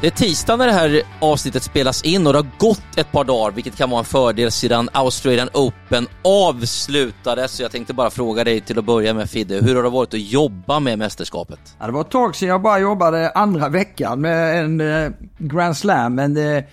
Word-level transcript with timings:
Det 0.00 0.06
är 0.06 0.10
tisdag 0.10 0.56
när 0.56 0.66
det 0.66 0.72
här 0.72 1.02
avsnittet 1.20 1.62
spelas 1.62 2.02
in 2.02 2.26
och 2.26 2.32
det 2.32 2.38
har 2.38 2.46
gått 2.58 2.98
ett 2.98 3.12
par 3.12 3.24
dagar, 3.24 3.50
vilket 3.52 3.76
kan 3.76 3.90
vara 3.90 3.98
en 3.98 4.04
fördel 4.04 4.50
sedan 4.50 4.88
Australian 4.92 5.48
Open 5.54 6.06
avslutades. 6.24 7.52
Så 7.52 7.62
jag 7.62 7.70
tänkte 7.72 7.94
bara 7.94 8.10
fråga 8.10 8.44
dig 8.44 8.60
till 8.60 8.78
att 8.78 8.84
börja 8.84 9.14
med 9.14 9.30
Fidde, 9.30 9.54
hur 9.54 9.74
har 9.74 9.82
det 9.82 9.90
varit 9.90 10.14
att 10.14 10.20
jobba 10.20 10.80
med 10.80 10.98
mästerskapet? 10.98 11.60
Ja, 11.78 11.86
det 11.86 11.92
var 11.92 12.00
ett 12.00 12.10
tag 12.10 12.36
sedan 12.36 12.48
jag 12.48 12.62
bara 12.62 12.78
jobbade 12.78 13.30
andra 13.30 13.68
veckan 13.68 14.20
med 14.20 14.64
en 14.64 14.80
eh, 14.80 15.10
Grand 15.38 15.76
Slam, 15.76 16.14
men 16.14 16.34
det, 16.34 16.64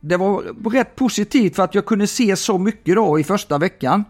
det 0.00 0.16
var 0.16 0.70
rätt 0.70 0.96
positivt 0.96 1.56
för 1.56 1.62
att 1.62 1.74
jag 1.74 1.86
kunde 1.86 2.06
se 2.06 2.36
så 2.36 2.58
mycket 2.58 2.94
då 2.94 3.18
i 3.18 3.24
första 3.24 3.58
veckan. 3.58 4.04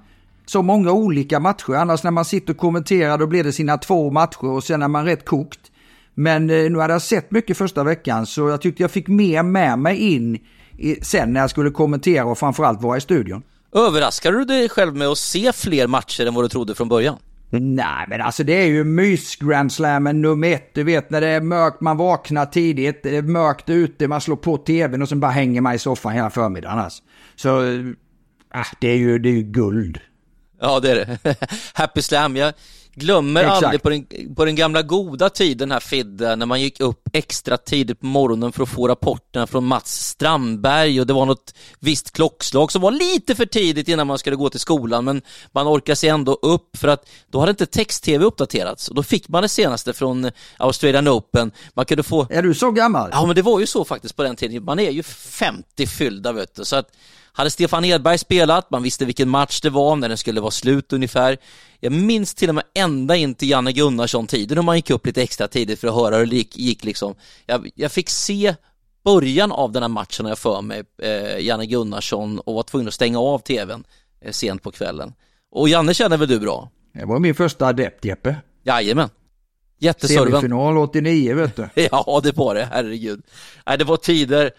Så 0.46 0.62
många 0.62 0.92
olika 0.92 1.40
matcher, 1.40 1.72
annars 1.72 2.02
när 2.02 2.10
man 2.10 2.24
sitter 2.24 2.52
och 2.52 2.58
kommenterar 2.58 3.18
då 3.18 3.26
blir 3.26 3.44
det 3.44 3.52
sina 3.52 3.78
två 3.78 4.10
matcher 4.10 4.44
och 4.44 4.64
sen 4.64 4.82
är 4.82 4.88
man 4.88 5.04
rätt 5.04 5.24
kokt. 5.24 5.71
Men 6.14 6.50
eh, 6.50 6.70
nu 6.70 6.78
hade 6.78 6.92
jag 6.92 7.02
sett 7.02 7.30
mycket 7.30 7.56
första 7.56 7.84
veckan 7.84 8.26
så 8.26 8.48
jag 8.48 8.60
tyckte 8.60 8.82
jag 8.82 8.90
fick 8.90 9.08
mer 9.08 9.42
med 9.42 9.78
mig 9.78 9.96
in 9.96 10.38
i, 10.78 11.04
sen 11.04 11.32
när 11.32 11.40
jag 11.40 11.50
skulle 11.50 11.70
kommentera 11.70 12.24
och 12.24 12.38
framförallt 12.38 12.82
vara 12.82 12.96
i 12.96 13.00
studion. 13.00 13.42
Överraskade 13.74 14.38
du 14.38 14.44
dig 14.44 14.68
själv 14.68 14.96
med 14.96 15.08
att 15.08 15.18
se 15.18 15.52
fler 15.52 15.86
matcher 15.86 16.26
än 16.26 16.34
vad 16.34 16.44
du 16.44 16.48
trodde 16.48 16.74
från 16.74 16.88
början? 16.88 17.16
Nej, 17.50 18.06
men 18.08 18.20
alltså 18.20 18.44
det 18.44 18.52
är 18.52 18.66
ju 18.66 18.84
mys 18.84 19.36
Grand 19.36 19.72
Slammen 19.72 20.22
nummer 20.22 20.52
ett. 20.52 20.74
Du 20.74 20.82
vet 20.82 21.10
när 21.10 21.20
det 21.20 21.26
är 21.26 21.40
mörkt, 21.40 21.80
man 21.80 21.96
vaknar 21.96 22.46
tidigt, 22.46 23.02
det 23.02 23.16
är 23.16 23.22
mörkt 23.22 23.70
ute, 23.70 24.08
man 24.08 24.20
slår 24.20 24.36
på 24.36 24.56
tvn 24.56 25.02
och 25.02 25.08
sen 25.08 25.20
bara 25.20 25.30
hänger 25.30 25.60
man 25.60 25.74
i 25.74 25.78
soffan 25.78 26.12
hela 26.12 26.30
förmiddagen. 26.30 26.78
Alltså. 26.78 27.02
Så, 27.36 27.62
äh, 27.62 28.66
det, 28.80 28.88
är 28.88 28.96
ju, 28.96 29.18
det 29.18 29.28
är 29.28 29.32
ju 29.32 29.42
guld. 29.42 30.00
Ja, 30.60 30.80
det 30.80 30.90
är 30.90 30.94
det. 30.94 31.36
Happy 31.74 32.02
Slam, 32.02 32.36
jag 32.36 32.54
glömmer 32.94 33.44
Exakt. 33.44 33.62
aldrig 33.62 33.82
på 33.82 33.90
den, 33.90 34.34
på 34.34 34.44
den 34.44 34.54
gamla 34.54 34.82
goda 34.82 35.30
tiden 35.30 35.70
här 35.70 35.80
Fidde, 35.80 36.36
när 36.36 36.46
man 36.46 36.60
gick 36.60 36.80
upp 36.80 37.08
extra 37.12 37.56
tidigt 37.56 38.00
på 38.00 38.06
morgonen 38.06 38.52
för 38.52 38.62
att 38.62 38.68
få 38.68 38.88
rapporterna 38.88 39.46
från 39.46 39.64
Mats 39.64 40.06
Strandberg 40.06 41.00
och 41.00 41.06
det 41.06 41.12
var 41.12 41.26
något 41.26 41.54
visst 41.80 42.10
klockslag 42.10 42.72
som 42.72 42.82
var 42.82 42.90
lite 42.90 43.34
för 43.34 43.46
tidigt 43.46 43.88
innan 43.88 44.06
man 44.06 44.18
skulle 44.18 44.36
gå 44.36 44.50
till 44.50 44.60
skolan, 44.60 45.04
men 45.04 45.22
man 45.52 45.66
orkade 45.66 45.96
sig 45.96 46.08
ändå 46.08 46.32
upp 46.42 46.76
för 46.76 46.88
att 46.88 47.08
då 47.30 47.40
hade 47.40 47.50
inte 47.50 47.66
text-tv 47.66 48.24
uppdaterats 48.24 48.88
och 48.88 48.94
då 48.94 49.02
fick 49.02 49.28
man 49.28 49.42
det 49.42 49.48
senaste 49.48 49.92
från 49.92 50.30
Australian 50.56 51.08
Open. 51.08 51.52
Man 51.74 51.84
kunde 51.84 52.02
få... 52.02 52.26
Är 52.30 52.42
du 52.42 52.54
så 52.54 52.70
gammal? 52.70 53.10
Ja, 53.12 53.26
men 53.26 53.36
det 53.36 53.42
var 53.42 53.60
ju 53.60 53.66
så 53.66 53.84
faktiskt 53.84 54.16
på 54.16 54.22
den 54.22 54.36
tiden. 54.36 54.64
Man 54.64 54.78
är 54.78 54.90
ju 54.90 55.02
50 55.02 55.86
fyllda, 55.86 56.32
vet 56.32 56.54
du, 56.54 56.64
så 56.64 56.76
att 56.76 56.88
hade 57.32 57.50
Stefan 57.50 57.84
Edberg 57.84 58.18
spelat, 58.18 58.70
man 58.70 58.82
visste 58.82 59.04
vilken 59.04 59.28
match 59.28 59.60
det 59.60 59.70
var, 59.70 59.96
när 59.96 60.08
den 60.08 60.18
skulle 60.18 60.40
vara 60.40 60.50
slut 60.50 60.92
ungefär. 60.92 61.38
Jag 61.80 61.92
minns 61.92 62.34
till 62.34 62.48
och 62.48 62.54
med 62.54 62.64
ända 62.74 63.16
in 63.16 63.34
till 63.34 63.50
Janne 63.50 63.72
Gunnarsson-tiden 63.72 64.54
när 64.54 64.62
man 64.62 64.76
gick 64.76 64.90
upp 64.90 65.06
lite 65.06 65.22
extra 65.22 65.48
tidigt 65.48 65.80
för 65.80 65.88
att 65.88 65.94
höra 65.94 66.16
hur 66.16 66.26
det 66.26 66.36
gick, 66.36 66.58
gick 66.58 66.84
liksom. 66.84 67.14
Jag, 67.46 67.70
jag 67.74 67.92
fick 67.92 68.10
se 68.10 68.54
början 69.04 69.52
av 69.52 69.72
den 69.72 69.82
här 69.82 69.88
matchen, 69.88 70.26
jag 70.26 70.38
för 70.38 70.62
mig, 70.62 70.82
eh, 71.02 71.38
Janne 71.38 71.66
Gunnarsson 71.66 72.38
och 72.38 72.54
var 72.54 72.62
tvungen 72.62 72.88
att 72.88 72.94
stänga 72.94 73.20
av 73.20 73.38
tvn 73.38 73.84
eh, 74.20 74.32
sent 74.32 74.62
på 74.62 74.70
kvällen. 74.70 75.12
Och 75.50 75.68
Janne 75.68 75.94
känner 75.94 76.16
väl 76.16 76.28
du 76.28 76.40
bra? 76.40 76.70
Det 76.92 77.04
var 77.04 77.18
min 77.18 77.34
första 77.34 77.66
adept, 77.66 78.04
Jeppe. 78.04 78.36
Jajamän. 78.62 79.08
Jätteserven. 79.78 80.32
Semifinal 80.32 80.78
89, 80.78 81.34
vet 81.34 81.56
du. 81.56 81.68
ja, 81.90 82.20
det 82.22 82.36
var 82.36 82.54
det, 82.54 82.68
herregud. 82.72 83.22
Nej, 83.66 83.78
det 83.78 83.84
var 83.84 83.96
tider. 83.96 84.50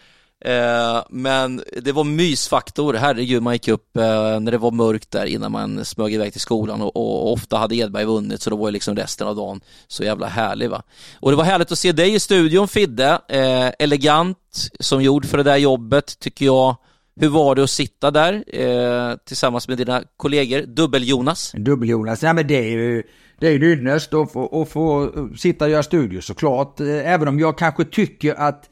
Eh, 0.46 1.04
men 1.10 1.64
det 1.82 1.92
var 1.92 2.04
mysfaktor, 2.04 2.94
herregud 2.94 3.44
man 3.44 3.54
gick 3.54 3.68
upp 3.68 3.98
eh, 3.98 4.40
när 4.40 4.52
det 4.52 4.58
var 4.58 4.72
mörkt 4.72 5.12
där 5.12 5.26
innan 5.26 5.52
man 5.52 5.86
smög 5.86 6.14
iväg 6.14 6.32
till 6.32 6.42
skolan 6.42 6.82
och, 6.82 6.96
och, 6.96 7.34
ofta 7.34 7.58
hade 7.58 7.76
Edberg 7.76 8.06
vunnit 8.06 8.42
så 8.42 8.50
då 8.50 8.56
var 8.56 8.68
ju 8.68 8.72
liksom 8.72 8.96
resten 8.96 9.28
av 9.28 9.36
dagen 9.36 9.62
så 9.88 10.04
jävla 10.04 10.28
härlig 10.28 10.70
va. 10.70 10.84
Och 11.20 11.32
det 11.32 11.38
var 11.38 11.44
härligt 11.44 11.72
att 11.72 11.80
se 11.80 11.92
dig 11.92 12.14
i 12.14 12.20
studion 12.20 12.68
Fidde, 12.68 13.20
eh, 13.28 13.72
elegant 13.80 14.38
som 14.80 15.04
gjord 15.04 15.26
för 15.26 15.38
det 15.38 15.44
där 15.44 15.58
jobbet 15.58 16.20
tycker 16.20 16.46
jag. 16.46 16.76
Hur 17.16 17.30
var 17.30 17.56
det 17.56 17.64
att 17.64 17.70
sitta 17.70 18.12
där 18.12 18.44
eh, 18.48 19.16
tillsammans 19.26 19.68
med 19.68 19.78
dina 19.78 20.04
kollegor, 20.18 20.62
Dubbel-Jonas? 20.62 21.54
Dubbel-Jonas, 21.58 22.24
ja 22.24 22.34
men 22.34 22.48
det 22.48 22.58
är 22.58 22.70
ju 22.70 23.04
det 23.40 23.48
är 23.48 23.52
ju 23.52 23.74
ynnest 23.74 24.14
att 24.14 24.32
få, 24.32 24.62
att 24.62 24.70
få 24.70 25.12
sitta 25.38 25.66
och 25.66 25.72
göra 25.72 25.84
studio 25.84 26.22
såklart. 26.22 26.80
Eh, 26.80 27.14
även 27.14 27.28
om 27.28 27.40
jag 27.40 27.58
kanske 27.58 27.86
tycker 27.86 28.36
att 28.36 28.70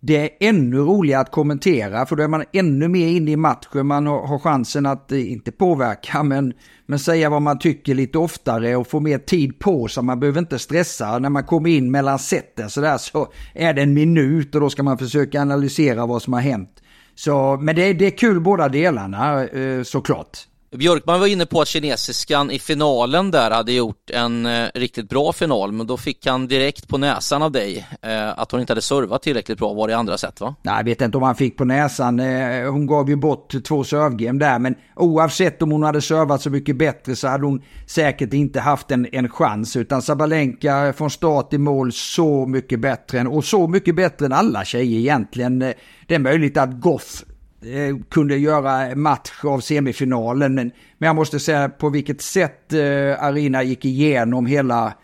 det 0.00 0.16
är 0.16 0.48
ännu 0.48 0.76
roligare 0.76 1.20
att 1.20 1.30
kommentera 1.30 2.06
för 2.06 2.16
då 2.16 2.22
är 2.22 2.28
man 2.28 2.44
ännu 2.52 2.88
mer 2.88 3.08
inne 3.08 3.30
i 3.30 3.36
matchen. 3.36 3.86
Man 3.86 4.06
har, 4.06 4.38
chansen 4.38 4.86
att, 4.86 5.12
eh, 5.12 5.32
inte 5.32 5.52
påverka, 5.52 6.22
men, 6.22 6.52
men 6.86 6.98
säga 6.98 7.30
vad 7.30 7.42
man 7.42 7.58
tycker 7.58 7.94
lite 7.94 8.18
oftare 8.18 8.76
och 8.76 8.86
få 8.86 9.00
mer 9.00 9.18
tid 9.18 9.58
på 9.58 9.88
sig. 9.88 10.02
Man 10.02 10.20
behöver 10.20 10.38
inte 10.38 10.58
stressa. 10.58 11.18
När 11.18 11.30
man 11.30 11.44
kommer 11.44 11.70
in 11.70 11.90
mellan 11.90 12.18
seten 12.18 12.70
så 12.70 12.80
där 12.80 12.98
så 12.98 13.32
är 13.54 13.74
det 13.74 13.82
en 13.82 13.94
minut 13.94 14.54
och 14.54 14.60
då 14.60 14.70
ska 14.70 14.82
man 14.82 14.98
försöka 14.98 15.42
analysera 15.42 16.06
vad 16.06 16.22
som 16.22 16.32
har 16.32 16.40
hänt. 16.40 16.82
Så, 17.14 17.56
men 17.60 17.76
det, 17.76 17.92
det 17.92 18.06
är 18.06 18.18
kul 18.18 18.40
båda 18.40 18.68
delarna 18.68 19.44
eh, 19.44 19.82
såklart. 19.82 20.38
Björkman 20.70 21.20
var 21.20 21.26
inne 21.26 21.46
på 21.46 21.60
att 21.60 21.68
kinesiskan 21.68 22.50
i 22.50 22.58
finalen 22.58 23.30
där 23.30 23.50
hade 23.50 23.72
gjort 23.72 24.10
en 24.10 24.46
eh, 24.46 24.68
riktigt 24.74 25.08
bra 25.08 25.32
final, 25.32 25.72
men 25.72 25.86
då 25.86 25.96
fick 25.96 26.26
han 26.26 26.48
direkt 26.48 26.88
på 26.88 26.98
näsan 26.98 27.42
av 27.42 27.52
dig 27.52 27.86
eh, 28.02 28.38
att 28.38 28.52
hon 28.52 28.60
inte 28.60 28.70
hade 28.70 28.82
servat 28.82 29.22
tillräckligt 29.22 29.58
bra. 29.58 29.72
Var 29.74 29.88
det 29.88 29.96
andra 29.96 30.18
sätt 30.18 30.40
va? 30.40 30.54
Nej, 30.62 30.76
jag 30.76 30.84
vet 30.84 31.00
inte 31.00 31.16
om 31.16 31.22
han 31.22 31.34
fick 31.34 31.56
på 31.56 31.64
näsan. 31.64 32.20
Eh, 32.20 32.70
hon 32.70 32.86
gav 32.86 33.10
ju 33.10 33.16
bort 33.16 33.64
två 33.64 33.84
servegame 33.84 34.38
där, 34.38 34.58
men 34.58 34.74
oavsett 34.96 35.62
om 35.62 35.70
hon 35.70 35.82
hade 35.82 36.02
servat 36.02 36.42
så 36.42 36.50
mycket 36.50 36.76
bättre 36.76 37.16
så 37.16 37.28
hade 37.28 37.46
hon 37.46 37.62
säkert 37.86 38.32
inte 38.32 38.60
haft 38.60 38.90
en, 38.90 39.06
en 39.12 39.28
chans. 39.28 39.76
Utan 39.76 40.02
Sabalenka 40.02 40.92
från 40.96 41.10
start 41.10 41.52
i 41.52 41.58
mål 41.58 41.92
så 41.92 42.46
mycket 42.46 42.80
bättre 42.80 43.20
än, 43.20 43.26
och 43.26 43.44
så 43.44 43.66
mycket 43.66 43.96
bättre 43.96 44.26
än 44.26 44.32
alla 44.32 44.64
tjejer 44.64 44.98
egentligen. 44.98 45.62
Eh, 45.62 45.72
det 46.06 46.14
är 46.14 46.18
möjligt 46.18 46.56
att 46.56 46.80
Goff 46.80 47.24
Eh, 47.62 47.96
kunde 48.08 48.36
göra 48.36 48.94
match 48.96 49.44
av 49.44 49.60
semifinalen. 49.60 50.54
Men, 50.54 50.70
men 50.98 51.06
jag 51.06 51.16
måste 51.16 51.40
säga 51.40 51.68
på 51.68 51.88
vilket 51.88 52.22
sätt 52.22 52.72
eh, 52.72 53.24
Arina 53.24 53.62
gick 53.62 53.84
igenom 53.84 54.46
hela, 54.46 54.94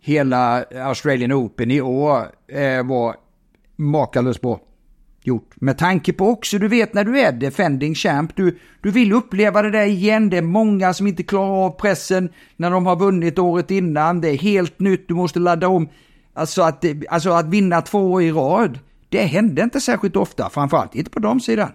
hela 0.00 0.64
Australian 0.74 1.32
Open 1.32 1.70
i 1.70 1.80
år 1.80 2.26
eh, 2.48 2.86
var 2.86 3.16
makalöst 3.76 4.40
bra 4.40 4.60
gjort. 5.22 5.50
Med 5.54 5.78
tanke 5.78 6.12
på 6.12 6.28
också, 6.28 6.58
du 6.58 6.68
vet 6.68 6.94
när 6.94 7.04
du 7.04 7.20
är 7.20 7.32
defending 7.32 7.94
champ, 7.94 8.36
du, 8.36 8.58
du 8.80 8.90
vill 8.90 9.12
uppleva 9.12 9.62
det 9.62 9.70
där 9.70 9.86
igen. 9.86 10.30
Det 10.30 10.36
är 10.36 10.42
många 10.42 10.94
som 10.94 11.06
inte 11.06 11.22
klarar 11.22 11.66
av 11.66 11.70
pressen 11.70 12.32
när 12.56 12.70
de 12.70 12.86
har 12.86 12.96
vunnit 12.96 13.38
året 13.38 13.70
innan. 13.70 14.20
Det 14.20 14.28
är 14.28 14.38
helt 14.38 14.80
nytt, 14.80 15.08
du 15.08 15.14
måste 15.14 15.38
ladda 15.38 15.68
om. 15.68 15.88
Alltså 16.34 16.62
att, 16.62 16.84
alltså 17.08 17.30
att 17.30 17.46
vinna 17.46 17.82
två 17.82 18.12
år 18.12 18.22
i 18.22 18.32
rad, 18.32 18.78
det 19.08 19.22
hände 19.22 19.62
inte 19.62 19.80
särskilt 19.80 20.16
ofta, 20.16 20.50
framförallt 20.50 20.94
inte 20.94 21.10
på 21.10 21.18
de 21.18 21.40
sidan. 21.40 21.70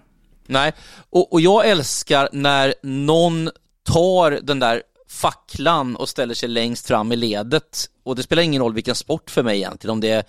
Nej, 0.47 0.73
och, 1.09 1.33
och 1.33 1.41
jag 1.41 1.69
älskar 1.69 2.29
när 2.31 2.73
någon 2.81 3.49
tar 3.83 4.31
den 4.31 4.59
där 4.59 4.83
facklan 5.13 5.95
och 5.95 6.09
ställer 6.09 6.33
sig 6.33 6.49
längst 6.49 6.87
fram 6.87 7.11
i 7.11 7.15
ledet. 7.15 7.89
Och 8.03 8.15
det 8.15 8.23
spelar 8.23 8.43
ingen 8.43 8.61
roll 8.61 8.73
vilken 8.73 8.95
sport 8.95 9.29
för 9.29 9.43
mig 9.43 9.57
egentligen, 9.57 9.91
om 9.91 9.99
det 9.99 10.09
är 10.09 10.23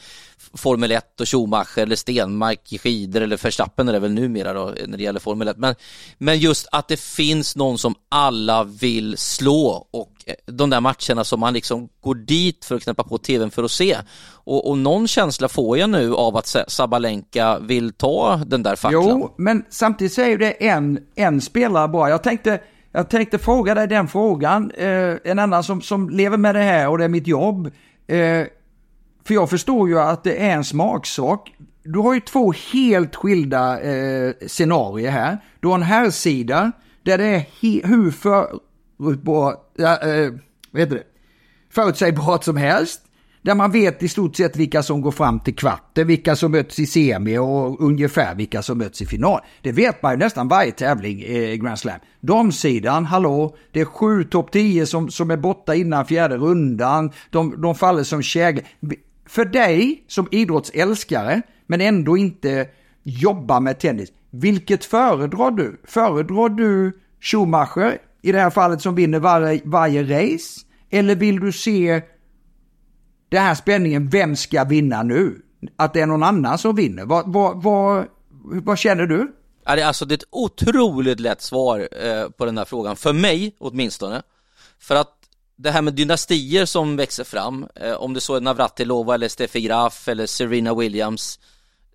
Formel 0.55 0.93
1 0.93 1.21
och 1.21 1.29
Schumacher 1.29 1.79
eller 1.79 1.97
Stenmark 1.97 2.73
i 2.73 2.79
skidor 2.79 3.21
eller 3.21 3.37
Verstappen 3.37 3.89
är 3.89 3.93
det 3.93 3.99
väl 3.99 4.13
numera 4.13 4.53
då 4.53 4.75
när 4.87 4.99
det 4.99 5.03
gäller 5.03 5.21
Formel 5.21 5.49
1. 5.49 5.57
Men, 5.57 5.75
men 6.19 6.39
just 6.39 6.69
att 6.73 6.89
det 6.89 7.01
finns 7.01 7.57
någon 7.57 7.79
som 7.79 7.95
alla 8.09 8.65
vill 8.65 9.19
slå 9.19 9.87
och 9.91 10.13
eh, 10.27 10.35
de 10.47 10.71
där 10.71 10.81
matcherna 10.81 11.25
som 11.25 11.41
man 11.41 11.55
liksom 11.55 11.89
går 12.01 12.15
dit 12.15 12.65
för 12.65 12.75
att 12.75 12.83
knäppa 12.83 13.05
på 13.05 13.19
tvn 13.19 13.51
för 13.51 13.63
att 13.63 13.71
se. 13.71 13.97
Och, 14.27 14.69
och 14.71 14.79
någon 14.79 15.09
känsla 15.09 15.49
får 15.49 15.79
jag 15.79 15.91
nu 15.91 16.15
av 16.15 16.37
att 16.37 16.57
Sabalenka 16.69 17.59
vill 17.59 17.93
ta 17.93 18.37
den 18.47 18.63
där 18.63 18.77
facklan. 18.77 19.05
Jo, 19.05 19.35
men 19.37 19.65
samtidigt 19.71 20.13
så 20.13 20.21
är 20.21 20.39
det 20.39 20.69
en, 20.69 20.99
en 21.15 21.41
spelare 21.41 21.89
bara. 21.89 22.11
Jag 22.11 22.23
tänkte 22.23 22.61
jag 22.97 23.09
tänkte 23.09 23.39
fråga 23.39 23.75
dig 23.75 23.89
den 23.89 24.09
frågan. 24.09 24.71
Eh, 24.71 25.17
en 25.25 25.39
annan 25.39 25.65
som, 25.65 25.83
som 25.83 26.11
lever 26.11 26.37
med 26.37 26.55
det 26.55 26.63
här 26.63 26.89
och 26.89 26.99
det 26.99 27.05
är 27.05 27.09
mitt 27.09 27.27
jobb. 27.27 27.67
Eh, 28.07 28.47
för 29.25 29.35
jag 29.35 29.51
förstår 29.51 29.89
ju 29.89 30.01
att 30.01 30.25
det 30.25 30.47
är 30.47 30.51
en 30.51 30.65
smaksak. 30.65 31.55
Du 31.83 31.99
har 31.99 32.15
ju 32.15 32.21
två 32.21 32.53
helt 32.73 33.17
skilda 33.17 33.81
eh, 33.81 34.33
scenarier 34.47 35.11
här. 35.11 35.39
Du 35.61 35.69
har 35.69 35.75
en 35.75 35.83
herrsida 35.83 36.73
där 37.03 37.19
det 37.19 37.27
är 37.27 37.87
hur 37.87 38.11
förutbart, 38.11 39.79
eh, 39.79 40.33
vad 40.71 40.81
heter 40.81 40.95
det? 40.95 41.05
förutsägbart 41.71 42.45
som 42.45 42.57
helst. 42.57 43.01
Där 43.45 43.55
man 43.55 43.71
vet 43.71 44.03
i 44.03 44.09
stort 44.09 44.37
sett 44.37 44.57
vilka 44.57 44.83
som 44.83 45.01
går 45.01 45.11
fram 45.11 45.41
till 45.41 45.55
kvarten, 45.55 46.07
vilka 46.07 46.37
som 46.37 46.53
möts 46.53 46.79
i 46.79 46.87
semi 46.87 47.39
och 47.39 47.81
ungefär 47.81 48.35
vilka 48.35 48.63
som 48.63 48.79
möts 48.79 49.03
i 49.03 49.07
final. 49.07 49.41
Det 49.63 49.73
vet 49.73 50.03
man 50.03 50.13
ju 50.13 50.19
nästan 50.19 50.49
varje 50.49 50.73
tävling 50.73 51.23
eh, 51.23 51.53
i 51.53 51.59
Grand 51.59 51.79
Slam. 51.79 51.99
Damsidan, 52.21 53.05
hallå, 53.05 53.57
det 53.73 53.81
är 53.81 53.85
sju 53.85 54.25
topp 54.25 54.53
10 54.53 54.87
som, 54.87 55.11
som 55.11 55.31
är 55.31 55.37
borta 55.37 55.75
innan 55.75 56.07
fjärde 56.07 56.37
rundan. 56.37 57.11
De, 57.31 57.61
de 57.63 57.75
faller 57.75 58.03
som 58.03 58.23
käglor. 58.23 58.65
För 59.27 59.45
dig 59.45 60.05
som 60.09 60.29
idrottsälskare, 60.31 61.43
men 61.67 61.81
ändå 61.81 62.17
inte 62.17 62.67
jobbar 63.03 63.61
med 63.61 63.79
tennis, 63.79 64.09
vilket 64.31 64.85
föredrar 64.85 65.51
du? 65.51 65.81
Föredrar 65.85 66.49
du 66.49 66.93
Schumacher, 67.21 67.99
i 68.23 68.33
det 68.33 68.41
här 68.41 68.51
fallet 68.51 68.81
som 68.81 68.95
vinner 68.95 69.19
varje, 69.19 69.61
varje 69.65 70.03
race? 70.03 70.61
Eller 70.91 71.17
vill 71.17 71.41
du 71.41 71.53
se 71.53 72.03
den 73.29 73.43
här 73.43 73.55
spänningen, 73.55 74.09
vem 74.09 74.37
ska 74.37 74.65
vinna 74.65 75.03
nu? 75.03 75.41
att 75.77 75.93
det 75.93 76.01
är 76.01 76.07
någon 76.07 76.23
annan 76.23 76.59
som 76.59 76.77
vinner. 76.77 77.05
Vad, 77.05 77.33
vad, 77.33 77.63
vad, 77.63 78.07
vad 78.41 78.79
känner 78.79 79.07
du? 79.07 79.33
Alltså 79.65 80.05
det 80.05 80.13
är 80.13 80.17
ett 80.17 80.25
otroligt 80.31 81.21
lätt 81.21 81.43
svar 81.43 81.89
eh, 81.93 82.29
på 82.29 82.45
den 82.45 82.59
här 82.59 82.65
frågan, 82.65 82.97
för 82.97 83.13
mig 83.13 83.57
åtminstone. 83.59 84.23
För 84.79 84.95
att 84.95 85.13
det 85.57 85.71
här 85.71 85.83
med 85.83 85.95
dynastier 85.95 86.65
som 86.65 86.97
växer 86.97 87.25
fram, 87.25 87.67
eh, 87.75 87.93
om 87.93 88.15
det 88.15 88.21
så 88.21 88.35
är 88.35 88.41
Navratilova 88.41 89.15
eller 89.15 89.29
Steffi 89.29 89.61
Graf 89.61 90.09
eller 90.09 90.27
Serena 90.27 90.75
Williams, 90.75 91.41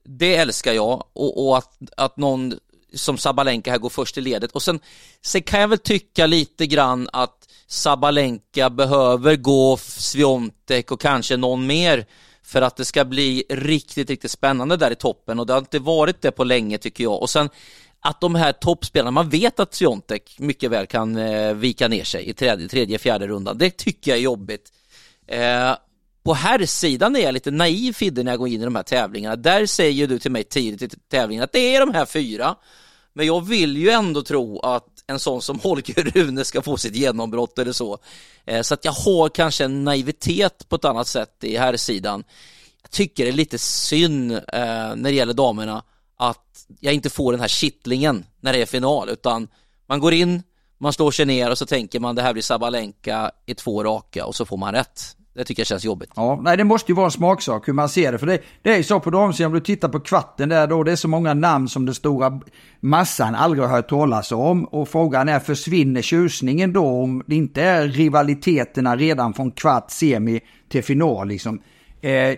det 0.04 0.36
älskar 0.36 0.74
jag 0.74 1.04
och, 1.14 1.48
och, 1.48 1.58
att, 1.58 1.78
att 1.98 2.18
någon 2.18 2.54
som 2.94 3.18
Sabalenka 3.18 3.72
här 3.72 3.78
går 3.78 3.90
först 3.90 4.18
i 4.18 4.22
ledet 4.22 4.52
och 4.52 4.62
sen, 4.62 4.80
sen 5.22 5.42
kan 5.42 5.60
jag 5.60 5.68
väl 5.68 5.78
tycka 5.78 6.26
lite 6.28 6.68
grann 6.68 7.10
att 7.14 7.50
Sabalenka 7.68 8.70
behöver 8.70 9.36
gå 9.36 9.78
Sviontek 9.78 10.92
och 10.92 11.02
kanske 11.02 11.38
någon 11.38 11.68
mer 11.68 12.06
för 12.44 12.62
att 12.62 12.76
det 12.76 12.86
ska 12.86 13.06
bli 13.06 13.44
riktigt, 13.50 14.10
riktigt 14.10 14.32
spännande 14.32 14.78
där 14.78 14.92
i 14.92 14.96
toppen 14.96 15.40
och 15.40 15.46
det 15.46 15.54
har 15.54 15.60
inte 15.60 15.80
varit 15.80 16.22
det 16.22 16.32
på 16.32 16.44
länge 16.44 16.78
tycker 16.78 17.04
jag 17.04 17.22
och 17.22 17.30
sen 17.30 17.50
att 18.02 18.22
de 18.22 18.36
här 18.36 18.52
toppspelarna, 18.52 19.12
man 19.12 19.30
vet 19.30 19.60
att 19.60 19.74
Sviontek 19.74 20.40
mycket 20.40 20.72
väl 20.72 20.88
kan 20.88 21.18
eh, 21.18 21.54
vika 21.54 21.88
ner 21.88 22.04
sig 22.04 22.30
i 22.30 22.34
tredje, 22.34 22.68
tredje, 22.68 22.98
fjärde 22.98 23.28
rundan. 23.28 23.58
Det 23.58 23.78
tycker 23.78 24.12
jag 24.12 24.18
är 24.18 24.22
jobbigt. 24.22 24.72
Eh, 25.28 25.76
på 26.24 26.34
här 26.34 26.66
sidan 26.66 27.16
är 27.16 27.20
jag 27.20 27.34
lite 27.34 27.52
naiv 27.52 27.94
Fidde 27.94 28.24
när 28.24 28.32
jag 28.32 28.40
går 28.40 28.48
in 28.48 28.62
i 28.62 28.66
de 28.66 28.76
här 28.76 28.84
tävlingarna. 28.84 29.36
Där 29.36 29.66
säger 29.66 30.08
du 30.08 30.20
till 30.20 30.32
mig 30.32 30.44
tidigt 30.44 30.94
i 30.94 30.98
tävlingen 31.12 31.44
att 31.44 31.52
det 31.52 31.76
är 31.76 31.80
de 31.80 31.94
här 31.94 32.06
fyra. 32.06 32.56
Men 33.14 33.26
jag 33.26 33.46
vill 33.46 33.78
ju 33.78 33.90
ändå 33.90 34.22
tro 34.22 34.60
att 34.60 35.04
en 35.08 35.20
sån 35.20 35.42
som 35.42 35.60
Holger 35.60 36.04
Rune 36.14 36.46
ska 36.46 36.62
få 36.62 36.78
sitt 36.78 36.96
genombrott 36.96 37.60
eller 37.60 37.72
så. 37.72 37.98
Eh, 38.46 38.62
så 38.62 38.74
att 38.74 38.86
jag 38.86 38.92
har 38.92 39.30
kanske 39.30 39.66
en 39.66 39.84
naivitet 39.84 40.70
på 40.70 40.76
ett 40.76 40.86
annat 40.86 41.08
sätt 41.08 41.44
i 41.44 41.58
här 41.58 41.78
sidan. 41.78 42.24
Jag 42.82 42.92
tycker 42.92 43.24
det 43.24 43.30
är 43.30 43.34
lite 43.34 43.58
synd 43.58 44.32
eh, 44.32 44.40
när 44.96 45.04
det 45.04 45.12
gäller 45.12 45.34
damerna 45.34 45.84
att 46.18 46.66
jag 46.80 46.94
inte 46.94 47.10
får 47.10 47.32
den 47.32 47.42
här 47.42 47.48
kittlingen 47.48 48.26
när 48.40 48.54
det 48.54 48.62
är 48.62 48.66
final 48.66 49.10
utan 49.10 49.48
man 49.88 50.00
går 50.00 50.14
in, 50.14 50.44
man 50.78 50.94
slår 50.94 51.12
sig 51.12 51.26
ner 51.26 51.52
och 51.52 51.58
så 51.58 51.66
tänker 51.66 52.00
man 52.00 52.16
det 52.16 52.22
här 52.22 52.34
blir 52.34 52.44
Sabalenka 52.44 53.32
i 53.46 53.56
två 53.56 53.84
raka 53.84 54.26
och 54.26 54.36
så 54.36 54.46
får 54.46 54.58
man 54.58 54.74
rätt. 54.74 55.16
Det 55.40 55.46
tycker 55.46 55.60
jag 55.60 55.68
känns 55.68 55.86
jobbigt. 55.86 56.10
Ja, 56.16 56.40
nej 56.44 56.58
det 56.58 56.64
måste 56.64 56.92
ju 56.92 56.96
vara 56.96 57.06
en 57.06 57.12
smaksak 57.12 57.68
hur 57.68 57.74
man 57.74 57.90
ser 57.90 58.12
det. 58.12 58.18
För 58.18 58.28
det, 58.28 58.40
det 58.62 58.74
är 58.74 58.78
ju 58.78 58.84
så 58.84 59.00
på 59.00 59.10
damsidan, 59.10 59.52
om 59.52 59.54
du 59.54 59.60
tittar 59.60 59.90
på 59.90 60.00
kvarten 60.00 60.50
där 60.50 60.68
då, 60.68 60.84
det 60.84 60.92
är 60.92 60.96
så 60.96 61.08
många 61.08 61.34
namn 61.34 61.68
som 61.68 61.86
den 61.86 61.96
stora 61.96 62.40
massan 62.80 63.36
aldrig 63.36 63.64
har 63.64 63.76
hört 63.76 63.90
talas 63.90 64.32
om. 64.32 64.66
Och 64.66 64.90
frågan 64.90 65.30
är, 65.30 65.40
försvinner 65.40 66.02
tjusningen 66.02 66.74
då 66.74 66.86
om 66.86 67.24
det 67.28 67.36
inte 67.36 67.62
är 67.62 67.88
rivaliteterna 67.88 68.96
redan 68.96 69.34
från 69.34 69.52
kvart, 69.52 69.92
semi 69.92 70.40
till 70.70 70.84
final 70.84 71.28
liksom. 71.28 71.62
Eh, 72.02 72.36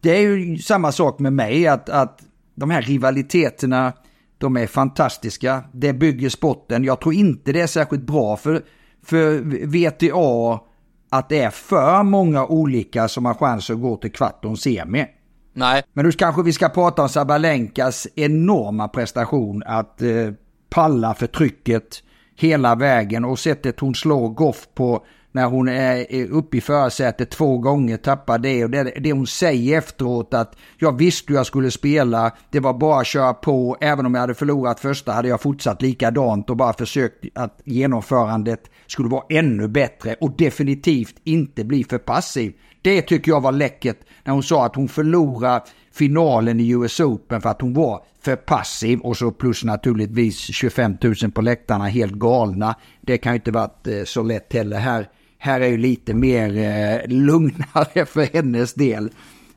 det 0.00 0.10
är 0.10 0.20
ju 0.20 0.58
samma 0.58 0.92
sak 0.92 1.18
med 1.18 1.32
mig, 1.32 1.66
att, 1.66 1.88
att 1.88 2.20
de 2.54 2.70
här 2.70 2.82
rivaliteterna, 2.82 3.92
de 4.38 4.56
är 4.56 4.66
fantastiska. 4.66 5.64
Det 5.72 5.92
bygger 5.92 6.28
sporten. 6.28 6.84
Jag 6.84 7.00
tror 7.00 7.14
inte 7.14 7.52
det 7.52 7.60
är 7.60 7.66
särskilt 7.66 8.06
bra 8.06 8.36
för, 8.36 8.62
för 9.02 9.38
VTA 9.66 10.67
att 11.10 11.28
det 11.28 11.42
är 11.42 11.50
för 11.50 12.02
många 12.02 12.46
olika 12.46 13.08
som 13.08 13.24
har 13.24 13.34
chans 13.34 13.70
att 13.70 13.80
gå 13.80 13.96
till 13.96 14.12
kvart 14.12 14.44
och 14.44 14.58
semi. 14.58 15.06
Nej. 15.52 15.82
Men 15.92 16.04
nu 16.04 16.12
kanske 16.12 16.42
vi 16.42 16.52
ska 16.52 16.68
prata 16.68 17.02
om 17.02 17.08
Sabalenkas 17.08 18.06
enorma 18.14 18.88
prestation 18.88 19.62
att 19.66 20.02
eh, 20.02 20.32
palla 20.70 21.14
för 21.14 21.26
trycket 21.26 22.02
hela 22.36 22.74
vägen 22.74 23.24
och 23.24 23.38
sättet 23.38 23.80
hon 23.80 23.94
slår 23.94 24.28
Goff 24.28 24.68
på 24.74 25.06
när 25.32 25.46
hon 25.46 25.68
är 25.68 26.26
uppe 26.30 26.56
i 26.56 26.60
förarsätet 26.60 27.30
två 27.30 27.58
gånger, 27.58 27.96
tappar 27.96 28.38
det 28.38 28.64
och 28.64 28.70
det, 28.70 28.92
det 29.00 29.12
hon 29.12 29.26
säger 29.26 29.78
efteråt 29.78 30.34
att 30.34 30.56
jag 30.78 30.98
visste 30.98 31.32
hur 31.32 31.38
jag 31.38 31.46
skulle 31.46 31.70
spela, 31.70 32.32
det 32.50 32.60
var 32.60 32.74
bara 32.74 33.00
att 33.00 33.06
köra 33.06 33.34
på, 33.34 33.76
även 33.80 34.06
om 34.06 34.14
jag 34.14 34.20
hade 34.20 34.34
förlorat 34.34 34.80
första 34.80 35.12
hade 35.12 35.28
jag 35.28 35.40
fortsatt 35.40 35.82
likadant 35.82 36.50
och 36.50 36.56
bara 36.56 36.72
försökt 36.72 37.24
att 37.34 37.60
genomförandet 37.64 38.70
skulle 38.86 39.08
vara 39.08 39.24
ännu 39.28 39.68
bättre 39.68 40.16
och 40.20 40.36
definitivt 40.36 41.14
inte 41.24 41.64
bli 41.64 41.84
för 41.84 41.98
passiv. 41.98 42.52
Det 42.82 43.02
tycker 43.02 43.30
jag 43.30 43.40
var 43.40 43.52
läckert 43.52 43.98
när 44.24 44.32
hon 44.32 44.42
sa 44.42 44.66
att 44.66 44.76
hon 44.76 44.88
förlorar 44.88 45.62
finalen 45.92 46.60
i 46.60 46.68
US 46.70 47.00
Open 47.00 47.40
för 47.40 47.48
att 47.48 47.60
hon 47.60 47.74
var 47.74 48.02
för 48.20 48.36
passiv 48.36 49.00
och 49.00 49.16
så 49.16 49.30
plus 49.30 49.64
naturligtvis 49.64 50.36
25 50.38 50.96
000 51.22 51.32
på 51.32 51.40
läktarna 51.40 51.86
helt 51.86 52.12
galna. 52.12 52.74
Det 53.00 53.18
kan 53.18 53.32
ju 53.32 53.36
inte 53.36 53.50
varit 53.50 53.86
eh, 53.86 54.04
så 54.04 54.22
lätt 54.22 54.52
heller 54.52 54.78
här 54.78 55.08
här 55.38 55.60
är 55.60 55.68
ju 55.68 55.76
lite 55.76 56.14
mer 56.14 56.56
eh, 56.56 57.08
lugnare 57.08 58.06
för 58.06 58.34
hennes 58.34 58.74
del 58.74 59.10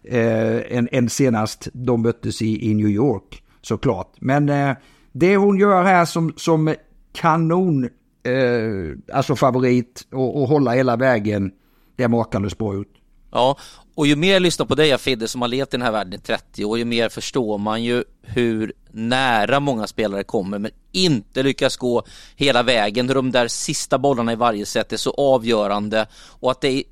eh, 0.04 0.78
än, 0.78 0.90
än 0.92 1.10
senast 1.10 1.68
de 1.74 2.02
möttes 2.02 2.42
i, 2.42 2.72
i 2.72 2.74
New 2.74 2.90
York 2.90 3.44
såklart. 3.62 4.14
Men 4.20 4.50
eh, 4.50 4.76
det 5.12 5.38
hon 5.38 5.58
gör 5.58 5.84
här 5.84 6.06
som, 6.06 6.34
som 6.38 6.76
kanon, 7.14 7.84
eh, 8.24 9.16
alltså 9.16 9.36
favorit 9.36 10.08
och, 10.12 10.42
och 10.42 10.48
hålla 10.48 10.72
hela 10.72 10.96
vägen, 10.96 11.52
det 11.96 12.04
är 12.04 12.08
makalöst 12.08 12.58
bra 12.58 12.76
ut. 12.76 12.94
Ja, 13.32 13.58
och 13.96 14.08
ju 14.08 14.16
mer 14.16 14.34
jag 14.34 14.42
lyssnar 14.42 14.66
på 14.66 14.76
dig 14.76 14.98
Fidde 14.98 15.28
som 15.28 15.42
har 15.42 15.48
levt 15.48 15.68
i 15.68 15.78
den 15.78 15.82
här 15.82 15.92
världen 15.92 16.14
i 16.14 16.18
30 16.18 16.66
år, 16.66 16.78
ju 16.78 16.86
mer 16.86 17.10
förstår 17.10 17.58
man 17.58 17.84
ju 17.84 18.04
hur 18.22 18.74
nära 18.92 19.60
många 19.60 19.88
spelare 19.88 20.24
kommer 20.24 20.60
men 20.60 20.72
inte 20.92 21.44
lyckas 21.44 21.78
gå 21.78 22.04
hela 22.36 22.64
vägen. 22.64 23.08
Hur 23.08 23.16
de 23.16 23.32
där 23.32 23.48
sista 23.48 23.98
bollarna 23.98 24.32
i 24.32 24.36
varje 24.36 24.66
set 24.66 24.94
är 24.94 24.98
så 24.98 25.12
avgörande 25.12 26.08
och 26.14 26.52
att 26.52 26.62
det 26.62 26.68
är 26.68 26.84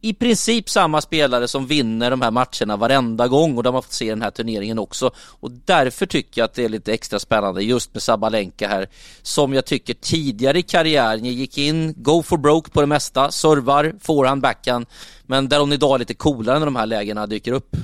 i 0.00 0.14
princip 0.14 0.70
samma 0.70 1.00
spelare 1.00 1.48
som 1.48 1.66
vinner 1.66 2.10
de 2.10 2.20
här 2.20 2.30
matcherna 2.30 2.76
varenda 2.76 3.28
gång 3.28 3.56
och 3.56 3.62
de 3.62 3.74
har 3.74 3.82
fått 3.82 3.92
se 3.92 4.10
den 4.10 4.22
här 4.22 4.30
turneringen 4.30 4.78
också. 4.78 5.10
Och 5.16 5.50
därför 5.50 6.06
tycker 6.06 6.40
jag 6.40 6.44
att 6.44 6.54
det 6.54 6.64
är 6.64 6.68
lite 6.68 6.92
extra 6.92 7.18
spännande 7.18 7.62
just 7.62 7.94
med 7.94 8.02
Sabalenka 8.02 8.68
här 8.68 8.88
som 9.22 9.54
jag 9.54 9.64
tycker 9.64 9.94
tidigare 9.94 10.58
i 10.58 10.62
karriären 10.62 11.24
gick 11.24 11.58
in, 11.58 11.94
go 11.96 12.22
for 12.22 12.36
broke 12.36 12.70
på 12.70 12.80
det 12.80 12.86
mesta, 12.86 13.30
servar, 13.30 13.94
forehand, 14.00 14.42
backhand 14.42 14.86
men 15.26 15.48
där 15.48 15.60
hon 15.60 15.72
idag 15.72 15.94
är 15.94 15.98
lite 15.98 16.14
coolare 16.14 16.58
när 16.58 16.66
de 16.66 16.76
här 16.76 16.86
lägena 16.86 17.26
dyker 17.26 17.52
upp. 17.52 17.76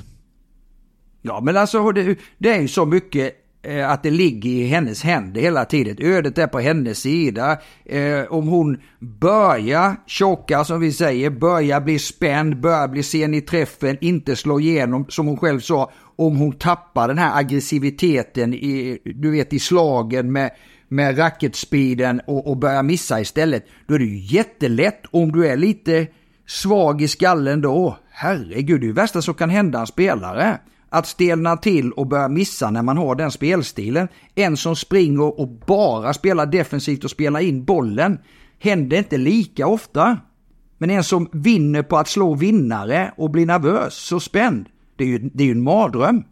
Ja 1.21 1.41
men 1.41 1.57
alltså 1.57 1.91
det, 1.91 2.17
det 2.37 2.49
är 2.49 2.61
ju 2.61 2.67
så 2.67 2.85
mycket 2.85 3.44
Eh, 3.67 3.91
att 3.91 4.03
det 4.03 4.11
ligger 4.11 4.49
i 4.49 4.67
hennes 4.67 5.03
händer 5.03 5.41
hela 5.41 5.65
tiden. 5.65 5.97
Ödet 5.99 6.37
är 6.37 6.47
på 6.47 6.59
hennes 6.59 6.99
sida. 6.99 7.57
Eh, 7.85 8.23
om 8.29 8.47
hon 8.47 8.77
börjar 8.99 9.95
tjocka 10.07 10.63
som 10.63 10.79
vi 10.79 10.91
säger, 10.91 11.29
börjar 11.29 11.81
bli 11.81 11.99
spänd, 11.99 12.59
börjar 12.59 12.87
bli 12.87 13.03
sen 13.03 13.33
i 13.33 13.41
träffen, 13.41 13.97
inte 14.01 14.35
slå 14.35 14.59
igenom 14.59 15.05
som 15.09 15.27
hon 15.27 15.37
själv 15.37 15.59
sa. 15.59 15.91
Om 16.15 16.37
hon 16.37 16.51
tappar 16.51 17.07
den 17.07 17.17
här 17.17 17.39
aggressiviteten 17.39 18.53
i, 18.53 18.99
du 19.03 19.31
vet, 19.31 19.53
i 19.53 19.59
slagen 19.59 20.31
med, 20.31 20.51
med 20.87 21.19
racketspeeden 21.19 22.21
och, 22.27 22.47
och 22.47 22.57
börjar 22.57 22.83
missa 22.83 23.21
istället. 23.21 23.65
Då 23.87 23.93
är 23.93 23.99
det 23.99 24.05
ju 24.05 24.37
jättelätt 24.37 25.01
om 25.11 25.31
du 25.31 25.47
är 25.47 25.57
lite 25.57 26.07
svag 26.47 27.01
i 27.01 27.07
skallen 27.07 27.61
då. 27.61 27.97
Herregud, 28.11 28.81
det 28.81 28.85
är 28.85 28.87
ju 28.87 28.93
värsta 28.93 29.21
som 29.21 29.33
kan 29.33 29.49
hända 29.49 29.79
en 29.79 29.87
spelare 29.87 30.59
att 30.89 31.07
stelna 31.07 31.57
till 31.57 31.91
och 31.91 32.07
börja 32.07 32.27
missa 32.27 32.71
när 32.71 32.81
man 32.81 32.97
har 32.97 33.15
den 33.15 33.31
spelstilen. 33.31 34.07
En 34.35 34.57
som 34.57 34.75
springer 34.75 35.39
och 35.39 35.47
bara 35.47 36.13
spelar 36.13 36.45
defensivt 36.45 37.03
och 37.03 37.11
spelar 37.11 37.39
in 37.39 37.65
bollen 37.65 38.19
händer 38.59 38.97
inte 38.97 39.17
lika 39.17 39.67
ofta. 39.67 40.17
Men 40.77 40.89
en 40.89 41.03
som 41.03 41.29
vinner 41.31 41.83
på 41.83 41.97
att 41.97 42.07
slå 42.07 42.35
vinnare 42.35 43.13
och 43.17 43.29
blir 43.29 43.45
nervös, 43.45 43.93
så 43.93 44.19
spänd, 44.19 44.65
det 44.97 45.03
är 45.03 45.07
ju, 45.07 45.17
det 45.33 45.43
är 45.43 45.45
ju 45.45 45.51
en 45.51 45.63
mardröm. 45.63 46.23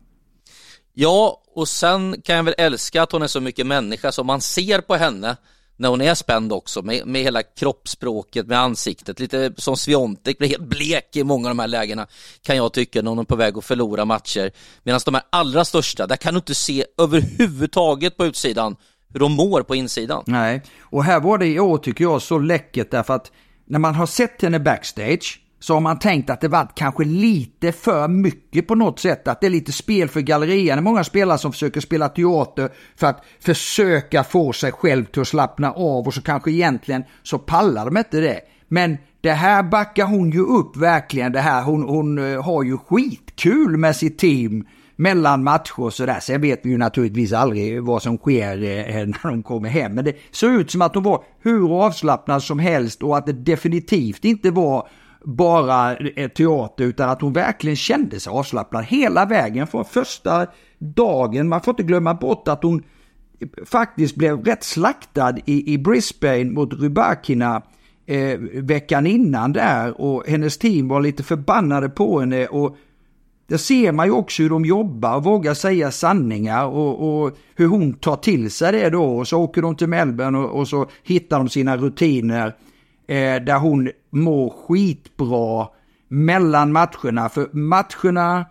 Ja, 0.94 1.42
och 1.56 1.68
sen 1.68 2.22
kan 2.22 2.36
jag 2.36 2.44
väl 2.44 2.56
älska 2.58 3.04
att 3.04 3.12
hon 3.12 3.22
är 3.22 3.28
så 3.28 3.42
mycket 3.42 3.68
människa 3.68 4.12
som 4.12 4.28
man 4.28 4.42
ser 4.42 4.82
på 4.82 4.96
henne 4.96 5.38
när 5.78 5.90
hon 5.90 6.02
är 6.02 6.16
spänd 6.16 6.54
också 6.54 6.82
med, 6.82 7.08
med 7.08 7.22
hela 7.22 7.44
kroppsspråket, 7.44 8.48
med 8.48 8.60
ansiktet, 8.60 9.20
lite 9.20 9.54
som 9.58 9.78
Sviontek 9.78 10.38
blir 10.38 10.50
helt 10.50 10.64
blek 10.64 11.16
i 11.16 11.24
många 11.24 11.50
av 11.50 11.56
de 11.56 11.60
här 11.60 11.68
lägena 11.68 12.08
kan 12.42 12.58
jag 12.58 12.74
tycka 12.74 13.02
när 13.02 13.10
hon 13.10 13.20
är 13.20 13.24
på 13.24 13.36
väg 13.36 13.58
att 13.58 13.66
förlora 13.66 14.06
matcher. 14.06 14.52
Medan 14.84 15.00
de 15.06 15.14
här 15.14 15.24
allra 15.30 15.66
största, 15.66 16.08
där 16.08 16.16
kan 16.16 16.34
du 16.34 16.38
inte 16.38 16.56
se 16.56 16.86
överhuvudtaget 16.98 18.18
på 18.18 18.26
utsidan 18.26 18.76
hur 19.14 19.20
de 19.20 19.32
mår 19.32 19.62
på 19.62 19.76
insidan. 19.76 20.24
Nej, 20.28 20.62
och 20.80 21.04
här 21.04 21.20
var 21.20 21.38
det 21.38 21.48
i 21.48 21.60
år 21.60 21.78
tycker 21.78 22.04
jag 22.04 22.22
så 22.22 22.40
läckert 22.40 22.92
därför 22.92 23.14
att 23.14 23.32
när 23.66 23.80
man 23.80 23.96
har 23.96 24.06
sett 24.06 24.42
henne 24.42 24.60
backstage 24.60 25.40
så 25.64 25.74
har 25.74 25.82
man 25.82 26.00
tänkt 26.00 26.30
att 26.30 26.42
det 26.42 26.48
var 26.48 26.68
kanske 26.76 27.04
lite 27.04 27.72
för 27.72 28.08
mycket 28.08 28.68
på 28.68 28.76
något 28.76 29.00
sätt. 29.00 29.28
Att 29.28 29.42
det 29.42 29.48
är 29.48 29.52
lite 29.52 29.72
spel 29.72 30.10
för 30.10 30.22
gallerian. 30.22 30.78
Det 30.78 30.82
är 30.82 30.84
många 30.84 31.04
spelare 31.04 31.38
som 31.38 31.52
försöker 31.52 31.82
spela 31.82 32.10
teater 32.10 32.70
för 32.96 33.08
att 33.08 33.24
försöka 33.40 34.24
få 34.24 34.54
sig 34.54 34.72
själv 34.72 35.06
till 35.06 35.22
att 35.22 35.28
slappna 35.28 35.72
av 35.72 36.08
och 36.08 36.14
så 36.14 36.22
kanske 36.22 36.52
egentligen 36.52 37.04
så 37.24 37.40
pallar 37.40 37.86
de 37.86 37.98
inte 37.98 38.20
det. 38.20 38.40
Men 38.68 38.98
det 39.22 39.32
här 39.32 39.64
backar 39.64 40.06
hon 40.06 40.32
ju 40.32 40.40
upp 40.40 40.78
verkligen. 40.78 41.32
Det 41.32 41.40
här, 41.40 41.64
hon, 41.64 41.84
hon 41.84 42.34
eh, 42.34 42.44
har 42.44 42.64
ju 42.64 42.78
skitkul 42.78 43.78
med 43.78 43.96
sitt 43.96 44.18
team 44.18 44.66
mellan 44.96 45.44
matcher 45.44 45.80
och 45.80 45.94
sådär. 45.94 46.20
Sen 46.22 46.42
vet 46.42 46.60
vi 46.64 46.70
ju 46.70 46.78
naturligtvis 46.78 47.34
aldrig 47.34 47.84
vad 47.84 48.02
som 48.02 48.18
sker 48.18 48.64
eh, 48.64 48.96
när 49.06 49.30
de 49.30 49.44
kommer 49.44 49.70
hem. 49.70 49.94
Men 49.94 50.06
det 50.06 50.16
såg 50.32 50.52
ut 50.54 50.72
som 50.72 50.82
att 50.82 50.96
hon 50.96 51.04
var 51.04 51.24
hur 51.42 51.84
avslappnad 51.86 52.44
som 52.44 52.60
helst 52.60 53.04
och 53.04 53.18
att 53.18 53.26
det 53.26 53.34
definitivt 53.34 54.26
inte 54.26 54.52
var 54.52 54.88
bara 55.24 55.96
teater 56.36 56.84
utan 56.84 57.10
att 57.10 57.22
hon 57.22 57.34
verkligen 57.34 57.76
kände 57.76 58.20
sig 58.20 58.32
avslappnad 58.32 58.86
hela 58.86 59.26
vägen 59.26 59.68
från 59.68 59.86
första 59.86 60.48
dagen. 60.78 61.50
Man 61.50 61.62
får 61.62 61.72
inte 61.72 61.84
glömma 61.84 62.14
bort 62.14 62.48
att 62.48 62.64
hon 62.64 62.84
faktiskt 63.66 64.16
blev 64.16 64.46
rätt 64.46 64.64
slaktad 64.64 65.36
i, 65.46 65.74
i 65.74 65.78
Brisbane 65.78 66.46
mot 66.46 66.74
Rybakina 66.74 67.62
eh, 68.06 68.40
veckan 68.54 69.08
innan 69.08 69.54
där 69.54 70.02
och 70.02 70.28
hennes 70.28 70.58
team 70.58 70.88
var 70.88 71.02
lite 71.02 71.24
förbannade 71.24 71.90
på 71.90 72.20
henne 72.20 72.48
och 72.48 72.78
det 73.48 73.58
ser 73.58 73.92
man 73.92 74.06
ju 74.06 74.12
också 74.12 74.44
hur 74.44 74.50
de 74.50 74.66
jobbar 74.66 75.16
och 75.16 75.24
vågar 75.24 75.54
säga 75.54 75.92
sanningar 75.92 76.66
och, 76.66 77.24
och, 77.24 77.38
hur 77.56 77.68
hon 77.68 77.94
tar 77.94 78.16
till 78.16 78.52
sig 78.52 78.72
det 78.72 78.90
då. 78.90 79.04
Och 79.04 79.28
så 79.28 79.42
åker 79.42 79.62
de 79.62 79.76
till 79.76 79.88
Melbourne 79.88 80.38
och, 80.38 80.60
och 80.60 80.68
så 80.68 80.88
hittar 81.04 81.38
de 81.38 81.50
sina 81.50 81.78
rutiner 81.78 82.56
eh, 83.08 83.44
där 83.44 83.60
hon 83.60 83.92
mår 84.10 84.50
skitbra 84.50 85.68
mellan 86.08 86.72
matcherna. 86.72 87.30
För 87.30 87.50
matcherna, 87.54 88.46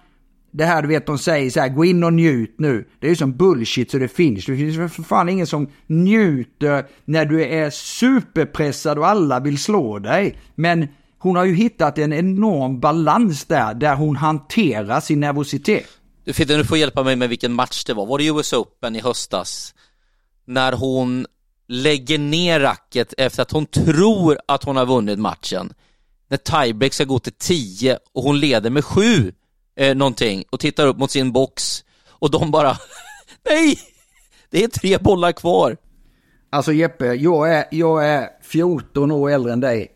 det 0.50 0.64
här 0.64 0.82
du 0.82 0.88
vet 0.88 1.06
de 1.06 1.18
säger 1.18 1.50
så 1.50 1.60
här, 1.60 1.68
gå 1.68 1.84
in 1.84 2.04
och 2.04 2.12
njut 2.12 2.54
nu. 2.58 2.88
Det 3.00 3.06
är 3.06 3.10
ju 3.10 3.16
som 3.16 3.36
bullshit 3.36 3.90
så 3.90 3.98
det 3.98 4.08
finns. 4.08 4.46
Det 4.46 4.56
finns 4.56 4.94
för 4.94 5.02
fan 5.02 5.28
ingen 5.28 5.46
som 5.46 5.68
njuter 5.86 6.84
när 7.04 7.24
du 7.24 7.44
är 7.44 7.70
superpressad 7.70 8.98
och 8.98 9.06
alla 9.06 9.40
vill 9.40 9.58
slå 9.58 9.98
dig. 9.98 10.38
Men 10.54 10.88
hon 11.18 11.36
har 11.36 11.44
ju 11.44 11.54
hittat 11.54 11.98
en 11.98 12.12
enorm 12.12 12.80
balans 12.80 13.44
där, 13.44 13.74
där 13.74 13.96
hon 13.96 14.16
hanterar 14.16 15.00
sin 15.00 15.20
nervositet. 15.20 15.86
Du 16.24 16.32
Fidde, 16.32 16.56
du 16.56 16.64
får 16.64 16.78
hjälpa 16.78 17.02
mig 17.02 17.16
med 17.16 17.28
vilken 17.28 17.52
match 17.52 17.84
det 17.84 17.94
var. 17.94 18.06
Var 18.06 18.18
det 18.18 18.26
US 18.26 18.52
Open 18.52 18.96
i 18.96 19.00
höstas? 19.00 19.74
När 20.44 20.72
hon 20.72 21.26
lägger 21.68 22.18
ner 22.18 22.60
racket 22.60 23.14
efter 23.18 23.42
att 23.42 23.50
hon 23.50 23.66
tror 23.66 24.38
att 24.48 24.64
hon 24.64 24.76
har 24.76 24.86
vunnit 24.86 25.18
matchen. 25.18 25.72
När 26.28 26.36
tiebreak 26.36 26.92
ska 26.92 27.04
gå 27.04 27.18
till 27.18 27.32
10 27.32 27.98
och 28.12 28.22
hon 28.22 28.40
leder 28.40 28.70
med 28.70 28.84
7 28.84 29.32
eh, 29.76 29.94
någonting 29.94 30.44
och 30.50 30.60
tittar 30.60 30.86
upp 30.86 30.96
mot 30.98 31.10
sin 31.10 31.32
box 31.32 31.84
och 32.08 32.30
de 32.30 32.50
bara 32.50 32.76
Nej! 33.48 33.78
Det 34.50 34.64
är 34.64 34.68
tre 34.68 34.98
bollar 34.98 35.32
kvar. 35.32 35.76
Alltså 36.50 36.72
Jeppe, 36.72 37.06
jag 37.06 37.54
är, 37.54 37.64
jag 37.70 38.08
är 38.08 38.28
14 38.42 39.10
år 39.10 39.30
äldre 39.30 39.52
än 39.52 39.60
dig. 39.60 39.88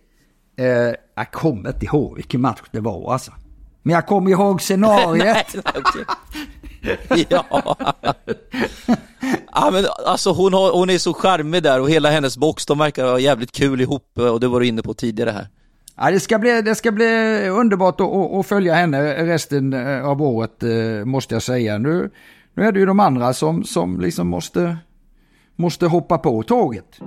Eh, 0.59 0.67
jag 1.15 1.33
kommer 1.33 1.69
inte 1.69 1.87
ihåg 1.87 2.17
vilken 2.17 2.41
match 2.41 2.63
det 2.71 2.81
var 2.81 3.13
alltså. 3.13 3.33
Men 3.83 3.95
jag 3.95 4.07
kommer 4.07 4.31
ihåg 4.31 4.63
scenariet. 4.63 5.47
nej, 5.55 5.63
okay. 5.65 6.05
ja. 7.29 7.77
ja, 9.55 9.71
men 9.73 9.85
alltså 10.07 10.33
hon, 10.33 10.53
har, 10.53 10.73
hon 10.73 10.91
är 10.91 10.99
så 10.99 11.15
charmig 11.15 11.63
där 11.63 11.81
och 11.81 11.91
hela 11.91 12.11
hennes 12.11 12.37
box, 12.37 12.67
de 12.67 12.79
verkar 12.79 13.05
ha 13.05 13.19
jävligt 13.19 13.53
kul 13.53 13.81
ihop 13.81 14.19
och 14.19 14.41
det 14.41 14.49
var 14.49 14.61
du 14.61 14.67
inne 14.67 14.83
på 14.83 14.95
tidigare 14.95 15.31
här. 15.31 15.49
Ja, 15.97 16.11
det, 16.11 16.21
ska 16.21 16.39
bli, 16.39 16.63
det 16.63 16.75
ska 16.75 16.93
bli 16.93 17.49
underbart 17.49 18.01
att, 18.01 18.09
att 18.09 18.47
följa 18.47 18.75
henne 18.75 19.25
resten 19.25 19.73
eh, 19.73 20.07
av 20.07 20.23
året 20.23 20.63
eh, 20.63 21.05
måste 21.05 21.35
jag 21.35 21.43
säga. 21.43 21.79
Nu, 21.79 22.11
nu 22.55 22.65
är 22.65 22.73
det 22.73 22.79
ju 22.81 22.87
de 22.87 23.01
andra 23.01 23.33
som, 23.33 23.65
som 23.65 24.01
liksom 24.01 24.29
måste, 24.29 24.77
måste 25.57 25.87
hoppa 25.87 26.19
på 26.19 26.43
tåget. 26.43 27.01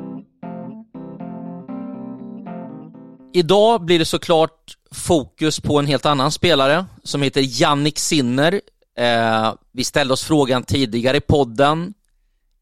Idag 3.33 3.85
blir 3.85 3.99
det 3.99 4.05
såklart 4.05 4.77
fokus 4.91 5.59
på 5.59 5.79
en 5.79 5.85
helt 5.85 6.05
annan 6.05 6.31
spelare 6.31 6.85
som 7.03 7.21
heter 7.21 7.61
Jannik 7.61 7.99
Sinner. 7.99 8.61
Eh, 8.99 9.53
vi 9.71 9.83
ställde 9.83 10.13
oss 10.13 10.23
frågan 10.23 10.63
tidigare 10.63 11.17
i 11.17 11.21
podden. 11.21 11.93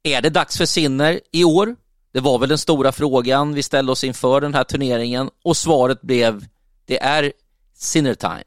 Är 0.03 0.22
det 0.22 0.29
dags 0.29 0.58
för 0.58 0.65
Sinner 0.65 1.20
i 1.32 1.44
år? 1.44 1.75
Det 2.12 2.20
var 2.20 2.39
väl 2.39 2.50
den 2.50 2.58
stora 2.58 2.91
frågan 2.91 3.53
vi 3.53 3.63
ställde 3.63 3.91
oss 3.91 4.03
inför 4.03 4.41
den 4.41 4.53
här 4.53 4.63
turneringen 4.63 5.29
och 5.44 5.58
svaret 5.58 6.01
blev 6.01 6.46
det 6.86 7.03
är 7.03 7.32
Sinner 7.74 8.13
time. 8.13 8.44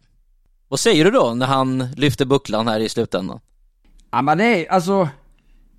Vad 0.69 0.81
säger 0.81 1.05
du 1.05 1.11
då 1.11 1.35
när 1.35 1.47
han 1.47 1.89
lyfter 1.97 2.25
bucklan 2.25 2.69
här 2.69 2.81
i 2.81 2.89
slutändan? 2.89 3.41
Ja 4.11 4.23
man 4.23 4.41
är 4.41 4.73
alltså 4.73 5.09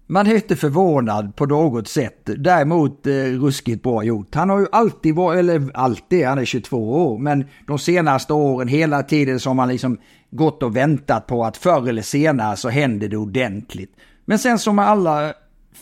man 0.08 0.28
är 0.28 0.36
inte 0.36 0.56
förvånad 0.56 1.36
på 1.36 1.46
något 1.46 1.88
sätt. 1.88 2.22
Däremot 2.38 3.08
eh, 3.08 3.14
ruskigt 3.14 3.84
bra 3.84 4.04
gjort. 4.04 4.36
Han 4.36 4.50
har 4.50 4.60
ju 4.60 4.68
alltid 4.72 5.16
varit, 5.16 5.40
eller 5.40 5.72
alltid, 5.74 6.26
han 6.26 6.40
är 6.40 6.46
22 6.46 6.78
år, 6.78 7.18
men 7.18 7.46
de 7.68 7.80
senaste 7.80 8.34
åren 8.34 8.68
hela 8.68 9.04
tiden 9.04 9.40
som 9.40 9.58
man 9.58 9.68
liksom 9.68 9.98
gått 10.32 10.64
och 10.64 10.76
väntat 10.76 11.28
på 11.28 11.46
att 11.46 11.58
förr 11.58 11.90
eller 11.90 12.02
senare 12.02 12.58
så 12.58 12.70
händer 12.70 13.08
det 13.08 13.18
ordentligt. 13.18 13.96
Men 14.26 14.40
sen 14.40 14.60
som 14.60 14.76
med 14.76 14.88
alla 14.88 15.34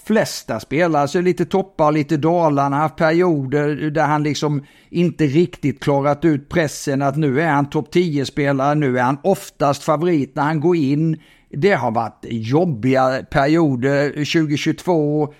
flesta 0.05 0.59
spelare 0.59 1.07
så 1.07 1.17
är 1.17 1.21
det 1.21 1.25
lite 1.25 1.45
toppar 1.45 1.85
och 1.85 1.93
lite 1.93 2.17
dalar. 2.17 2.63
Han 2.63 2.73
har 2.73 2.79
haft 2.79 2.95
perioder 2.95 3.75
där 3.89 4.05
han 4.05 4.23
liksom 4.23 4.65
inte 4.89 5.25
riktigt 5.25 5.83
klarat 5.83 6.25
ut 6.25 6.49
pressen 6.49 7.01
att 7.01 7.17
nu 7.17 7.41
är 7.41 7.49
han 7.49 7.69
topp 7.69 7.93
10-spelare, 7.93 8.75
nu 8.75 8.99
är 8.99 9.03
han 9.03 9.17
oftast 9.23 9.83
favorit 9.83 10.35
när 10.35 10.43
han 10.43 10.59
går 10.59 10.75
in. 10.75 11.21
Det 11.49 11.71
har 11.71 11.91
varit 11.91 12.25
jobbiga 12.29 13.23
perioder 13.31 14.09
2022. 14.09 15.33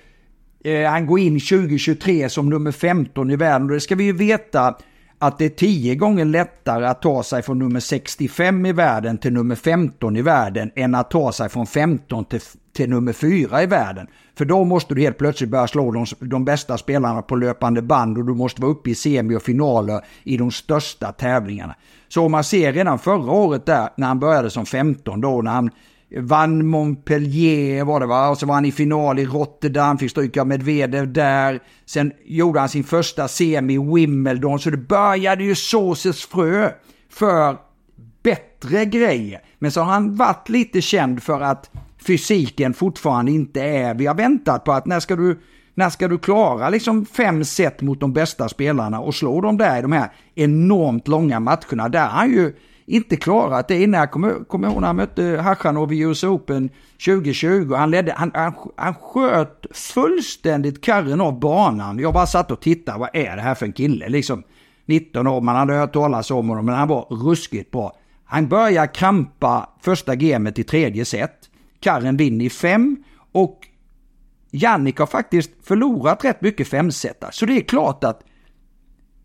Eh, 0.64 0.90
han 0.90 1.06
går 1.06 1.20
in 1.20 1.40
2023 1.40 2.30
som 2.30 2.50
nummer 2.50 2.72
15 2.72 3.32
i 3.32 3.36
världen 3.36 3.68
och 3.68 3.74
det 3.74 3.80
ska 3.80 3.96
vi 3.96 4.04
ju 4.04 4.14
veta 4.14 4.78
att 5.20 5.38
det 5.38 5.46
är 5.46 5.50
tio 5.50 5.96
gånger 5.96 6.26
lättare 6.26 6.86
att 6.86 7.02
ta 7.02 7.24
sig 7.24 7.42
från 7.42 7.60
nummer 7.60 7.80
65 7.80 8.66
i 8.66 8.72
världen 8.72 9.18
till 9.18 9.34
nummer 9.34 9.56
15 9.56 10.18
i 10.18 10.22
världen 10.22 10.72
än 10.76 10.96
att 10.96 11.12
ta 11.12 11.32
sig 11.32 11.50
från 11.50 11.68
15 11.68 12.26
till, 12.26 12.40
till 12.74 12.90
nummer 12.90 13.14
4 13.14 13.64
i 13.64 13.66
världen. 13.66 14.08
För 14.38 14.46
då 14.46 14.64
måste 14.64 14.96
du 14.96 15.02
helt 15.02 15.18
plötsligt 15.18 15.50
börja 15.50 15.68
slå 15.68 15.92
de, 15.92 16.06
de 16.20 16.46
bästa 16.46 16.78
spelarna 16.78 17.22
på 17.22 17.36
löpande 17.36 17.82
band 17.82 18.18
och 18.18 18.26
du 18.26 18.34
måste 18.34 18.62
vara 18.62 18.72
uppe 18.72 18.90
i 18.90 18.96
semi 18.96 19.36
och 19.36 19.42
finaler 19.42 20.02
i 20.24 20.38
de 20.38 20.52
största 20.52 21.12
tävlingarna. 21.12 21.76
Så 22.08 22.26
om 22.26 22.32
man 22.32 22.44
ser 22.44 22.74
redan 22.74 23.00
förra 23.00 23.32
året 23.32 23.66
där 23.66 23.90
när 23.96 24.08
han 24.08 24.20
började 24.20 24.50
som 24.50 24.66
15 24.66 25.22
då 25.22 25.42
när 25.42 25.52
han 25.52 25.70
vann 26.18 26.68
Montpellier 26.68 27.84
var 27.84 28.00
det 28.00 28.06
va? 28.06 28.30
Och 28.30 28.38
så 28.38 28.46
var 28.46 28.56
han 28.56 28.66
i 28.66 28.72
final 28.72 29.20
i 29.20 29.26
Rotterdam, 29.26 29.98
fick 29.98 30.12
stryka 30.12 30.46
Medvedev 30.46 31.14
där. 31.14 31.60
Sen 31.86 32.12
gjorde 32.26 32.60
han 32.60 32.70
sin 32.70 32.84
första 32.84 33.28
semi 33.28 33.74
i 33.74 33.78
Wimbledon, 33.78 34.60
så 34.60 34.70
det 34.70 34.78
började 34.78 35.44
ju 35.44 35.56
såses 35.56 36.26
frö 36.26 36.72
för 37.10 37.58
bättre 38.24 38.86
grejer. 38.86 39.42
Men 39.60 39.72
så 39.72 39.82
har 39.82 39.92
han 39.92 40.16
varit 40.16 40.50
lite 40.50 40.82
känd 40.82 41.24
för 41.24 41.42
att 41.42 41.72
fysiken 42.08 42.74
fortfarande 42.74 43.32
inte 43.32 43.62
är, 43.62 43.94
vi 43.94 44.06
har 44.06 44.16
väntat 44.16 44.64
på 44.64 44.72
att 44.72 44.86
när 44.86 45.00
ska 45.00 45.16
du 45.16 45.40
när 45.74 45.90
ska 45.90 46.08
du 46.08 46.18
klara 46.18 46.70
liksom 46.70 47.06
fem 47.06 47.46
set 47.46 47.82
mot 47.82 48.00
de 48.00 48.14
bästa 48.14 48.50
spelarna 48.50 49.00
och 49.00 49.16
slå 49.16 49.42
dem 49.42 49.58
där 49.58 49.80
i 49.80 49.82
de 49.82 49.92
här 49.92 50.12
enormt 50.36 51.08
långa 51.08 51.40
matcherna? 51.40 51.90
Där 51.90 52.00
har 52.00 52.18
han 52.18 52.32
ju 52.32 52.54
inte 52.90 53.16
klarat 53.16 53.68
det 53.68 53.84
innan. 53.84 54.00
Jag 54.00 54.12
kommer, 54.12 54.44
kommer 54.44 54.68
ihåg 54.68 54.82
när 54.82 54.88
han 54.88 54.96
mötte 54.96 55.24
Hachanov 55.44 55.94
i 55.94 56.00
US 56.00 56.24
Open 56.24 56.70
2020. 57.06 57.74
Han, 57.74 57.92
ledde, 57.92 58.14
han, 58.18 58.32
han, 58.34 58.54
han 58.76 58.94
sköt 58.94 59.66
fullständigt 59.72 60.82
karren 60.82 61.22
av 61.22 61.40
banan. 61.40 62.00
Jag 62.00 62.14
bara 62.14 62.28
satt 62.28 62.52
och 62.52 62.62
tittade, 62.62 63.00
vad 63.00 63.10
är 63.14 63.36
det 63.36 63.42
här 63.42 63.56
för 63.56 63.66
en 63.66 63.74
kille? 63.74 64.10
Liksom 64.10 64.44
19 64.86 65.28
år, 65.28 65.42
man 65.42 65.56
hade 65.56 65.74
hört 65.74 65.94
talas 65.94 66.32
om 66.32 66.50
honom, 66.50 66.66
men 66.66 66.76
han 66.76 66.88
var 66.88 67.02
ruskigt 67.10 67.72
bra. 67.72 67.96
Han 68.26 68.48
börjar 68.48 68.94
krampa 68.94 69.70
första 69.82 70.16
gamet 70.16 70.60
i 70.60 70.64
tredje 70.64 71.06
set. 71.06 71.50
Karren 71.80 72.18
vinner 72.18 72.46
i 72.46 72.50
fem 72.50 73.04
och 73.32 73.60
Jannik 74.52 75.00
har 75.00 75.06
faktiskt 75.06 75.52
förlorat 75.64 76.26
rätt 76.26 76.42
mycket 76.42 76.68
femsetar. 76.68 77.30
Så 77.32 77.46
det 77.46 77.54
är 77.54 77.62
klart 77.62 78.04
att 78.04 78.24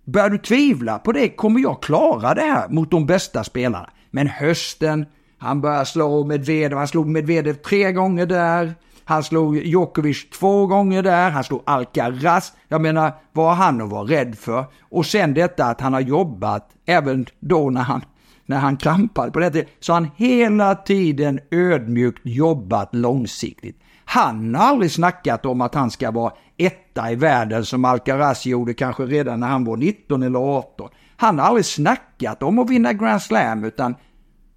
Börjar 0.04 0.30
du 0.30 0.38
tvivla 0.38 0.98
på 0.98 1.12
det, 1.12 1.28
kommer 1.28 1.60
jag 1.60 1.82
klara 1.82 2.34
det 2.34 2.40
här 2.40 2.68
mot 2.68 2.90
de 2.90 3.06
bästa 3.06 3.44
spelarna? 3.44 3.90
Men 4.10 4.26
hösten, 4.26 5.06
han 5.38 5.60
börjar 5.60 5.84
slå 5.84 6.24
Medvedev, 6.24 6.78
han 6.78 6.88
slog 6.88 7.06
Medvedev 7.06 7.54
tre 7.54 7.92
gånger 7.92 8.26
där. 8.26 8.74
Han 9.04 9.22
slog 9.22 9.56
Djokovic 9.56 10.30
två 10.30 10.66
gånger 10.66 11.02
där, 11.02 11.30
han 11.30 11.44
slog 11.44 11.62
Alcaraz. 11.66 12.52
Jag 12.68 12.80
menar, 12.80 13.12
vad 13.32 13.46
har 13.46 13.64
han 13.64 13.80
att 13.80 13.90
vara 13.90 14.04
rädd 14.04 14.38
för? 14.38 14.64
Och 14.80 15.06
sen 15.06 15.34
detta 15.34 15.64
att 15.64 15.80
han 15.80 15.92
har 15.92 16.00
jobbat, 16.00 16.70
även 16.86 17.26
då 17.40 17.70
när 17.70 17.82
han, 17.82 18.04
när 18.46 18.58
han 18.58 18.76
krampade 18.76 19.30
på 19.30 19.38
det 19.38 19.66
så 19.80 19.92
har 19.92 20.00
han 20.00 20.10
hela 20.16 20.74
tiden 20.74 21.40
ödmjukt 21.50 22.20
jobbat 22.22 22.94
långsiktigt. 22.94 23.80
Han 24.14 24.54
har 24.54 24.64
aldrig 24.64 24.90
snackat 24.90 25.46
om 25.46 25.60
att 25.60 25.74
han 25.74 25.90
ska 25.90 26.10
vara 26.10 26.32
etta 26.56 27.12
i 27.12 27.14
världen 27.14 27.64
som 27.64 27.84
Alcaraz 27.84 28.46
gjorde 28.46 28.74
kanske 28.74 29.02
redan 29.06 29.40
när 29.40 29.46
han 29.46 29.64
var 29.64 29.76
19 29.76 30.22
eller 30.22 30.38
18. 30.38 30.90
Han 31.16 31.38
har 31.38 31.46
aldrig 31.46 31.64
snackat 31.64 32.42
om 32.42 32.58
att 32.58 32.70
vinna 32.70 32.92
Grand 32.92 33.22
Slam 33.22 33.64
utan 33.64 33.94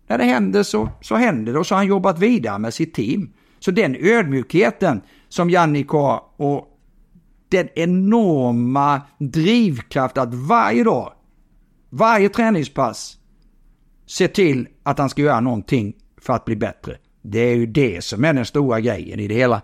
när 0.08 0.18
det 0.18 0.24
händer 0.24 0.64
så, 0.64 0.90
så 1.02 1.16
händer 1.16 1.54
det 1.54 1.60
och 1.60 1.68
så 1.68 1.76
har 1.76 1.80
han 1.80 1.88
jobbat 1.88 2.20
vidare 2.20 2.60
med 2.60 2.74
sitt 2.74 2.94
team. 2.94 3.34
Så 3.60 3.72
den 3.72 3.96
ödmjukheten 4.00 5.02
som 5.30 5.50
Jannik 5.50 5.90
har 5.90 6.22
och 6.38 6.68
den 7.50 7.70
enorma 7.76 9.02
drivkraft 9.18 10.18
att 10.18 10.34
varje 10.34 10.84
dag, 10.84 11.14
varje 11.90 12.30
träningspass, 12.30 13.18
se 14.06 14.28
till 14.28 14.68
att 14.84 15.00
han 15.00 15.10
ska 15.10 15.22
göra 15.22 15.40
någonting 15.40 15.94
för 16.22 16.34
att 16.34 16.46
bli 16.46 16.56
bättre. 16.56 16.98
Det 17.32 17.40
är 17.40 17.56
ju 17.56 17.66
det 17.66 18.04
som 18.04 18.26
är 18.26 18.34
den 18.34 18.46
stora 18.46 18.80
grejen 18.80 19.20
i 19.20 19.28
det 19.28 19.36
hela. 19.36 19.62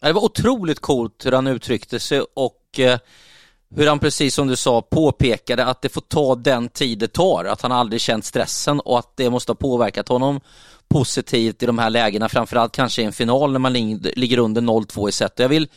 Det 0.00 0.12
var 0.12 0.24
otroligt 0.24 0.80
coolt 0.80 1.26
hur 1.26 1.32
han 1.32 1.46
uttryckte 1.46 2.00
sig 2.00 2.20
och 2.20 2.78
eh, 2.78 2.98
hur 3.74 3.86
han 3.86 3.98
precis 3.98 4.34
som 4.34 4.46
du 4.46 4.56
sa 4.56 4.82
påpekade 4.82 5.66
att 5.66 5.82
det 5.82 5.88
får 5.88 6.00
ta 6.00 6.34
den 6.34 6.68
tid 6.68 6.98
det 6.98 7.08
tar, 7.12 7.44
att 7.44 7.62
han 7.62 7.72
aldrig 7.72 8.00
känt 8.00 8.24
stressen 8.24 8.80
och 8.80 8.98
att 8.98 9.16
det 9.16 9.30
måste 9.30 9.52
ha 9.52 9.56
påverkat 9.56 10.08
honom 10.08 10.40
positivt 10.88 11.62
i 11.62 11.66
de 11.66 11.78
här 11.78 11.90
lägena, 11.90 12.28
framförallt 12.28 12.72
kanske 12.72 13.02
i 13.02 13.04
en 13.04 13.12
final 13.12 13.52
när 13.52 13.58
man 13.58 13.72
ligger 14.16 14.38
under 14.38 14.62
0-2 14.62 15.08
i 15.08 15.12
set. 15.12 15.38
Jag 15.38 15.48
vill 15.48 15.68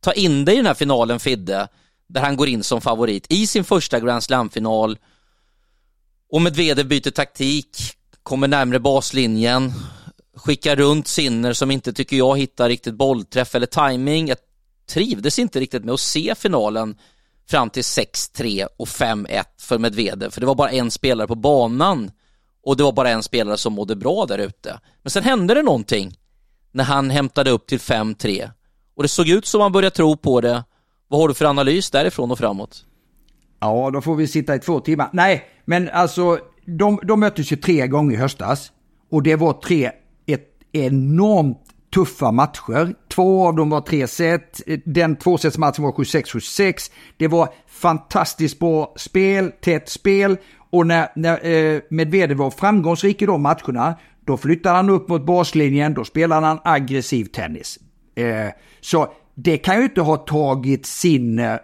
ta 0.00 0.12
in 0.12 0.44
dig 0.44 0.54
i 0.54 0.56
den 0.56 0.66
här 0.66 0.74
finalen 0.74 1.20
Fidde, 1.20 1.68
där 2.08 2.20
han 2.20 2.36
går 2.36 2.48
in 2.48 2.62
som 2.62 2.80
favorit 2.80 3.26
i 3.28 3.46
sin 3.46 3.64
första 3.64 4.00
Grand 4.00 4.22
Slam-final 4.22 4.98
och 6.30 6.42
Medvedev 6.42 6.88
byter 6.88 7.10
taktik, 7.10 7.76
kommer 8.22 8.48
närmre 8.48 8.78
baslinjen, 8.78 9.72
skickar 10.36 10.76
runt 10.76 11.08
Sinner 11.08 11.52
som 11.52 11.70
inte 11.70 11.92
tycker 11.92 12.16
jag 12.16 12.38
hittar 12.38 12.68
riktigt 12.68 12.94
bollträff 12.94 13.54
eller 13.54 13.66
timing. 13.66 14.28
Jag 14.28 14.38
trivdes 14.88 15.38
inte 15.38 15.60
riktigt 15.60 15.84
med 15.84 15.94
att 15.94 16.00
se 16.00 16.34
finalen 16.34 16.96
fram 17.48 17.70
till 17.70 17.82
6-3 17.82 18.66
och 18.76 18.88
5-1 18.88 19.44
för 19.60 19.78
Medvedev, 19.78 20.30
för 20.30 20.40
det 20.40 20.46
var 20.46 20.54
bara 20.54 20.70
en 20.70 20.90
spelare 20.90 21.26
på 21.26 21.34
banan 21.34 22.10
och 22.62 22.76
det 22.76 22.82
var 22.82 22.92
bara 22.92 23.10
en 23.10 23.22
spelare 23.22 23.56
som 23.56 23.72
mådde 23.72 23.96
bra 23.96 24.26
där 24.26 24.38
ute. 24.38 24.80
Men 25.02 25.10
sen 25.10 25.22
hände 25.22 25.54
det 25.54 25.62
någonting 25.62 26.14
när 26.72 26.84
han 26.84 27.10
hämtade 27.10 27.50
upp 27.50 27.66
till 27.66 27.78
5-3 27.78 28.50
och 28.96 29.02
det 29.02 29.08
såg 29.08 29.28
ut 29.28 29.46
som 29.46 29.60
han 29.60 29.72
började 29.72 29.96
tro 29.96 30.16
på 30.16 30.40
det. 30.40 30.64
Vad 31.08 31.20
har 31.20 31.28
du 31.28 31.34
för 31.34 31.44
analys 31.44 31.90
därifrån 31.90 32.30
och 32.30 32.38
framåt? 32.38 32.84
Ja, 33.60 33.90
då 33.92 34.00
får 34.00 34.16
vi 34.16 34.26
sitta 34.26 34.54
i 34.54 34.58
två 34.58 34.80
timmar. 34.80 35.10
Nej, 35.12 35.44
men 35.64 35.88
alltså 35.88 36.38
de, 36.66 37.00
de 37.02 37.20
möttes 37.20 37.52
ju 37.52 37.56
tre 37.56 37.86
gånger 37.86 38.14
i 38.14 38.16
höstas 38.16 38.72
och 39.10 39.22
det 39.22 39.36
var 39.36 39.52
tre 39.52 39.92
enormt 40.76 41.58
tuffa 41.94 42.32
matcher. 42.32 42.94
Två 43.08 43.48
av 43.48 43.56
dem 43.56 43.70
var 43.70 43.80
tre 43.80 44.06
set. 44.06 44.60
Den 44.84 45.16
tvåsetsmatchen 45.16 45.84
var 45.84 45.92
7-6, 45.92 46.22
7-6. 46.22 46.90
Det 47.16 47.28
var 47.28 47.48
fantastiskt 47.66 48.58
bra 48.58 48.94
spel, 48.96 49.52
tätt 49.60 49.88
spel. 49.88 50.36
Och 50.70 50.86
när, 50.86 51.08
när 51.16 51.46
eh, 51.46 51.80
Medvedev 51.90 52.36
var 52.36 52.50
framgångsrik 52.50 53.22
i 53.22 53.26
de 53.26 53.42
matcherna, 53.42 53.94
då 54.24 54.36
flyttade 54.36 54.76
han 54.76 54.90
upp 54.90 55.08
mot 55.08 55.26
baslinjen, 55.26 55.94
då 55.94 56.04
spelade 56.04 56.46
han 56.46 56.58
aggressiv 56.64 57.24
tennis. 57.24 57.78
Eh, 58.14 58.48
så 58.80 59.12
det 59.34 59.58
kan 59.58 59.76
ju 59.76 59.82
inte 59.82 60.00
ha 60.00 60.16
tagit 60.16 60.86
sin, 60.86 61.38
eh, 61.38 61.56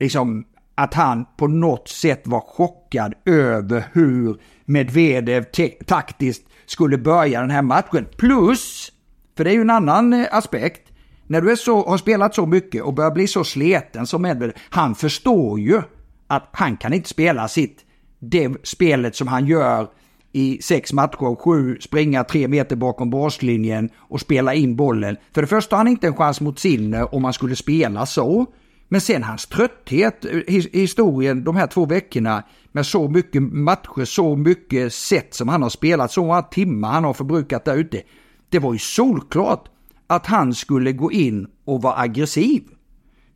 liksom, 0.00 0.44
att 0.74 0.94
han 0.94 1.24
på 1.36 1.46
något 1.46 1.88
sätt 1.88 2.22
var 2.24 2.40
chockad 2.40 3.14
över 3.24 3.84
hur 3.92 4.36
Medvedev 4.64 5.44
taktiskt 5.86 6.46
skulle 6.72 6.98
börja 6.98 7.40
den 7.40 7.50
här 7.50 7.62
matchen. 7.62 8.06
Plus, 8.16 8.92
för 9.36 9.44
det 9.44 9.50
är 9.50 9.54
ju 9.54 9.60
en 9.60 9.70
annan 9.70 10.12
eh, 10.12 10.26
aspekt, 10.30 10.92
när 11.26 11.40
du 11.40 11.50
är 11.50 11.56
så, 11.56 11.88
har 11.88 11.98
spelat 11.98 12.34
så 12.34 12.46
mycket 12.46 12.82
och 12.82 12.94
börjar 12.94 13.10
bli 13.10 13.26
så 13.26 13.44
sleten 13.44 14.06
som 14.06 14.26
Edvard, 14.26 14.52
han 14.70 14.94
förstår 14.94 15.60
ju 15.60 15.82
att 16.26 16.48
han 16.52 16.76
kan 16.76 16.92
inte 16.92 17.08
spela 17.08 17.48
sitt, 17.48 17.78
det 18.18 18.66
spelet 18.66 19.16
som 19.16 19.28
han 19.28 19.46
gör 19.46 19.88
i 20.32 20.62
sex 20.62 20.92
matcher, 20.92 21.36
sju, 21.36 21.78
springa 21.80 22.24
tre 22.24 22.48
meter 22.48 22.76
bakom 22.76 23.10
baslinjen 23.10 23.90
och 23.96 24.20
spela 24.20 24.54
in 24.54 24.76
bollen. 24.76 25.16
För 25.34 25.40
det 25.40 25.48
första 25.48 25.76
har 25.76 25.78
han 25.78 25.88
inte 25.88 26.06
en 26.06 26.16
chans 26.16 26.40
mot 26.40 26.58
Sinner 26.58 27.14
om 27.14 27.24
han 27.24 27.32
skulle 27.32 27.56
spela 27.56 28.06
så. 28.06 28.46
Men 28.92 29.00
sen 29.00 29.22
hans 29.22 29.46
trötthet, 29.46 30.26
historien 30.72 31.44
de 31.44 31.56
här 31.56 31.66
två 31.66 31.86
veckorna 31.86 32.42
med 32.72 32.86
så 32.86 33.08
mycket 33.08 33.42
matcher, 33.42 34.04
så 34.04 34.36
mycket 34.36 34.92
sätt 34.94 35.34
som 35.34 35.48
han 35.48 35.62
har 35.62 35.70
spelat, 35.70 36.12
så 36.12 36.24
många 36.24 36.42
timmar 36.42 36.92
han 36.92 37.04
har 37.04 37.14
förbrukat 37.14 37.64
där 37.64 37.76
ute. 37.76 38.02
Det 38.48 38.58
var 38.58 38.72
ju 38.72 38.78
solklart 38.78 39.68
att 40.06 40.26
han 40.26 40.54
skulle 40.54 40.92
gå 40.92 41.12
in 41.12 41.46
och 41.64 41.82
vara 41.82 41.98
aggressiv. 41.98 42.62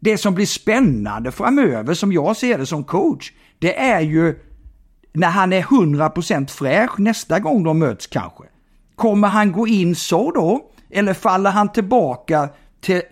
Det 0.00 0.18
som 0.18 0.34
blir 0.34 0.46
spännande 0.46 1.32
framöver 1.32 1.94
som 1.94 2.12
jag 2.12 2.36
ser 2.36 2.58
det 2.58 2.66
som 2.66 2.84
coach, 2.84 3.32
det 3.58 3.78
är 3.78 4.00
ju 4.00 4.38
när 5.12 5.30
han 5.30 5.52
är 5.52 5.62
100% 5.62 6.48
fräsch 6.48 6.98
nästa 6.98 7.40
gång 7.40 7.64
de 7.64 7.78
möts 7.78 8.06
kanske. 8.06 8.44
Kommer 8.94 9.28
han 9.28 9.52
gå 9.52 9.66
in 9.66 9.94
så 9.94 10.30
då? 10.30 10.70
Eller 10.90 11.14
faller 11.14 11.50
han 11.50 11.72
tillbaka 11.72 12.48
till 12.80 13.02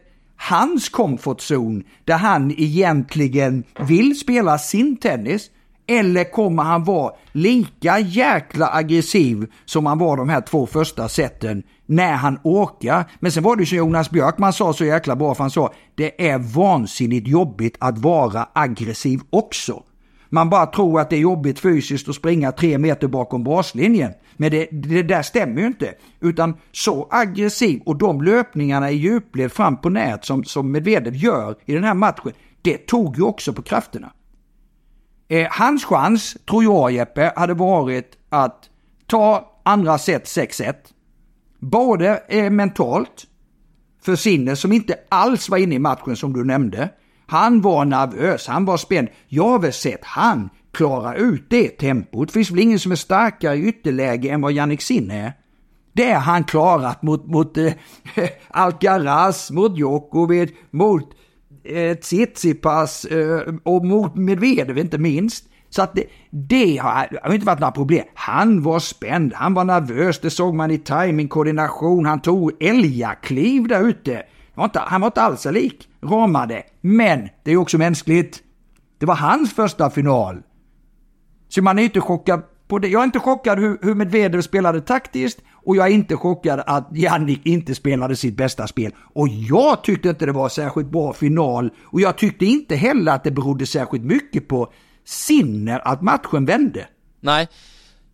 hans 0.50 0.88
comfort 0.88 1.40
zone 1.50 1.82
där 2.04 2.16
han 2.16 2.50
egentligen 2.50 3.64
vill 3.78 4.18
spela 4.18 4.58
sin 4.58 4.96
tennis? 4.96 5.50
Eller 5.86 6.32
kommer 6.32 6.62
han 6.62 6.84
vara 6.84 7.12
lika 7.32 7.98
jäkla 7.98 8.70
aggressiv 8.72 9.46
som 9.64 9.86
han 9.86 9.98
var 9.98 10.16
de 10.16 10.28
här 10.28 10.40
två 10.40 10.66
första 10.66 11.08
seten 11.08 11.62
när 11.86 12.12
han 12.12 12.38
orkar? 12.42 13.04
Men 13.20 13.32
sen 13.32 13.42
var 13.42 13.56
det 13.56 13.66
som 13.66 13.78
Jonas 13.78 14.10
Björkman 14.10 14.52
sa 14.52 14.72
så 14.72 14.84
jäkla 14.84 15.16
bra, 15.16 15.34
för 15.34 15.44
han 15.44 15.50
sa 15.50 15.72
det 15.94 16.28
är 16.30 16.38
vansinnigt 16.38 17.28
jobbigt 17.28 17.76
att 17.80 17.98
vara 17.98 18.48
aggressiv 18.52 19.20
också. 19.30 19.82
Man 20.34 20.50
bara 20.50 20.66
tror 20.66 21.00
att 21.00 21.10
det 21.10 21.16
är 21.16 21.20
jobbigt 21.20 21.58
fysiskt 21.58 22.08
att 22.08 22.14
springa 22.14 22.52
tre 22.52 22.78
meter 22.78 23.08
bakom 23.08 23.44
baslinjen. 23.44 24.12
Men 24.36 24.50
det, 24.50 24.68
det 24.72 25.02
där 25.02 25.22
stämmer 25.22 25.60
ju 25.60 25.66
inte. 25.66 25.94
Utan 26.20 26.56
så 26.72 27.08
aggressiv 27.10 27.82
och 27.86 27.96
de 27.96 28.22
löpningarna 28.22 28.90
i 28.90 28.94
djupled 28.94 29.52
fram 29.52 29.76
på 29.76 29.88
nät 29.88 30.24
som, 30.24 30.44
som 30.44 30.72
Medvedev 30.72 31.16
gör 31.16 31.56
i 31.64 31.74
den 31.74 31.84
här 31.84 31.94
matchen, 31.94 32.32
det 32.62 32.86
tog 32.86 33.16
ju 33.16 33.22
också 33.22 33.52
på 33.52 33.62
krafterna. 33.62 34.12
Eh, 35.28 35.46
hans 35.50 35.84
chans, 35.84 36.36
tror 36.48 36.64
jag 36.64 36.92
Jeppe, 36.92 37.32
hade 37.36 37.54
varit 37.54 38.18
att 38.28 38.70
ta 39.06 39.60
andra 39.62 39.98
set 39.98 40.24
6-1. 40.24 40.74
Både 41.58 42.22
eh, 42.28 42.50
mentalt, 42.50 43.26
för 44.02 44.16
sinne 44.16 44.56
som 44.56 44.72
inte 44.72 44.94
alls 45.08 45.48
var 45.48 45.58
inne 45.58 45.74
i 45.74 45.78
matchen 45.78 46.16
som 46.16 46.32
du 46.32 46.44
nämnde. 46.44 46.88
Han 47.26 47.60
var 47.60 47.84
nervös, 47.84 48.46
han 48.46 48.64
var 48.64 48.76
spänd. 48.76 49.08
Jag 49.28 49.48
har 49.48 49.58
väl 49.58 49.72
sett 49.72 50.04
han 50.04 50.50
klara 50.72 51.14
ut 51.14 51.44
det 51.48 51.68
tempot. 51.68 52.28
Det 52.28 52.32
finns 52.32 52.50
väl 52.50 52.58
ingen 52.58 52.78
som 52.78 52.92
är 52.92 52.96
starkare 52.96 53.56
i 53.56 53.68
ytterläge 53.68 54.28
än 54.28 54.40
vad 54.40 54.52
Jannik 54.52 54.82
Sinn 54.82 55.10
är. 55.10 55.32
Det 55.92 56.12
har 56.12 56.20
han 56.20 56.44
klarat 56.44 57.02
mot, 57.02 57.26
mot 57.26 57.58
äh, 57.58 57.72
Alcaraz, 58.48 59.50
mot 59.50 59.78
Djokovic, 59.78 60.50
mot 60.70 61.14
äh, 61.64 61.96
Tsitsipas 61.96 63.04
äh, 63.04 63.40
och 63.62 63.86
mot 63.86 64.16
Medvedev 64.16 64.78
inte 64.78 64.98
minst. 64.98 65.44
Så 65.70 65.82
att 65.82 65.94
det, 65.94 66.04
det 66.30 66.76
har, 66.76 67.20
har 67.22 67.34
inte 67.34 67.46
varit 67.46 67.60
några 67.60 67.72
problem. 67.72 68.04
Han 68.14 68.62
var 68.62 68.78
spänd, 68.78 69.32
han 69.34 69.54
var 69.54 69.64
nervös, 69.64 70.20
det 70.20 70.30
såg 70.30 70.54
man 70.54 70.70
i 70.70 70.78
timing, 70.78 71.28
koordination, 71.28 72.06
han 72.06 72.20
tog 72.20 72.62
älgakliv 72.62 73.68
där 73.68 73.88
ute. 73.88 74.22
Han 74.74 75.00
var 75.00 75.08
inte 75.08 75.22
alls 75.22 75.44
lik 75.44 75.88
ramade. 76.04 76.62
Men 76.80 77.28
det 77.42 77.52
är 77.52 77.56
också 77.56 77.78
mänskligt. 77.78 78.42
Det 78.98 79.06
var 79.06 79.14
hans 79.14 79.54
första 79.54 79.90
final. 79.90 80.42
Så 81.48 81.62
man 81.62 81.78
är 81.78 81.82
inte 81.82 82.00
chockad 82.00 82.42
på 82.68 82.78
det. 82.78 82.88
Jag 82.88 83.00
är 83.00 83.04
inte 83.04 83.18
chockad 83.18 83.58
hur, 83.58 83.78
hur 83.82 83.94
Medvedev 83.94 84.40
spelade 84.42 84.80
taktiskt 84.80 85.38
och 85.52 85.76
jag 85.76 85.86
är 85.86 85.90
inte 85.90 86.16
chockad 86.16 86.62
att 86.66 86.88
Jannik 86.92 87.46
inte 87.46 87.74
spelade 87.74 88.16
sitt 88.16 88.36
bästa 88.36 88.66
spel. 88.66 88.92
Och 89.14 89.28
jag 89.28 89.84
tyckte 89.84 90.08
inte 90.08 90.26
det 90.26 90.32
var 90.32 90.48
särskilt 90.48 90.90
bra 90.90 91.12
final 91.12 91.70
och 91.82 92.00
jag 92.00 92.18
tyckte 92.18 92.46
inte 92.46 92.76
heller 92.76 93.12
att 93.12 93.24
det 93.24 93.30
berodde 93.30 93.66
särskilt 93.66 94.04
mycket 94.04 94.48
på 94.48 94.72
Sinner 95.04 95.88
att 95.88 96.02
matchen 96.02 96.44
vände. 96.44 96.86
Nej, 97.20 97.48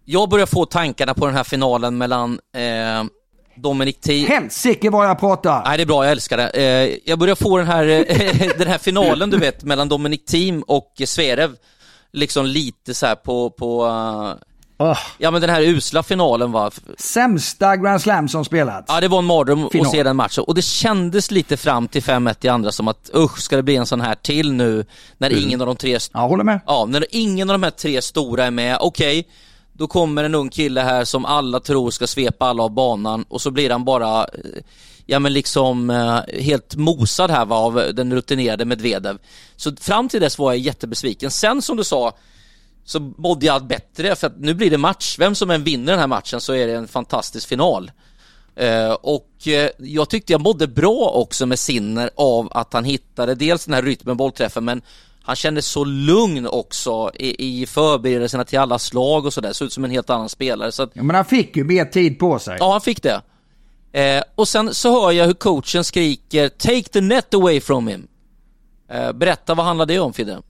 jag 0.04 0.30
börjar 0.30 0.46
få 0.46 0.64
tankarna 0.66 1.14
på 1.14 1.26
den 1.26 1.34
här 1.34 1.44
finalen 1.44 1.98
mellan 1.98 2.32
eh, 2.32 3.04
Dominic 3.62 4.00
Thiem. 4.00 4.28
Helsike 4.28 4.90
vad 4.90 5.06
jag 5.06 5.20
pratar! 5.20 5.62
Nej, 5.64 5.76
det 5.76 5.82
är 5.82 5.86
bra, 5.86 6.04
jag 6.04 6.12
älskar 6.12 6.36
det. 6.36 6.48
Eh, 6.48 6.98
jag 7.04 7.18
börjar 7.18 7.34
få 7.34 7.58
den 7.58 7.66
här, 7.66 7.88
eh, 7.88 8.48
den 8.58 8.68
här 8.68 8.78
finalen, 8.78 9.30
du 9.30 9.38
vet, 9.38 9.64
mellan 9.64 9.88
Dominic 9.88 10.24
Thiem 10.24 10.62
och 10.62 11.02
Zverev. 11.04 11.56
Liksom 12.12 12.46
lite 12.46 12.94
så 12.94 13.06
här 13.06 13.14
på, 13.14 13.50
på 13.50 13.82
oh. 14.78 14.98
ja 15.18 15.30
men 15.30 15.40
den 15.40 15.50
här 15.50 15.62
usla 15.62 16.02
finalen 16.02 16.52
va. 16.52 16.70
Sämsta 16.98 17.76
Grand 17.76 18.02
Slam 18.02 18.28
som 18.28 18.44
spelats. 18.44 18.84
Ja, 18.88 19.00
det 19.00 19.08
var 19.08 19.18
en 19.18 19.24
mardröm 19.24 19.64
att 19.64 19.90
se 19.90 20.02
den 20.02 20.16
matchen. 20.16 20.44
Och 20.44 20.54
det 20.54 20.62
kändes 20.62 21.30
lite 21.30 21.56
fram 21.56 21.88
till 21.88 22.02
5-1 22.02 22.36
i 22.40 22.48
andra 22.48 22.72
som 22.72 22.88
att 22.88 23.10
usch, 23.14 23.38
ska 23.38 23.56
det 23.56 23.62
bli 23.62 23.76
en 23.76 23.86
sån 23.86 24.00
här 24.00 24.14
till 24.14 24.52
nu? 24.52 24.84
När 25.18 25.30
mm. 25.30 25.42
ingen 25.42 25.60
av 25.60 25.66
de 25.66 25.76
tre... 25.76 25.98
Ja, 26.12 26.20
håller 26.20 26.44
med. 26.44 26.60
Ja, 26.66 26.86
när 26.88 27.06
ingen 27.10 27.50
av 27.50 27.54
de 27.54 27.62
här 27.62 27.70
tre 27.70 28.02
stora 28.02 28.44
är 28.44 28.50
med. 28.50 28.78
Okej, 28.80 29.20
okay 29.20 29.32
då 29.80 29.86
kommer 29.86 30.24
en 30.24 30.34
ung 30.34 30.50
kille 30.50 30.80
här 30.80 31.04
som 31.04 31.24
alla 31.24 31.60
tror 31.60 31.90
ska 31.90 32.06
svepa 32.06 32.46
alla 32.46 32.62
av 32.62 32.70
banan 32.70 33.24
och 33.28 33.40
så 33.40 33.50
blir 33.50 33.70
han 33.70 33.84
bara, 33.84 34.26
ja 35.06 35.18
men 35.18 35.32
liksom 35.32 35.90
eh, 35.90 36.40
helt 36.42 36.76
mosad 36.76 37.30
här 37.30 37.44
va, 37.44 37.56
av 37.56 37.74
den 37.94 38.14
rutinerade 38.14 38.64
Medvedev. 38.64 39.18
Så 39.56 39.76
fram 39.76 40.08
till 40.08 40.20
dess 40.20 40.38
var 40.38 40.52
jag 40.52 40.58
jättebesviken. 40.58 41.30
Sen 41.30 41.62
som 41.62 41.76
du 41.76 41.84
sa, 41.84 42.16
så 42.84 43.00
mådde 43.00 43.46
jag 43.46 43.54
allt 43.54 43.68
bättre 43.68 44.16
för 44.16 44.26
att 44.26 44.38
nu 44.40 44.54
blir 44.54 44.70
det 44.70 44.78
match. 44.78 45.16
Vem 45.18 45.34
som 45.34 45.50
än 45.50 45.64
vinner 45.64 45.92
den 45.92 46.00
här 46.00 46.06
matchen 46.06 46.40
så 46.40 46.54
är 46.54 46.66
det 46.66 46.74
en 46.74 46.88
fantastisk 46.88 47.48
final. 47.48 47.90
Uh, 48.62 48.92
och 48.92 49.30
uh, 49.46 49.68
jag 49.78 50.08
tyckte 50.08 50.32
jag 50.32 50.40
mådde 50.40 50.66
bra 50.66 51.10
också 51.14 51.46
med 51.46 51.58
Sinner 51.58 52.10
av 52.16 52.48
att 52.52 52.72
han 52.72 52.84
hittade 52.84 53.34
dels 53.34 53.64
den 53.64 53.74
här 53.74 53.82
rytmen, 53.82 54.16
bollträffen, 54.16 54.64
men 54.64 54.82
han 55.30 55.36
kändes 55.36 55.66
så 55.66 55.84
lugn 55.84 56.46
också 56.46 57.10
i, 57.14 57.62
i 57.62 57.66
förberedelserna 57.66 58.44
till 58.44 58.58
alla 58.58 58.78
slag 58.78 59.26
och 59.26 59.32
sådär. 59.32 59.52
Såg 59.52 59.66
ut 59.66 59.72
som 59.72 59.84
en 59.84 59.90
helt 59.90 60.10
annan 60.10 60.28
spelare. 60.28 60.72
Så 60.72 60.82
att, 60.82 60.90
ja, 60.94 61.02
men 61.02 61.16
han 61.16 61.24
fick 61.24 61.56
ju 61.56 61.64
mer 61.64 61.84
tid 61.84 62.18
på 62.18 62.38
sig. 62.38 62.56
Ja, 62.60 62.72
han 62.72 62.80
fick 62.80 63.02
det. 63.02 63.22
Eh, 63.92 64.22
och 64.34 64.48
sen 64.48 64.74
så 64.74 65.00
hör 65.00 65.12
jag 65.12 65.26
hur 65.26 65.34
coachen 65.34 65.84
skriker 65.84 66.48
“Take 66.48 66.82
the 66.82 67.00
net 67.00 67.34
away 67.34 67.60
from 67.60 67.88
him”. 67.88 68.06
Eh, 68.88 69.12
berätta, 69.12 69.54
vad 69.54 69.66
handlar 69.66 69.86
det 69.86 69.98
om 69.98 70.12
Fidde? 70.12 70.42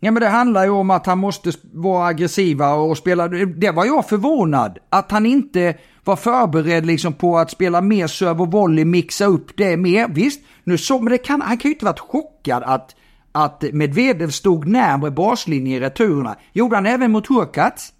Ja 0.00 0.10
men 0.10 0.22
det 0.22 0.28
handlar 0.28 0.64
ju 0.64 0.70
om 0.70 0.90
att 0.90 1.06
han 1.06 1.18
måste 1.18 1.52
vara 1.72 2.06
aggressiva 2.06 2.74
och 2.74 2.98
spela. 2.98 3.28
Det 3.28 3.70
var 3.70 3.84
jag 3.84 4.08
förvånad. 4.08 4.78
Att 4.90 5.10
han 5.10 5.26
inte 5.26 5.76
var 6.04 6.16
förberedd 6.16 6.86
liksom 6.86 7.12
på 7.12 7.38
att 7.38 7.50
spela 7.50 7.80
mer 7.80 8.06
serve 8.06 8.42
och 8.42 8.52
volley, 8.52 8.84
mixa 8.84 9.26
upp 9.26 9.56
det 9.56 9.76
mer. 9.76 10.08
Visst, 10.08 10.40
nu 10.64 10.78
så, 10.78 11.00
men 11.00 11.10
det 11.10 11.18
kan, 11.18 11.42
han 11.42 11.58
kan 11.58 11.68
ju 11.68 11.74
inte 11.74 11.84
varit 11.84 12.00
chockad 12.00 12.62
att, 12.62 12.94
att 13.34 13.64
Medvedev 13.72 14.30
stod 14.30 14.66
närmare 14.66 15.10
baslinjen 15.10 15.76
i 15.76 15.80
returerna. 15.80 16.36
Gjorde 16.52 16.76
han 16.76 16.86
även 16.86 17.12
mot 17.12 17.26
Hurkacz. 17.26 17.92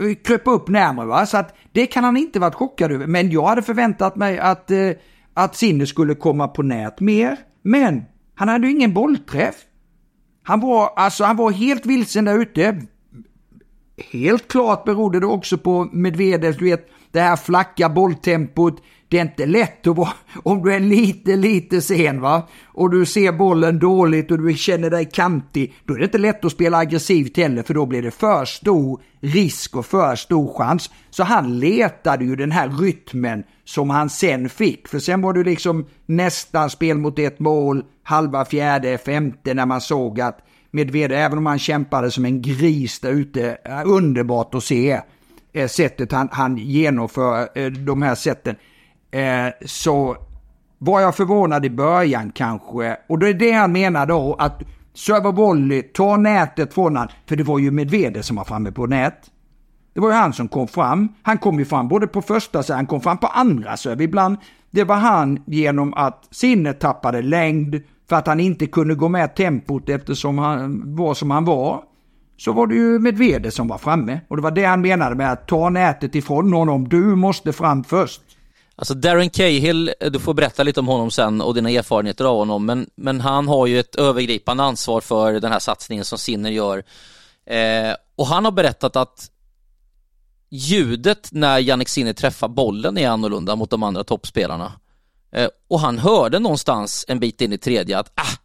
Eh, 0.00 0.14
kröp 0.14 0.42
upp 0.46 0.68
närmare 0.68 1.06
va, 1.06 1.26
så 1.26 1.36
att 1.36 1.56
det 1.72 1.86
kan 1.86 2.04
han 2.04 2.16
inte 2.16 2.40
varit 2.40 2.54
chockad 2.54 2.92
över. 2.92 3.06
Men 3.06 3.30
jag 3.30 3.46
hade 3.46 3.62
förväntat 3.62 4.16
mig 4.16 4.38
att, 4.38 4.70
eh, 4.70 4.90
att 5.34 5.56
Sinne 5.56 5.86
skulle 5.86 6.14
komma 6.14 6.48
på 6.48 6.62
nät 6.62 7.00
mer. 7.00 7.36
Men 7.62 8.04
han 8.34 8.48
hade 8.48 8.66
ju 8.66 8.72
ingen 8.72 8.94
bollträff. 8.94 9.54
Han 10.42 10.60
var, 10.60 10.92
alltså, 10.96 11.24
han 11.24 11.36
var 11.36 11.50
helt 11.50 11.86
vilsen 11.86 12.24
där 12.24 12.38
ute. 12.38 12.82
Helt 14.12 14.48
klart 14.48 14.84
berodde 14.84 15.20
det 15.20 15.26
också 15.26 15.58
på 15.58 15.88
Medvedev, 15.92 16.56
du 16.56 16.64
vet, 16.64 16.88
det 17.10 17.20
här 17.20 17.36
flacka 17.36 17.88
bolltempot. 17.88 18.82
Det 19.08 19.18
är 19.18 19.22
inte 19.22 19.46
lätt 19.46 19.86
att 19.86 19.96
vara, 19.96 20.12
om 20.42 20.62
du 20.62 20.74
är 20.74 20.80
lite, 20.80 21.36
lite 21.36 21.82
sen 21.82 22.20
va, 22.20 22.48
och 22.66 22.90
du 22.90 23.06
ser 23.06 23.32
bollen 23.32 23.78
dåligt 23.78 24.30
och 24.30 24.38
du 24.38 24.54
känner 24.54 24.90
dig 24.90 25.04
kantig, 25.12 25.74
då 25.84 25.94
är 25.94 25.98
det 25.98 26.04
inte 26.04 26.18
lätt 26.18 26.44
att 26.44 26.52
spela 26.52 26.78
aggressivt 26.78 27.36
heller, 27.36 27.62
för 27.62 27.74
då 27.74 27.86
blir 27.86 28.02
det 28.02 28.10
för 28.10 28.44
stor 28.44 29.00
risk 29.20 29.76
och 29.76 29.86
för 29.86 30.16
stor 30.16 30.54
chans. 30.58 30.90
Så 31.10 31.22
han 31.22 31.58
letade 31.58 32.24
ju 32.24 32.36
den 32.36 32.52
här 32.52 32.68
rytmen 32.68 33.44
som 33.64 33.90
han 33.90 34.10
sen 34.10 34.48
fick, 34.48 34.88
för 34.88 34.98
sen 34.98 35.22
var 35.22 35.32
det 35.32 35.44
liksom 35.44 35.86
nästan 36.06 36.70
spel 36.70 36.98
mot 36.98 37.18
ett 37.18 37.38
mål, 37.38 37.84
halva 38.02 38.44
fjärde, 38.44 38.98
femte 38.98 39.54
när 39.54 39.66
man 39.66 39.80
såg 39.80 40.20
att 40.20 40.38
Medvedev, 40.70 41.18
även 41.18 41.38
om 41.38 41.46
han 41.46 41.58
kämpade 41.58 42.10
som 42.10 42.24
en 42.24 42.42
gris 42.42 43.00
där 43.00 43.10
ute, 43.10 43.58
underbart 43.84 44.54
att 44.54 44.64
se 44.64 45.00
eh, 45.52 45.68
sättet 45.68 46.12
han, 46.12 46.28
han 46.32 46.56
genomför 46.56 47.48
eh, 47.54 47.66
de 47.66 48.02
här 48.02 48.14
sätten. 48.14 48.56
Eh, 49.10 49.52
så 49.66 50.16
var 50.78 51.00
jag 51.00 51.16
förvånad 51.16 51.64
i 51.64 51.70
början 51.70 52.32
kanske. 52.34 52.96
Och 53.08 53.18
det 53.18 53.28
är 53.28 53.34
det 53.34 53.52
han 53.52 53.72
menar 53.72 54.06
då, 54.06 54.36
att 54.38 54.62
server 54.94 55.32
volley, 55.32 55.82
ta 55.82 56.16
nätet 56.16 56.74
från 56.74 56.96
han. 56.96 57.08
För 57.28 57.36
det 57.36 57.44
var 57.44 57.58
ju 57.58 57.70
Medvedev 57.70 58.22
som 58.22 58.36
var 58.36 58.44
framme 58.44 58.72
på 58.72 58.86
nät. 58.86 59.30
Det 59.94 60.00
var 60.00 60.08
ju 60.08 60.14
han 60.14 60.32
som 60.32 60.48
kom 60.48 60.68
fram. 60.68 61.08
Han 61.22 61.38
kom 61.38 61.58
ju 61.58 61.64
fram 61.64 61.88
både 61.88 62.06
på 62.06 62.22
första 62.22 62.62
serve, 62.62 62.76
han 62.76 62.86
kom 62.86 63.00
fram 63.00 63.18
på 63.18 63.26
andra 63.26 63.76
serve 63.76 64.04
ibland. 64.04 64.36
Det 64.70 64.84
var 64.84 64.96
han 64.96 65.42
genom 65.46 65.94
att 65.94 66.28
sinnet 66.30 66.80
tappade 66.80 67.22
längd 67.22 67.82
för 68.08 68.16
att 68.16 68.26
han 68.26 68.40
inte 68.40 68.66
kunde 68.66 68.94
gå 68.94 69.08
med 69.08 69.34
tempot 69.34 69.88
eftersom 69.88 70.38
han 70.38 70.96
var 70.96 71.14
som 71.14 71.30
han 71.30 71.44
var. 71.44 71.82
Så 72.36 72.52
var 72.52 72.66
det 72.66 72.74
ju 72.74 72.98
Medvedev 72.98 73.50
som 73.50 73.68
var 73.68 73.78
framme. 73.78 74.20
Och 74.28 74.36
det 74.36 74.42
var 74.42 74.50
det 74.50 74.64
han 74.64 74.80
menade 74.80 75.14
med 75.14 75.32
att 75.32 75.48
ta 75.48 75.70
nätet 75.70 76.14
ifrån 76.14 76.52
honom. 76.52 76.88
Du 76.88 77.02
måste 77.14 77.52
fram 77.52 77.84
först. 77.84 78.22
Alltså 78.78 78.94
Darren 78.94 79.30
Cahill, 79.30 79.94
du 80.10 80.18
får 80.18 80.34
berätta 80.34 80.62
lite 80.62 80.80
om 80.80 80.88
honom 80.88 81.10
sen 81.10 81.40
och 81.40 81.54
dina 81.54 81.70
erfarenheter 81.70 82.24
av 82.24 82.36
honom, 82.36 82.66
men, 82.66 82.90
men 82.94 83.20
han 83.20 83.48
har 83.48 83.66
ju 83.66 83.80
ett 83.80 83.94
övergripande 83.94 84.62
ansvar 84.62 85.00
för 85.00 85.40
den 85.40 85.52
här 85.52 85.58
satsningen 85.58 86.04
som 86.04 86.18
Sinner 86.18 86.50
gör. 86.50 86.82
Eh, 87.46 87.94
och 88.16 88.26
han 88.26 88.44
har 88.44 88.52
berättat 88.52 88.96
att 88.96 89.30
ljudet 90.50 91.28
när 91.32 91.58
Jannik 91.58 91.88
Sinner 91.88 92.12
träffar 92.12 92.48
bollen 92.48 92.98
är 92.98 93.08
annorlunda 93.08 93.56
mot 93.56 93.70
de 93.70 93.82
andra 93.82 94.04
toppspelarna. 94.04 94.72
Eh, 95.32 95.48
och 95.68 95.80
han 95.80 95.98
hörde 95.98 96.38
någonstans 96.38 97.04
en 97.08 97.20
bit 97.20 97.40
in 97.40 97.52
i 97.52 97.58
tredje 97.58 97.98
att, 97.98 98.12
ah, 98.14 98.38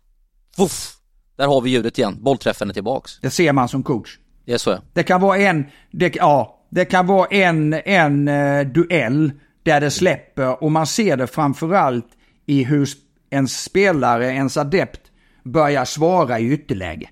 vuff, 0.57 0.93
där 1.35 1.47
har 1.47 1.61
vi 1.61 1.69
ljudet 1.69 1.97
igen, 1.97 2.17
bollträffen 2.23 2.69
är 2.69 2.73
tillbaks. 2.73 3.19
Det 3.21 3.29
ser 3.29 3.53
man 3.53 3.69
som 3.69 3.83
coach. 3.83 4.17
Det 4.45 4.53
är 4.53 4.57
så. 4.57 4.79
Det 4.93 5.03
kan 5.03 5.21
vara 5.21 5.37
en, 5.37 5.65
det, 5.91 6.15
ja, 6.15 6.65
det 6.69 6.85
kan 6.85 7.07
vara 7.07 7.27
en, 7.27 7.73
en 7.73 8.27
uh, 8.27 8.67
duell 8.67 9.31
där 9.63 9.81
det 9.81 9.91
släpper 9.91 10.63
och 10.63 10.71
man 10.71 10.87
ser 10.87 11.17
det 11.17 11.27
framförallt 11.27 12.07
i 12.45 12.63
hur 12.63 12.89
en 13.29 13.47
spelare, 13.47 14.25
ens 14.25 14.57
adept, 14.57 15.11
börjar 15.43 15.85
svara 15.85 16.39
i 16.39 16.51
ytterläge. 16.51 17.09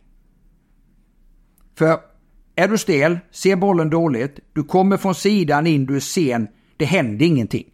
För 1.78 2.00
är 2.56 2.68
du 2.68 2.78
stel, 2.78 3.20
ser 3.32 3.56
bollen 3.56 3.90
dåligt, 3.90 4.40
du 4.54 4.64
kommer 4.64 4.98
från 4.98 5.16
sidan 5.16 5.68
in, 5.68 5.86
du 5.86 5.96
är 5.96 6.00
sen, 6.00 6.48
det 6.78 6.86
händer 6.86 7.26
ingenting. 7.26 7.66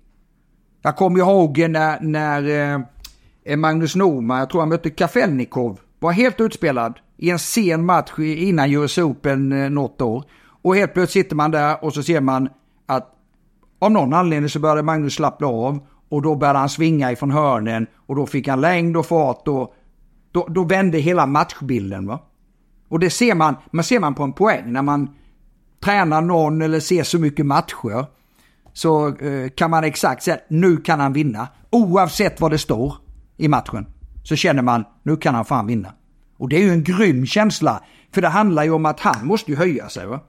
Jag 0.81 0.95
kommer 0.95 1.19
ihåg 1.19 1.57
när, 1.57 1.99
när 2.01 2.77
eh, 3.43 3.57
Magnus 3.57 3.95
Norman, 3.95 4.39
jag 4.39 4.49
tror 4.49 4.61
han 4.61 4.69
mötte 4.69 4.89
Kafelnikov, 4.89 5.79
var 5.99 6.11
helt 6.11 6.41
utspelad 6.41 6.99
i 7.17 7.29
en 7.29 7.39
sen 7.39 7.85
match 7.85 8.19
innan 8.19 8.71
US 8.71 8.97
Open 8.97 9.51
eh, 9.51 9.69
något 9.69 10.01
år. 10.01 10.23
Och 10.61 10.75
helt 10.75 10.93
plötsligt 10.93 11.25
sitter 11.25 11.35
man 11.35 11.51
där 11.51 11.83
och 11.83 11.93
så 11.93 12.03
ser 12.03 12.21
man 12.21 12.49
att 12.85 13.16
av 13.79 13.91
någon 13.91 14.13
anledning 14.13 14.49
så 14.49 14.59
började 14.59 14.83
Magnus 14.83 15.13
slappna 15.13 15.47
av 15.47 15.79
och 16.09 16.21
då 16.21 16.35
började 16.35 16.59
han 16.59 16.69
svinga 16.69 17.11
ifrån 17.11 17.31
hörnen 17.31 17.87
och 17.95 18.15
då 18.15 18.25
fick 18.25 18.47
han 18.47 18.61
längd 18.61 18.97
och 18.97 19.05
fart 19.05 19.47
och 19.47 19.73
då, 20.31 20.47
då 20.49 20.63
vände 20.63 20.97
hela 20.97 21.25
matchbilden. 21.25 22.07
Va? 22.07 22.19
Och 22.89 22.99
det 22.99 23.09
ser 23.09 23.35
man, 23.35 23.55
man 23.71 23.83
ser 23.83 23.99
man 23.99 24.15
på 24.15 24.23
en 24.23 24.33
poäng 24.33 24.71
när 24.71 24.81
man 24.81 25.09
tränar 25.83 26.21
någon 26.21 26.61
eller 26.61 26.79
ser 26.79 27.03
så 27.03 27.19
mycket 27.19 27.45
matcher. 27.45 28.05
Så 28.73 29.07
eh, 29.07 29.49
kan 29.49 29.71
man 29.71 29.83
exakt 29.83 30.23
säga 30.23 30.37
nu 30.47 30.77
kan 30.77 30.99
han 30.99 31.13
vinna. 31.13 31.47
Oavsett 31.69 32.41
vad 32.41 32.51
det 32.51 32.57
står 32.57 32.93
i 33.37 33.47
matchen. 33.47 33.85
Så 34.23 34.35
känner 34.35 34.61
man 34.61 34.85
nu 35.03 35.17
kan 35.17 35.35
han 35.35 35.45
fan 35.45 35.67
vinna. 35.67 35.93
Och 36.37 36.49
det 36.49 36.55
är 36.55 36.61
ju 36.61 36.71
en 36.71 36.83
grym 36.83 37.25
känsla. 37.25 37.83
För 38.13 38.21
det 38.21 38.27
handlar 38.27 38.63
ju 38.63 38.71
om 38.71 38.85
att 38.85 38.99
han 38.99 39.27
måste 39.27 39.51
ju 39.51 39.57
höja 39.57 39.89
sig 39.89 40.07
va. 40.07 40.19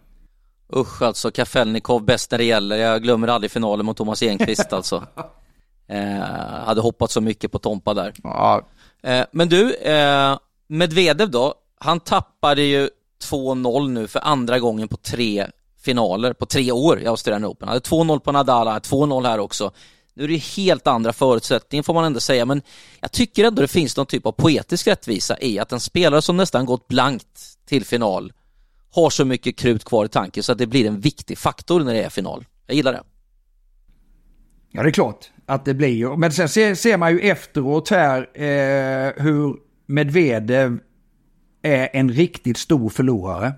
Usch 0.77 1.03
alltså, 1.03 1.31
Kafelnikov 1.31 2.05
bäst 2.05 2.31
när 2.31 2.39
det 2.39 2.45
gäller. 2.45 2.77
Jag 2.77 3.03
glömmer 3.03 3.29
aldrig 3.29 3.51
finalen 3.51 3.87
mot 3.87 3.97
Thomas 3.97 4.23
Enqvist 4.23 4.73
alltså. 4.73 5.07
Eh, 5.89 6.65
hade 6.65 6.81
hoppat 6.81 7.11
så 7.11 7.21
mycket 7.21 7.53
på 7.53 7.59
Tompa 7.59 7.95
där. 7.95 8.15
Ja. 8.23 8.63
Eh, 9.03 9.27
men 9.33 9.49
du, 9.49 9.75
eh, 9.75 10.39
Medvedev 10.67 11.31
då, 11.31 11.55
han 11.81 12.01
tappade 12.01 12.63
ju 12.63 12.91
2-0 13.31 13.89
nu 13.89 14.07
för 14.07 14.21
andra 14.21 14.59
gången 14.59 14.89
på 14.89 14.97
tre 14.97 15.47
finaler, 15.81 16.33
på 16.33 16.47
tre 16.47 16.73
år 16.73 17.01
i 17.01 17.07
Australian 17.07 17.45
Open. 17.45 17.69
Han 17.69 17.75
hade 17.75 17.89
2-0 17.89 18.19
på 18.19 18.33
Nadal, 18.33 18.69
2-0 18.69 19.27
här 19.27 19.39
också. 19.39 19.73
Nu 20.15 20.25
är 20.25 20.29
det 20.29 20.37
helt 20.37 20.87
andra 20.87 21.13
förutsättningar 21.13 21.83
får 21.83 21.95
man 21.95 22.05
ändå 22.05 22.21
säga, 22.21 22.45
men 22.45 22.63
jag 23.01 23.13
tycker 23.13 23.45
ändå 23.45 23.63
det 23.63 23.69
finns 23.69 23.97
någon 23.97 24.07
typ 24.07 24.27
av 24.27 24.33
poetisk 24.33 24.87
rättvisa 24.87 25.41
i 25.41 25.59
att 25.59 25.73
en 25.73 25.81
spelare 25.81 26.23
som 26.23 26.37
nästan 26.37 26.67
gått 26.67 26.89
blankt 26.89 27.67
till 27.67 27.85
final 27.85 28.33
har 28.91 29.11
så 29.11 29.25
mycket 29.25 29.57
krut 29.57 29.85
kvar 29.85 30.05
i 30.05 30.09
tanken 30.09 30.43
så 30.43 30.53
att 30.53 30.59
det 30.59 30.67
blir 30.67 30.87
en 30.87 31.01
viktig 31.01 31.39
faktor 31.39 31.85
när 31.85 31.95
det 31.95 32.03
är 32.03 32.11
final. 32.11 32.45
Jag 32.67 32.77
gillar 32.77 32.93
det. 32.93 33.03
Ja, 34.71 34.83
det 34.83 34.89
är 34.89 34.93
klart 34.93 35.31
att 35.47 35.65
det 35.65 35.75
blir. 35.75 36.17
Men 36.17 36.33
sen 36.33 36.49
ser, 36.49 36.75
ser 36.75 36.97
man 36.97 37.13
ju 37.13 37.21
efteråt 37.21 37.89
här 37.91 38.19
eh, 38.35 39.25
hur 39.25 39.57
Medvedev 39.87 40.79
är 41.63 41.89
en 41.93 42.11
riktigt 42.13 42.59
stor 42.59 42.89
förlorare. 42.89 43.53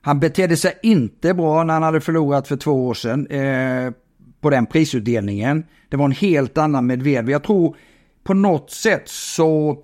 Han 0.00 0.20
betedde 0.20 0.56
sig 0.56 0.78
inte 0.82 1.34
bra 1.34 1.64
när 1.64 1.74
han 1.74 1.82
hade 1.82 2.00
förlorat 2.00 2.48
för 2.48 2.56
två 2.56 2.86
år 2.86 2.94
sedan 2.94 3.26
eh, 3.26 3.92
på 4.40 4.50
den 4.50 4.66
prisutdelningen. 4.66 5.64
Det 5.88 5.96
var 5.96 6.04
en 6.04 6.12
helt 6.12 6.58
annan 6.58 6.86
Medvedev. 6.86 7.30
Jag 7.30 7.44
tror 7.44 7.76
på 8.24 8.34
något 8.34 8.70
sätt 8.70 9.08
så 9.08 9.78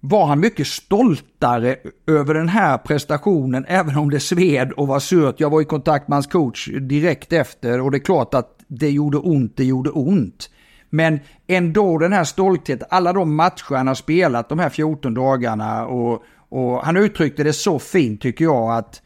var 0.00 0.26
han 0.26 0.40
mycket 0.40 0.66
stoltare 0.66 1.76
över 2.06 2.34
den 2.34 2.48
här 2.48 2.78
prestationen, 2.78 3.64
även 3.68 3.96
om 3.96 4.10
det 4.10 4.20
sved 4.20 4.72
och 4.72 4.88
var 4.88 5.00
surt. 5.00 5.34
Jag 5.38 5.50
var 5.50 5.60
i 5.60 5.64
kontakt 5.64 6.08
med 6.08 6.16
hans 6.16 6.26
coach 6.26 6.68
direkt 6.80 7.32
efter 7.32 7.80
och 7.80 7.90
det 7.90 7.96
är 7.96 8.04
klart 8.04 8.34
att 8.34 8.56
det 8.68 8.90
gjorde 8.90 9.18
ont, 9.18 9.56
det 9.56 9.64
gjorde 9.64 9.90
ont. 9.90 10.50
Men 10.90 11.20
ändå 11.46 11.98
den 11.98 12.12
här 12.12 12.24
stoltheten, 12.24 12.86
alla 12.90 13.12
de 13.12 13.34
matcher 13.34 13.74
han 13.74 13.86
har 13.86 13.94
spelat 13.94 14.48
de 14.48 14.58
här 14.58 14.68
14 14.68 15.14
dagarna 15.14 15.86
och, 15.86 16.22
och 16.48 16.84
han 16.84 16.96
uttryckte 16.96 17.42
det 17.42 17.52
så 17.52 17.78
fint 17.78 18.20
tycker 18.20 18.44
jag 18.44 18.76
att 18.76 19.02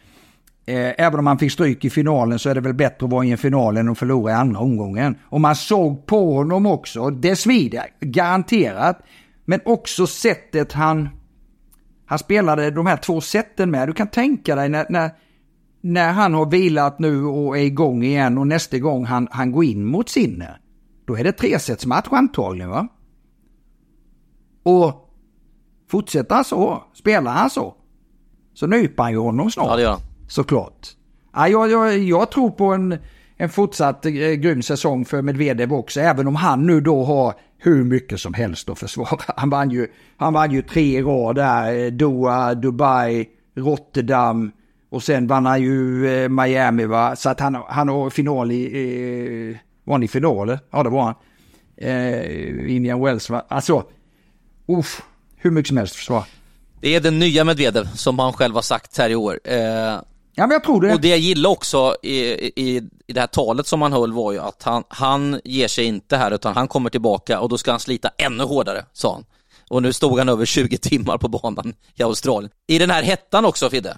eh, 0.67 1.07
även 1.07 1.19
om 1.19 1.27
han 1.27 1.39
fick 1.39 1.53
stryk 1.53 1.85
i 1.85 1.91
finalen 1.91 2.39
så 2.39 2.51
är 2.51 2.55
det 2.55 2.61
väl 2.61 2.75
bättre 2.75 3.07
att 3.07 3.13
vara 3.13 3.25
i 3.25 3.31
en 3.31 3.39
final 3.39 3.77
än 3.77 3.89
att 3.89 3.99
förlora 3.99 4.33
i 4.33 4.35
andra 4.35 4.61
omgången. 4.61 5.19
Och 5.25 5.41
man 5.41 5.57
såg 5.57 6.07
på 6.07 6.35
honom 6.35 6.67
också, 6.67 7.11
det 7.11 7.37
svider 7.37 7.87
garanterat. 8.01 8.99
Men 9.45 9.61
också 9.65 10.07
sättet 10.07 10.73
han, 10.73 11.09
han 12.07 12.19
spelade 12.19 12.71
de 12.71 12.87
här 12.87 12.97
två 12.97 13.21
sätten 13.21 13.71
med. 13.71 13.89
Du 13.89 13.93
kan 13.93 14.09
tänka 14.09 14.55
dig 14.55 14.69
när, 14.69 14.87
när, 14.89 15.11
när 15.81 16.13
han 16.13 16.35
har 16.35 16.47
vilat 16.47 16.99
nu 16.99 17.25
och 17.25 17.59
är 17.59 17.63
igång 17.63 18.03
igen 18.03 18.39
och 18.39 18.47
nästa 18.47 18.79
gång 18.79 19.05
han, 19.05 19.29
han 19.31 19.53
går 19.53 19.65
in 19.65 19.85
mot 19.85 20.09
sinne. 20.09 20.59
Då 21.07 21.17
är 21.17 21.25
det 21.25 21.33
tresetsmatch 21.33 22.09
antagligen 22.11 22.71
va? 22.71 22.89
Och 24.63 25.11
fortsätter 25.91 26.35
han 26.35 26.45
så, 26.45 26.83
spelar 26.95 27.33
han 27.33 27.51
så, 27.51 27.75
så 28.55 28.67
nyper 28.67 29.03
han 29.03 29.13
ju 29.13 29.19
honom 29.19 29.51
snart. 29.51 29.67
Ja, 29.67 29.77
det 29.77 29.83
gör 29.83 29.91
han. 29.91 30.01
Såklart. 30.29 30.89
Ja, 31.33 31.49
jag, 31.49 31.71
jag, 31.71 31.99
jag 31.99 32.31
tror 32.31 32.51
på 32.51 32.65
en, 32.65 32.99
en 33.37 33.49
fortsatt 33.49 34.07
eh, 34.07 34.13
grym 34.13 34.63
säsong 34.63 35.05
för 35.05 35.23
Medvedev 35.23 35.73
också, 35.73 36.01
även 36.01 36.27
om 36.27 36.37
han 36.37 36.67
nu 36.67 36.81
då 36.81 37.05
har 37.05 37.35
hur 37.59 37.85
mycket 37.85 38.21
som 38.21 38.35
helst 38.35 38.69
att 38.69 38.79
försvara. 38.79 39.21
Han 39.37 39.51
vann 39.51 39.71
ju, 39.71 39.87
han 40.17 40.33
vann 40.33 40.53
ju 40.53 40.63
tre 40.63 40.99
i 40.99 41.03
rad 41.03 41.37
där, 41.37 41.85
eh, 41.85 41.91
Doha, 41.91 42.55
Dubai, 42.55 43.29
Rotterdam 43.57 44.53
och 44.91 45.03
sen 45.03 45.27
vann 45.27 45.47
han 45.47 45.63
ju 45.63 46.09
eh, 46.09 46.29
Miami 46.29 46.85
va. 46.85 47.17
Så 47.17 47.31
att 47.31 47.41
han, 47.41 47.63
han 47.69 47.89
har 47.89 48.11
final 48.11 48.53
i, 48.53 48.65
eh, 49.51 49.57
var 49.85 49.95
han 49.95 50.03
i 50.03 50.09
finaler? 50.09 50.59
Ja 50.71 50.83
det 50.83 50.91
var 50.91 51.03
han. 51.03 51.15
Eh, 51.77 52.75
Indian 52.77 53.05
Wells 53.05 53.31
va. 53.31 53.45
Alltså, 53.49 53.85
uff, 54.67 55.03
hur 55.37 55.51
mycket 55.51 55.69
som 55.69 55.77
helst 55.77 55.97
försvara. 55.97 56.25
Det 56.81 56.95
är 56.95 57.01
den 57.01 57.19
nya 57.19 57.45
Medvedev 57.45 57.85
som 57.85 58.19
han 58.19 58.33
själv 58.33 58.55
har 58.55 58.63
sagt 58.63 58.99
här 58.99 59.11
i 59.11 59.15
år. 59.15 59.41
Eh, 59.45 59.99
ja 60.35 60.47
men 60.47 60.51
jag 60.51 60.65
tror 60.65 60.81
det. 60.81 60.95
Och 60.95 61.01
det 61.01 61.09
jag 61.09 61.19
gillar 61.19 61.51
också 61.51 61.97
i, 62.03 62.19
i, 62.19 62.77
i 63.07 63.13
det 63.13 63.21
här 63.21 63.27
talet 63.27 63.67
som 63.67 63.83
han 63.83 63.93
höll 63.93 64.13
var 64.13 64.33
ju 64.33 64.39
att 64.39 64.63
han, 64.63 64.85
han 64.89 65.41
ger 65.45 65.69
sig 65.69 65.85
inte 65.85 66.17
här 66.17 66.31
utan 66.31 66.55
han 66.55 66.69
kommer 66.69 66.91
tillbaka 66.91 67.41
och 67.41 67.49
då 67.49 67.59
ska 67.59 67.71
han 67.71 67.81
slita 67.81 68.11
ännu 68.19 68.45
hårdare, 68.45 68.85
sa 68.93 69.13
han. 69.13 69.25
Och 69.69 69.83
nu 69.83 69.93
stod 69.93 70.19
han 70.19 70.29
över 70.29 70.45
20 70.45 70.77
timmar 70.77 71.19
på 71.19 71.29
banan 71.29 71.75
i 71.95 72.03
Australien. 72.03 72.51
I 72.67 72.79
den 72.79 72.91
här 72.91 73.03
hettan 73.03 73.45
också 73.45 73.71
Fidde, 73.71 73.97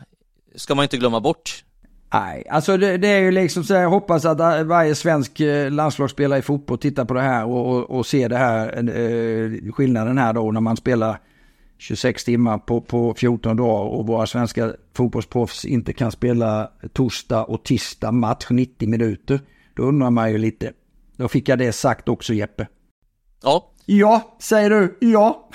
ska 0.57 0.75
man 0.75 0.83
inte 0.83 0.97
glömma 0.97 1.21
bort. 1.21 1.63
Nej, 2.13 2.47
alltså 2.51 2.77
det, 2.77 2.97
det, 2.97 3.09
är 3.09 3.21
ju 3.21 3.31
liksom 3.31 3.65
så 3.65 3.75
jag 3.75 3.91
hoppas 3.91 4.25
att 4.25 4.67
varje 4.67 4.95
svensk 4.95 5.41
eh, 5.41 5.71
landslagsspelare 5.71 6.39
i 6.39 6.43
fotboll 6.43 6.79
tittar 6.79 7.05
på 7.05 7.15
det 7.15 7.21
här 7.21 7.45
och, 7.47 7.77
och, 7.77 7.91
och 7.91 8.07
ser 8.07 8.29
det 8.29 8.37
här, 8.37 8.69
eh, 8.77 9.73
skillnaden 9.73 10.19
här 10.19 10.33
då 10.33 10.53
när 10.53 10.61
man 10.61 10.77
spelar 10.77 11.19
26 11.79 12.25
timmar 12.25 12.59
på, 12.59 12.81
på 12.81 13.15
14 13.15 13.57
dagar 13.57 13.89
och 13.89 14.07
våra 14.07 14.27
svenska 14.27 14.73
fotbollsproffs 14.95 15.65
inte 15.65 15.93
kan 15.93 16.13
spela 16.13 16.71
torsdag 16.93 17.45
och 17.45 17.65
tisdag 17.65 18.13
match 18.13 18.47
90 18.51 18.89
minuter. 18.89 19.41
Då 19.77 19.83
undrar 19.83 20.11
man 20.11 20.33
ju 20.33 20.39
lite. 20.39 20.73
Då 21.17 21.29
fick 21.29 21.49
jag 21.49 21.59
det 21.59 21.73
sagt 21.73 22.09
också 22.09 22.35
Jeppe. 22.35 22.67
Ja. 23.43 23.73
Ja, 23.87 24.37
säger 24.41 24.71
du. 24.71 24.99
Ja. 25.01 25.49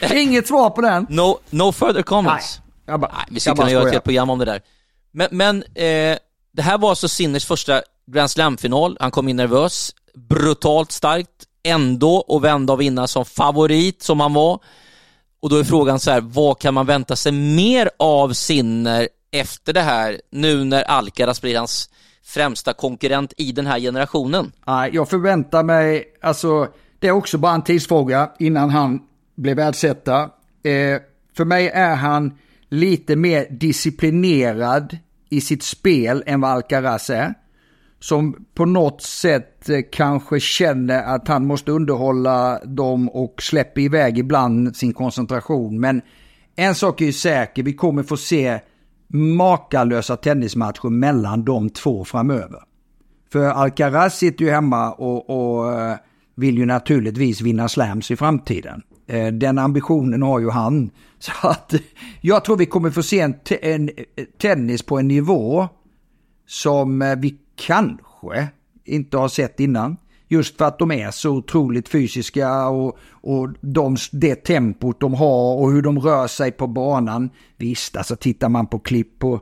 Inget 0.14 0.46
svar 0.46 0.70
på 0.70 0.80
den. 0.80 1.06
No, 1.10 1.38
no 1.50 1.72
further 1.72 2.02
comments. 2.02 2.60
Nej, 2.86 2.98
bara, 2.98 3.12
Nej 3.12 3.26
vi 3.30 3.40
skulle 3.40 3.56
kunna 3.56 3.70
göra 3.70 3.86
ett 3.86 3.92
helt 3.92 4.04
program 4.04 4.30
om 4.30 4.38
det 4.38 4.44
där. 4.44 4.62
Men, 5.12 5.28
men 5.30 5.62
eh, 5.62 6.18
det 6.52 6.62
här 6.62 6.78
var 6.78 6.90
alltså 6.90 7.08
Sinners 7.08 7.46
första 7.46 7.82
Grand 8.06 8.30
Slam-final. 8.30 8.96
Han 9.00 9.10
kom 9.10 9.28
in 9.28 9.36
nervös, 9.36 9.94
brutalt 10.14 10.92
starkt, 10.92 11.44
ändå 11.64 12.16
och 12.16 12.44
vända 12.44 12.72
och 12.72 12.80
vinna 12.80 13.06
som 13.06 13.24
favorit 13.24 14.02
som 14.02 14.20
han 14.20 14.32
var. 14.32 14.60
Och 15.40 15.50
då 15.50 15.56
är 15.56 15.64
frågan 15.64 16.00
så 16.00 16.10
här, 16.10 16.20
vad 16.20 16.58
kan 16.58 16.74
man 16.74 16.86
vänta 16.86 17.16
sig 17.16 17.32
mer 17.32 17.90
av 17.98 18.32
Sinner 18.32 19.08
efter 19.30 19.72
det 19.72 19.80
här, 19.80 20.20
nu 20.30 20.64
när 20.64 20.82
Alcaraz 20.82 21.40
blir 21.40 21.58
hans 21.58 21.90
främsta 22.24 22.72
konkurrent 22.72 23.32
i 23.36 23.52
den 23.52 23.66
här 23.66 23.80
generationen? 23.80 24.52
Nej, 24.66 24.90
jag 24.92 25.08
förväntar 25.08 25.62
mig, 25.62 26.04
alltså, 26.22 26.68
det 26.98 27.08
är 27.08 27.12
också 27.12 27.38
bara 27.38 27.54
en 27.54 27.62
tidsfråga 27.62 28.30
innan 28.38 28.70
han 28.70 29.00
blir 29.34 29.54
världsetta. 29.54 30.22
Eh, 30.62 31.00
för 31.36 31.44
mig 31.44 31.68
är 31.68 31.94
han 31.94 32.38
lite 32.68 33.16
mer 33.16 33.46
disciplinerad 33.50 34.98
i 35.30 35.40
sitt 35.40 35.62
spel 35.62 36.22
än 36.26 36.40
vad 36.40 36.50
Alcaraz 36.50 37.10
är 37.10 37.34
som 38.04 38.46
på 38.54 38.64
något 38.64 39.02
sätt 39.02 39.68
eh, 39.68 39.80
kanske 39.92 40.40
känner 40.40 41.02
att 41.02 41.28
han 41.28 41.46
måste 41.46 41.72
underhålla 41.72 42.60
dem 42.64 43.08
och 43.08 43.42
släpper 43.42 43.80
iväg 43.80 44.18
ibland 44.18 44.76
sin 44.76 44.92
koncentration. 44.92 45.80
Men 45.80 46.02
en 46.56 46.74
sak 46.74 47.00
är 47.00 47.04
ju 47.04 47.12
säker, 47.12 47.62
vi 47.62 47.72
kommer 47.72 48.02
få 48.02 48.16
se 48.16 48.60
makalösa 49.08 50.16
tennismatcher 50.16 50.90
mellan 50.90 51.44
de 51.44 51.70
två 51.70 52.04
framöver. 52.04 52.60
För 53.32 53.44
Alcaraz 53.44 54.18
sitter 54.18 54.44
ju 54.44 54.50
hemma 54.50 54.92
och, 54.92 55.30
och 55.30 55.72
eh, 55.72 55.96
vill 56.34 56.58
ju 56.58 56.66
naturligtvis 56.66 57.40
vinna 57.40 57.68
slams 57.68 58.10
i 58.10 58.16
framtiden. 58.16 58.82
Eh, 59.06 59.26
den 59.26 59.58
ambitionen 59.58 60.22
har 60.22 60.40
ju 60.40 60.50
han. 60.50 60.90
Så 61.18 61.48
att 61.48 61.74
jag 62.20 62.44
tror 62.44 62.56
vi 62.56 62.66
kommer 62.66 62.90
få 62.90 63.02
se 63.02 63.20
en, 63.20 63.34
en 63.62 63.90
tennis 64.40 64.82
på 64.82 64.98
en 64.98 65.08
nivå 65.08 65.68
som 66.46 67.16
vi 67.18 67.38
kanske 67.56 68.48
inte 68.84 69.16
har 69.16 69.28
sett 69.28 69.60
innan. 69.60 69.96
Just 70.28 70.58
för 70.58 70.64
att 70.64 70.78
de 70.78 70.92
är 70.92 71.10
så 71.10 71.30
otroligt 71.30 71.88
fysiska 71.88 72.68
och, 72.68 72.98
och 73.10 73.48
de, 73.60 73.96
det 74.12 74.34
tempot 74.34 75.00
de 75.00 75.14
har 75.14 75.56
och 75.56 75.72
hur 75.72 75.82
de 75.82 76.00
rör 76.00 76.26
sig 76.26 76.52
på 76.52 76.66
banan. 76.66 77.30
Visst, 77.56 77.96
alltså 77.96 78.16
tittar 78.16 78.48
man 78.48 78.66
på 78.66 78.78
klipp 78.78 79.18
på 79.18 79.40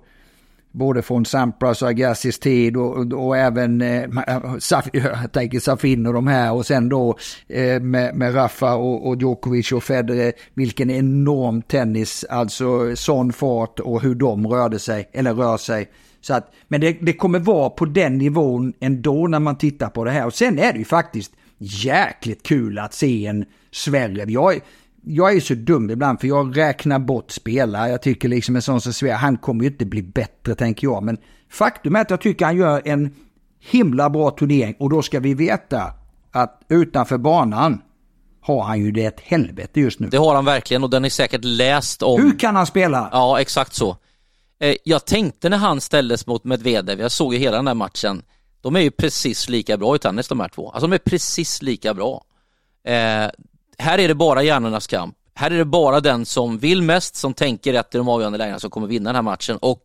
både 0.73 1.03
från 1.03 1.25
Sampras 1.25 1.83
och 1.83 1.89
Agassis 1.89 2.39
tid 2.39 2.77
och, 2.77 2.97
och, 2.97 3.27
och 3.27 3.37
även 3.37 3.81
eh, 3.81 4.09
Saf, 4.59 4.89
jag 4.93 5.33
tänker 5.33 5.61
Safin 5.61 6.07
och 6.07 6.13
de 6.13 6.27
här 6.27 6.53
och 6.53 6.67
sen 6.67 6.89
då 6.89 7.19
eh, 7.49 7.81
med, 7.81 8.15
med 8.15 8.35
Rafa 8.35 8.75
och, 8.75 9.09
och 9.09 9.17
Djokovic 9.17 9.73
och 9.73 9.83
Federer. 9.83 10.33
Vilken 10.55 10.91
enorm 10.91 11.63
tennis, 11.63 12.25
alltså 12.31 12.97
sån 12.97 13.33
fart 13.33 13.81
och 13.81 14.03
hur 14.03 14.15
de 14.15 14.47
rörde 14.47 14.79
sig, 14.79 15.11
eller 15.13 15.35
rör 15.35 15.57
sig. 15.57 15.89
Så 16.23 16.35
att, 16.35 16.53
men 16.69 16.81
det, 16.81 16.93
det 17.01 17.13
kommer 17.13 17.39
vara 17.39 17.71
på 17.71 17.85
den 17.85 18.19
nivån 18.19 18.73
ändå 18.81 19.27
när 19.27 19.41
man 19.41 19.59
tittar 19.59 19.89
på 19.89 20.05
det 20.05 20.11
här. 20.11 20.27
Och 20.27 20.35
sen 20.35 20.59
är 20.59 20.73
det 20.73 20.79
ju 20.79 20.85
faktiskt 20.85 21.33
jäkligt 21.59 22.43
kul 22.43 22.79
att 22.79 22.95
se 22.95 23.27
en 23.27 23.45
Sverre. 23.71 24.33
Jag, 24.33 24.61
jag 25.05 25.37
är 25.37 25.41
så 25.41 25.55
dum 25.55 25.91
ibland 25.91 26.21
för 26.21 26.29
jag 26.29 26.57
räknar 26.57 26.99
bort 26.99 27.31
spelare. 27.31 27.91
Jag 27.91 28.03
tycker 28.03 28.29
liksom 28.29 28.57
en 28.57 28.63
sån 28.63 28.81
som 28.81 28.93
Sverre, 28.93 29.13
han 29.13 29.37
kommer 29.37 29.65
ju 29.65 29.71
inte 29.71 29.85
bli 29.85 30.03
bättre 30.03 30.55
tänker 30.55 30.87
jag. 30.87 31.03
Men 31.03 31.19
faktum 31.51 31.97
är 31.97 32.01
att 32.01 32.11
jag 32.11 32.21
tycker 32.21 32.45
han 32.45 32.57
gör 32.57 32.83
en 32.85 33.15
himla 33.61 34.11
bra 34.11 34.31
turnering 34.31 34.75
och 34.79 34.91
då 34.91 35.03
ska 35.03 35.21
vi 35.21 35.35
veta 35.35 35.93
att 36.31 36.61
utanför 36.69 37.19
banan 37.19 37.81
har 38.41 38.63
han 38.63 38.81
ju 38.81 38.91
det 38.91 39.05
ett 39.05 39.21
helvete 39.21 39.81
just 39.81 40.01
nu. 40.01 40.09
Det 40.09 40.17
har 40.17 40.35
han 40.35 40.45
verkligen 40.45 40.85
och 40.85 40.91
den 40.91 41.05
är 41.05 41.09
säkert 41.09 41.45
läst 41.45 42.03
om. 42.03 42.23
Hur 42.23 42.39
kan 42.39 42.57
han 42.57 42.67
spela? 42.67 43.09
Ja, 43.13 43.41
exakt 43.41 43.75
så. 43.75 43.97
Eh, 44.63 44.77
jag 44.85 45.05
tänkte 45.05 45.49
när 45.49 45.57
han 45.57 45.81
ställdes 45.81 46.27
mot 46.27 46.45
Medvedev, 46.45 47.01
jag 47.01 47.13
såg 47.13 47.35
ju 47.35 47.41
hela 47.41 47.57
den 47.57 47.65
där 47.65 47.75
matchen, 47.75 48.23
de 48.61 48.77
är 48.77 48.81
ju 48.81 48.91
precis 48.91 49.49
lika 49.49 49.77
bra 49.77 49.97
i 49.97 49.99
tennis 49.99 50.29
de 50.29 50.41
här 50.41 50.49
två. 50.49 50.71
Alltså 50.71 50.87
de 50.87 50.95
är 50.95 50.99
precis 50.99 51.63
lika 51.63 51.95
bra. 51.95 52.25
Eh, 52.85 53.31
här 53.79 53.99
är 53.99 54.09
det 54.09 54.15
bara 54.15 54.43
hjärnornas 54.43 54.87
kamp. 54.87 55.17
Här 55.35 55.51
är 55.51 55.59
det 55.59 55.65
bara 55.65 56.01
den 56.01 56.27
som 56.27 56.59
vill 56.59 56.83
mest, 56.83 57.17
som 57.17 57.35
tänker 57.35 57.73
rätt 57.73 57.95
i 57.95 57.99
de 57.99 58.09
avgörande 58.09 58.39
lägena 58.39 58.59
som 58.59 58.71
kommer 58.71 58.87
vinna 58.87 59.09
den 59.09 59.15
här 59.15 59.23
matchen. 59.23 59.57
Och 59.57 59.83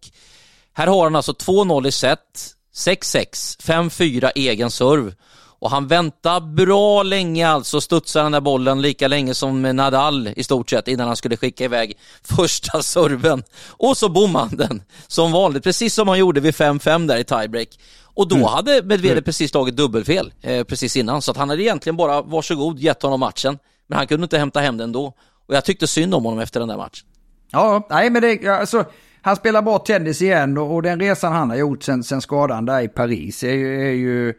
här 0.73 0.87
har 0.87 1.03
han 1.03 1.15
alltså 1.15 1.31
2-0 1.31 1.87
i 1.87 1.91
set, 1.91 2.55
6-6, 2.75 3.61
5-4 3.61 4.31
egen 4.35 4.71
serv. 4.71 5.13
Och 5.59 5.71
han 5.71 5.87
väntar 5.87 6.39
bra 6.39 7.03
länge 7.03 7.47
alltså, 7.47 7.81
studsar 7.81 8.23
den 8.23 8.31
där 8.31 8.41
bollen 8.41 8.81
lika 8.81 9.07
länge 9.07 9.33
som 9.33 9.61
Nadal 9.61 10.29
i 10.35 10.43
stort 10.43 10.69
sett 10.69 10.87
innan 10.87 11.07
han 11.07 11.15
skulle 11.15 11.37
skicka 11.37 11.63
iväg 11.63 11.97
första 12.23 12.81
serven. 12.83 13.43
Och 13.69 13.97
så 13.97 14.09
bommade 14.09 14.45
han 14.45 14.57
den 14.57 14.81
som 15.07 15.31
vanligt, 15.31 15.63
precis 15.63 15.93
som 15.93 16.07
han 16.07 16.19
gjorde 16.19 16.39
vid 16.39 16.53
5-5 16.53 17.07
där 17.07 17.17
i 17.17 17.23
tiebreak. 17.23 17.69
Och 18.03 18.27
då 18.27 18.35
mm. 18.35 18.47
hade 18.47 18.71
Medvedev 18.71 19.11
mm. 19.11 19.23
precis 19.23 19.51
tagit 19.51 19.75
dubbelfel 19.75 20.33
eh, 20.41 20.63
precis 20.63 20.95
innan, 20.95 21.21
så 21.21 21.31
att 21.31 21.37
han 21.37 21.49
hade 21.49 21.63
egentligen 21.63 21.97
bara 21.97 22.21
varsågod 22.21 22.79
gett 22.79 23.03
honom 23.03 23.19
matchen. 23.19 23.57
Men 23.87 23.97
han 23.97 24.07
kunde 24.07 24.23
inte 24.23 24.37
hämta 24.37 24.59
hem 24.59 24.77
den 24.77 24.91
då. 24.91 25.13
Och 25.47 25.55
jag 25.55 25.65
tyckte 25.65 25.87
synd 25.87 26.15
om 26.15 26.25
honom 26.25 26.39
efter 26.39 26.59
den 26.59 26.69
där 26.69 26.77
matchen. 26.77 27.07
Ja, 27.51 27.87
nej 27.89 28.09
men 28.09 28.21
det, 28.21 28.47
alltså, 28.47 28.85
han 29.21 29.35
spelar 29.35 29.61
bra 29.61 29.79
tennis 29.79 30.21
igen 30.21 30.57
och, 30.57 30.75
och 30.75 30.81
den 30.81 30.99
resan 30.99 31.33
han 31.33 31.49
har 31.49 31.57
gjort 31.57 31.83
sen, 31.83 32.03
sen 32.03 32.21
skadan 32.21 32.65
där 32.65 32.81
i 32.81 32.87
Paris 32.87 33.43
är, 33.43 33.57
är 33.65 33.91
ju 33.91 34.33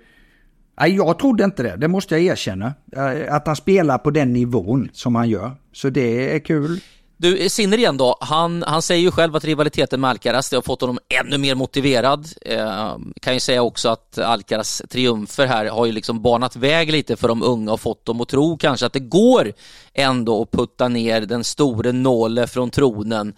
Nej, 0.81 0.97
jag 0.97 1.19
trodde 1.19 1.45
inte 1.45 1.63
det, 1.63 1.77
det 1.77 1.89
måste 1.89 2.15
jag 2.15 2.25
erkänna. 2.25 2.75
Eh, 2.97 3.35
att 3.35 3.47
han 3.47 3.57
spelar 3.57 3.99
på 3.99 4.11
den 4.11 4.33
nivån 4.33 4.89
som 4.93 5.15
han 5.15 5.29
gör. 5.29 5.53
Så 5.73 5.91
det 5.91 6.35
är 6.35 6.39
kul. 6.39 6.81
Du, 7.21 7.49
Sinner 7.49 7.79
igen 7.79 7.97
då, 7.97 8.19
han, 8.21 8.65
han 8.67 8.83
säger 8.83 9.03
ju 9.03 9.11
själv 9.11 9.37
att 9.37 9.45
rivaliteten 9.45 10.01
med 10.01 10.11
Alcaraz, 10.11 10.51
det 10.51 10.57
har 10.57 10.63
fått 10.63 10.81
honom 10.81 10.99
ännu 11.21 11.39
mer 11.39 11.55
motiverad. 11.55 12.29
Eh, 12.43 12.97
kan 13.21 13.35
ju 13.35 13.41
säga 13.41 13.63
också 13.63 13.89
att 13.89 14.19
Alcaraz 14.19 14.83
triumfer 14.91 15.47
här 15.47 15.67
har 15.67 15.87
ju 15.87 15.93
liksom 15.93 16.23
banat 16.23 16.57
väg 16.57 16.93
lite 16.93 17.17
för 17.17 17.29
de 17.29 17.43
unga 17.43 17.73
och 17.73 17.81
fått 17.81 18.05
dem 18.05 18.21
att 18.21 18.29
tro 18.29 18.57
kanske 18.57 18.87
att 18.87 18.93
det 18.93 19.01
går 19.01 19.53
ändå 19.95 20.43
att 20.43 20.51
putta 20.51 20.89
ner 20.89 21.21
den 21.21 21.45
store 21.45 21.93
Nåle 21.93 22.47
från 22.47 22.71
tronen. 22.71 23.35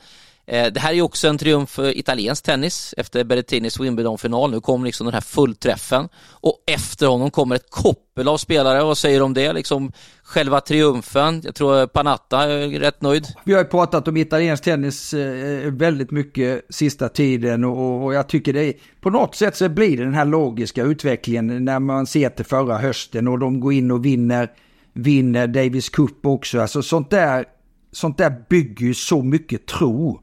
Eh, 0.51 0.73
det 0.73 0.81
här 0.81 0.95
är 0.95 1.03
också 1.03 1.29
en 1.29 1.39
triumf 1.39 1.71
för 1.71 1.99
italiensk 1.99 2.45
tennis 2.45 2.95
efter 2.97 3.25
Berrettinis 3.25 3.81
Wimbledon-final. 3.81 4.51
Nu 4.51 4.61
kommer 4.61 4.87
liksom 4.87 5.05
den 5.05 5.15
här 5.15 5.21
fullträffen 5.21 6.09
och 6.31 6.65
efter 6.67 7.07
honom 7.07 7.31
kommer 7.31 7.57
ett 7.57 7.71
koppel 7.71 8.29
av 8.29 8.37
spelare. 8.37 8.85
Vad 8.85 8.99
säger 8.99 9.19
du 9.19 9.25
om 9.25 9.35
det? 9.35 9.53
Liksom 9.53 9.93
själva 10.23 10.61
triumfen. 10.61 11.43
Jag 11.45 11.55
tror 11.55 11.81
eh, 11.81 11.87
Panatta 11.87 12.43
är 12.43 12.69
rätt 12.69 13.03
nöjd. 13.03 13.27
Vi 13.45 13.53
har 13.53 13.61
ju 13.61 13.67
pratat 13.67 14.09
om 14.09 14.17
italiensk 14.17 14.65
tennis 14.65 15.15
eh, 15.15 15.73
väldigt 15.73 16.11
mycket 16.11 16.67
sista 16.71 17.09
tiden 17.09 17.65
och 17.65 18.15
jag 18.15 18.29
tycker 18.29 18.53
det 18.53 18.65
är, 18.65 18.75
på 19.01 19.11
något 19.11 19.35
sätt 19.35 19.57
så 19.57 19.69
blir 19.69 19.97
det 19.97 20.05
den 20.05 20.15
här 20.15 20.25
logiska 20.25 20.83
utvecklingen 20.83 21.65
när 21.65 21.79
man 21.79 22.07
ser 22.07 22.31
till 22.31 22.45
förra 22.45 22.79
hösten 22.79 23.29
och 23.29 23.39
de 23.39 23.61
går 23.61 23.73
in 23.73 23.91
och 23.91 24.05
vinner, 24.05 24.51
vinner 24.93 25.47
Davis 25.47 25.89
Cup 25.89 26.27
också. 26.27 26.61
Alltså 26.61 26.83
sånt 26.83 27.11
där, 27.11 27.45
sånt 27.93 28.19
där 28.19 28.35
bygger 28.49 28.87
ju 28.87 28.95
så 28.95 29.23
mycket 29.23 29.67
tro 29.67 30.21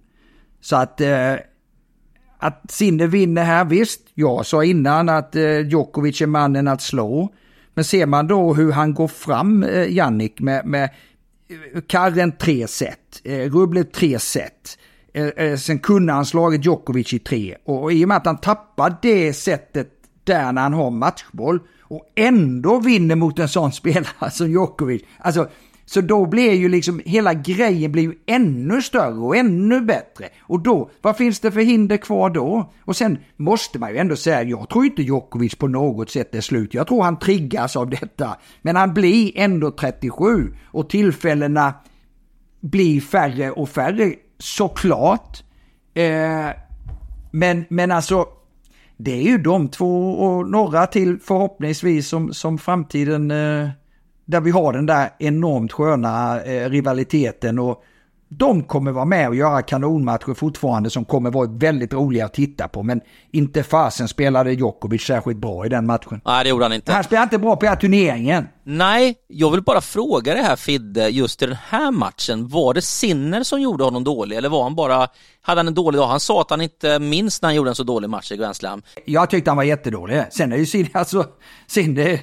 så 0.67 0.75
att, 0.75 1.01
eh, 1.01 1.33
att 2.37 2.71
Sinne 2.71 3.07
vinner 3.07 3.43
här, 3.43 3.65
visst. 3.65 4.01
Jag 4.13 4.45
sa 4.45 4.63
innan 4.63 5.09
att 5.09 5.35
eh, 5.35 5.59
Djokovic 5.59 6.21
är 6.21 6.27
mannen 6.27 6.67
att 6.67 6.81
slå. 6.81 7.33
Men 7.73 7.83
ser 7.83 8.05
man 8.05 8.27
då 8.27 8.53
hur 8.53 8.71
han 8.71 8.93
går 8.93 9.07
fram, 9.07 9.63
eh, 9.63 9.93
Jannik, 9.93 10.39
med, 10.39 10.65
med 10.65 10.89
eh, 11.73 11.81
Karren 11.81 12.31
tre 12.31 12.67
set, 12.67 13.21
eh, 13.23 13.51
rubblet 13.51 13.93
tre 13.93 14.19
set. 14.19 14.77
Eh, 15.13 15.27
eh, 15.27 15.57
sen 15.57 15.79
kunde 15.79 16.13
han 16.13 16.25
slagit 16.25 16.65
Djokovic 16.65 17.13
i 17.13 17.19
tre. 17.19 17.55
Och, 17.65 17.83
och 17.83 17.93
i 17.93 18.05
och 18.05 18.07
med 18.07 18.17
att 18.17 18.25
han 18.25 18.37
tappar 18.37 18.97
det 19.01 19.33
sättet 19.33 19.89
där 20.23 20.51
när 20.51 20.61
han 20.61 20.73
har 20.73 20.91
matchboll 20.91 21.59
och 21.81 22.11
ändå 22.15 22.79
vinner 22.79 23.15
mot 23.15 23.39
en 23.39 23.49
sån 23.49 23.71
spelare 23.81 24.31
som 24.31 24.51
Djokovic. 24.51 25.01
Alltså, 25.19 25.47
så 25.89 26.01
då 26.01 26.25
blir 26.25 26.53
ju 26.53 26.69
liksom 26.69 27.01
hela 27.05 27.33
grejen 27.33 27.91
blir 27.91 28.03
ju 28.03 28.13
ännu 28.25 28.81
större 28.81 29.19
och 29.19 29.35
ännu 29.37 29.81
bättre. 29.81 30.29
Och 30.39 30.59
då, 30.59 30.89
vad 31.01 31.17
finns 31.17 31.39
det 31.39 31.51
för 31.51 31.61
hinder 31.61 31.97
kvar 31.97 32.29
då? 32.29 32.73
Och 32.85 32.95
sen 32.95 33.17
måste 33.35 33.79
man 33.79 33.91
ju 33.91 33.97
ändå 33.97 34.15
säga, 34.15 34.43
jag 34.43 34.69
tror 34.69 34.85
inte 34.85 35.01
Djokovic 35.01 35.55
på 35.55 35.67
något 35.67 36.09
sätt 36.09 36.35
är 36.35 36.41
slut. 36.41 36.73
Jag 36.73 36.87
tror 36.87 37.03
han 37.03 37.19
triggas 37.19 37.75
av 37.75 37.89
detta. 37.89 38.37
Men 38.61 38.75
han 38.75 38.93
blir 38.93 39.31
ändå 39.35 39.71
37 39.71 40.55
och 40.65 40.89
tillfällena 40.89 41.73
blir 42.61 43.01
färre 43.01 43.51
och 43.51 43.69
färre, 43.69 44.13
såklart. 44.37 45.43
Eh, 45.93 46.49
men, 47.31 47.65
men 47.69 47.91
alltså, 47.91 48.25
det 48.97 49.11
är 49.11 49.23
ju 49.23 49.37
de 49.37 49.69
två 49.69 50.11
och 50.11 50.49
några 50.49 50.87
till 50.87 51.19
förhoppningsvis 51.19 52.07
som, 52.07 52.33
som 52.33 52.57
framtiden 52.57 53.31
eh, 53.31 53.69
där 54.27 54.41
vi 54.41 54.51
har 54.51 54.73
den 54.73 54.85
där 54.85 55.09
enormt 55.19 55.71
sköna 55.71 56.41
eh, 56.41 56.69
rivaliteten 56.69 57.59
och 57.59 57.83
de 58.29 58.63
kommer 58.63 58.91
vara 58.91 59.05
med 59.05 59.27
och 59.27 59.35
göra 59.35 59.61
kanonmatcher 59.61 60.33
fortfarande 60.33 60.89
som 60.89 61.05
kommer 61.05 61.31
vara 61.31 61.47
väldigt 61.47 61.93
roliga 61.93 62.25
att 62.25 62.33
titta 62.33 62.67
på. 62.67 62.83
Men 62.83 63.01
inte 63.31 63.63
fasen 63.63 64.07
spelade 64.07 64.53
Djokovic 64.53 65.01
särskilt 65.01 65.37
bra 65.37 65.65
i 65.65 65.69
den 65.69 65.85
matchen. 65.85 66.21
Nej, 66.25 66.43
det 66.43 66.49
gjorde 66.49 66.65
han 66.65 66.73
inte. 66.73 66.93
Han 66.93 67.03
spelade 67.03 67.23
inte 67.23 67.37
bra 67.37 67.55
på 67.55 67.61
den 67.61 67.69
här 67.69 67.75
turneringen. 67.75 68.47
Nej, 68.63 69.15
jag 69.27 69.51
vill 69.51 69.61
bara 69.61 69.81
fråga 69.81 70.33
det 70.33 70.41
här 70.41 70.55
Fidde, 70.55 71.09
just 71.09 71.41
i 71.41 71.45
den 71.45 71.57
här 71.67 71.91
matchen, 71.91 72.47
var 72.47 72.73
det 72.73 72.81
Sinner 72.81 73.43
som 73.43 73.61
gjorde 73.61 73.83
honom 73.83 74.03
dålig 74.03 74.37
eller 74.37 74.49
var 74.49 74.63
han 74.63 74.75
bara, 74.75 75.07
hade 75.41 75.59
han 75.59 75.67
en 75.67 75.73
dålig 75.73 75.99
dag? 75.99 76.07
Han 76.07 76.19
sa 76.19 76.41
att 76.41 76.49
han 76.49 76.61
inte 76.61 76.99
minns 76.99 77.41
när 77.41 77.49
han 77.49 77.55
gjorde 77.55 77.69
en 77.69 77.75
så 77.75 77.83
dålig 77.83 78.09
match 78.09 78.31
i 78.31 78.37
Grand 78.37 78.55
Slam. 78.55 78.81
Jag 79.05 79.29
tyckte 79.29 79.49
han 79.49 79.57
var 79.57 79.63
jättedålig. 79.63 80.23
Sen 80.31 80.53
är 80.53 80.57
ju 80.57 80.65
Sinner, 80.65 80.89
alltså, 80.93 81.25
Sinner 81.67 82.19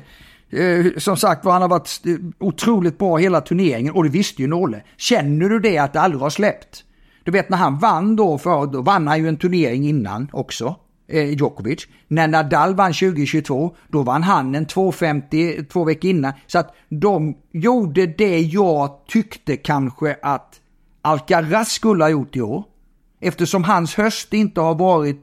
Eh, 0.50 0.86
som 0.96 1.16
sagt 1.16 1.44
var, 1.44 1.52
han 1.52 1.62
har 1.62 1.68
varit 1.68 2.02
otroligt 2.38 2.98
bra 2.98 3.16
hela 3.16 3.40
turneringen 3.40 3.92
och 3.92 4.04
det 4.04 4.10
visste 4.10 4.42
ju 4.42 4.48
Nolle. 4.48 4.82
Känner 4.96 5.48
du 5.48 5.58
det 5.58 5.78
att 5.78 5.92
det 5.92 6.00
aldrig 6.00 6.20
har 6.20 6.30
släppt? 6.30 6.84
Du 7.24 7.30
vet 7.30 7.48
när 7.48 7.58
han 7.58 7.78
vann 7.78 8.16
då, 8.16 8.38
för, 8.38 8.66
då 8.66 8.82
vann 8.82 9.06
han 9.06 9.18
ju 9.18 9.28
en 9.28 9.36
turnering 9.36 9.88
innan 9.88 10.28
också. 10.32 10.76
Eh, 11.08 11.30
Djokovic. 11.30 11.88
När 12.08 12.28
Nadal 12.28 12.74
vann 12.74 12.92
2022, 12.92 13.76
då 13.88 14.02
vann 14.02 14.22
han 14.22 14.54
en 14.54 14.66
250 14.66 15.64
två 15.64 15.84
veckor 15.84 16.10
innan. 16.10 16.32
Så 16.46 16.58
att 16.58 16.74
de 16.88 17.36
gjorde 17.52 18.06
det 18.06 18.38
jag 18.38 19.06
tyckte 19.08 19.56
kanske 19.56 20.16
att 20.22 20.60
Alcaraz 21.02 21.68
skulle 21.68 22.04
ha 22.04 22.08
gjort 22.08 22.36
i 22.36 22.40
år. 22.40 22.64
Eftersom 23.20 23.64
hans 23.64 23.94
höst 23.94 24.32
inte 24.32 24.60
har 24.60 24.74
varit 24.74 25.22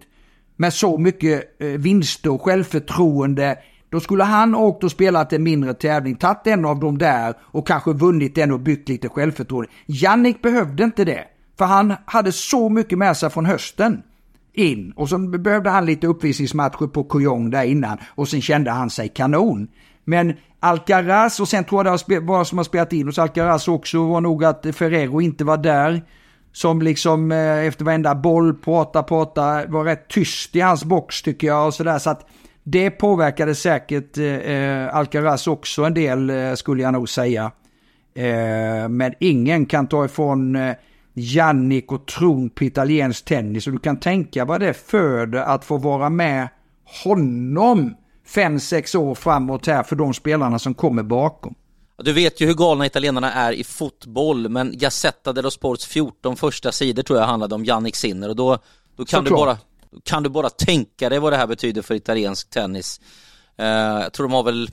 med 0.55 0.73
så 0.73 0.97
mycket 0.97 1.61
eh, 1.61 1.67
vinster 1.67 2.31
och 2.31 2.41
självförtroende 2.41 3.57
då 3.91 3.99
skulle 3.99 4.23
han 4.23 4.55
åkt 4.55 4.83
och 4.83 4.91
spelat 4.91 5.33
en 5.33 5.43
mindre 5.43 5.73
tävling, 5.73 6.15
tagit 6.15 6.47
en 6.47 6.65
av 6.65 6.79
dem 6.79 6.97
där 6.97 7.33
och 7.41 7.67
kanske 7.67 7.93
vunnit 7.93 8.35
den 8.35 8.51
och 8.51 8.59
byggt 8.59 8.89
lite 8.89 9.09
självförtroende. 9.09 9.71
Jannik 9.85 10.41
behövde 10.41 10.83
inte 10.83 11.05
det, 11.05 11.23
för 11.57 11.65
han 11.65 11.93
hade 12.05 12.31
så 12.31 12.69
mycket 12.69 12.97
med 12.97 13.17
sig 13.17 13.29
från 13.29 13.45
hösten 13.45 14.03
in 14.53 14.93
och 14.95 15.09
så 15.09 15.17
behövde 15.17 15.69
han 15.69 15.85
lite 15.85 16.07
uppvisningsmatcher 16.07 16.87
på 16.87 17.03
Kujong 17.03 17.49
där 17.49 17.63
innan 17.63 17.97
och 18.15 18.27
sen 18.27 18.41
kände 18.41 18.71
han 18.71 18.89
sig 18.89 19.09
kanon. 19.09 19.67
Men 20.03 20.33
Alcaraz 20.59 21.39
och 21.39 21.47
sen 21.47 21.63
tror 21.63 21.85
jag 21.85 21.99
det 22.07 22.19
var 22.19 22.43
som 22.43 22.57
har 22.57 22.65
spelat 22.65 22.93
in 22.93 23.05
hos 23.05 23.19
Alcaraz 23.19 23.67
också 23.67 24.07
var 24.07 24.21
nog 24.21 24.43
att 24.43 24.65
Ferrero 24.73 25.21
inte 25.21 25.43
var 25.43 25.57
där. 25.57 26.01
Som 26.53 26.81
liksom 26.81 27.31
eh, 27.31 27.65
efter 27.65 27.85
varenda 27.85 28.15
boll 28.15 28.53
prata, 28.53 29.03
prata, 29.03 29.65
var 29.67 29.83
rätt 29.83 30.07
tyst 30.07 30.55
i 30.55 30.59
hans 30.59 30.83
box 30.83 31.21
tycker 31.21 31.47
jag 31.47 31.67
och 31.67 31.73
sådär. 31.73 31.99
Så 31.99 32.09
att 32.09 32.29
det 32.63 32.91
påverkade 32.91 33.55
säkert 33.55 34.17
eh, 34.17 34.95
Alcaraz 34.95 35.47
också 35.47 35.83
en 35.83 35.93
del 35.93 36.29
eh, 36.29 36.53
skulle 36.53 36.83
jag 36.83 36.93
nog 36.93 37.09
säga. 37.09 37.51
Eh, 38.15 38.89
men 38.89 39.13
ingen 39.19 39.65
kan 39.65 39.87
ta 39.87 40.05
ifrån 40.05 40.55
eh, 40.55 40.75
Jannik 41.13 41.91
och 41.91 42.07
tron 42.07 42.49
på 42.49 42.63
italiensk 42.63 43.25
tennis. 43.25 43.67
Och 43.67 43.73
du 43.73 43.79
kan 43.79 43.99
tänka 43.99 44.45
vad 44.45 44.59
det 44.59 44.73
föder 44.73 45.39
att 45.39 45.65
få 45.65 45.77
vara 45.77 46.09
med 46.09 46.47
honom 47.03 47.95
fem 48.27 48.59
sex 48.59 48.95
år 48.95 49.15
framåt 49.15 49.67
här 49.67 49.83
för 49.83 49.95
de 49.95 50.13
spelarna 50.13 50.59
som 50.59 50.73
kommer 50.73 51.03
bakom. 51.03 51.55
Du 51.97 52.13
vet 52.13 52.41
ju 52.41 52.45
hur 52.45 52.53
galna 52.53 52.85
italienarna 52.85 53.33
är 53.33 53.51
i 53.51 53.63
fotboll, 53.63 54.49
men 54.49 54.77
Gazzetta 54.77 55.33
dello 55.33 55.51
Sports 55.51 55.85
14 55.85 56.35
första 56.35 56.71
sidor 56.71 57.03
tror 57.03 57.19
jag 57.19 57.25
handlade 57.25 57.55
om 57.55 57.65
Jannik 57.65 57.95
Sinner 57.95 58.29
och 58.29 58.35
då, 58.35 58.57
då 58.95 59.05
kan 59.05 59.23
du 59.23 59.31
bara 59.31 59.57
kan 60.03 60.23
du 60.23 60.29
bara 60.29 60.49
tänka 60.49 61.09
dig 61.09 61.19
vad 61.19 61.33
det 61.33 61.37
här 61.37 61.47
betyder 61.47 61.81
för 61.81 61.95
italiensk 61.95 62.49
tennis. 62.49 63.01
Uh, 63.59 63.65
jag 63.65 64.13
tror 64.13 64.27
de 64.27 64.33
har 64.33 64.43
väl 64.43 64.69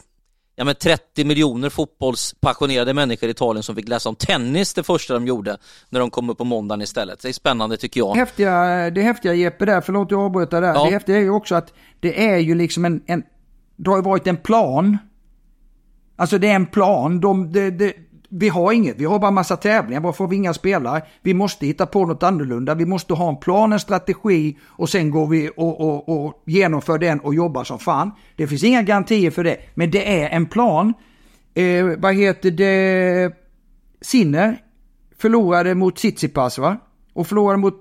ja, 0.57 0.65
men 0.65 0.75
30 0.75 1.25
miljoner 1.25 1.69
fotbollspassionerade 1.71 2.95
människor 2.95 3.29
i 3.29 3.33
Italien 3.33 3.63
som 3.63 3.77
fick 3.77 3.89
läsa 3.89 4.09
om 4.09 4.15
tennis 4.15 4.75
det 4.75 4.83
första 4.83 5.15
de 5.15 5.27
gjorde 5.27 5.57
när 5.89 6.01
de 6.01 6.11
kom 6.11 6.31
upp 6.31 6.39
på 6.39 6.45
måndagen 6.45 6.83
istället. 6.83 7.21
Det 7.23 7.29
är 7.29 7.33
spännande 7.33 7.77
tycker 7.77 8.01
jag. 8.01 8.17
Häftiga, 8.17 8.51
det 8.91 9.03
häftiga 9.03 9.35
Jeppe 9.35 9.67
där, 9.67 9.81
förlåt 9.81 10.11
jag 10.11 10.21
avbryter 10.21 10.61
där. 10.61 10.75
Ja. 10.75 10.85
Det 10.85 10.91
häftiga 10.91 11.17
är 11.17 11.21
ju 11.21 11.31
också 11.31 11.55
att 11.55 11.73
det 12.01 12.29
är 12.29 12.39
ju 12.39 12.55
liksom 12.55 12.85
en, 12.85 13.03
en 13.07 13.23
det 13.77 13.91
har 13.91 13.97
ju 13.97 14.03
varit 14.03 14.27
en 14.27 14.37
plan. 14.37 14.99
Alltså 16.17 16.39
det 16.39 16.49
är 16.49 16.55
en 16.55 16.67
plan. 16.67 17.21
De, 17.21 17.53
det, 17.53 17.71
det, 17.71 17.93
vi 18.29 18.49
har 18.49 18.73
inget, 18.73 18.97
vi 18.97 19.05
har 19.05 19.19
bara 19.19 19.31
massa 19.31 19.57
tävlingar, 19.57 20.01
varför 20.01 20.25
har 20.25 20.31
vi 20.31 20.37
inga 20.37 20.55
spelare? 20.55 21.03
Vi 21.23 21.35
måste 21.35 21.67
hitta 21.67 21.87
på 21.87 22.07
något 22.07 22.23
annorlunda, 22.23 22.75
vi 22.75 22.87
måste 22.87 23.15
ha 23.15 23.29
en 23.29 23.37
plan, 23.37 23.73
en 23.73 23.81
strategi 23.81 24.59
och 24.67 24.89
sen 24.89 25.11
går 25.11 25.27
vi 25.27 25.51
och, 25.57 25.81
och, 25.81 26.09
och 26.09 26.43
genomför 26.47 26.99
den 26.99 27.21
och 27.21 27.35
jobbar 27.35 27.65
som 27.65 27.79
fan. 27.79 28.13
Det 28.37 28.47
finns 28.47 28.65
inga 28.65 28.83
garantier 28.83 29.31
för 29.31 29.45
det, 29.45 29.57
men 29.75 29.91
det 29.91 30.21
är 30.23 30.29
en 30.29 30.47
plan. 30.47 30.95
Eh, 31.55 31.87
vad 31.99 32.15
heter 32.15 32.51
det? 32.51 33.33
Sinner 34.01 34.57
förlorade 35.19 35.75
mot 35.75 35.97
Tsitsipas 35.97 36.59
va? 36.59 36.77
Och 37.13 37.27
förlorade 37.27 37.59
mot 37.59 37.81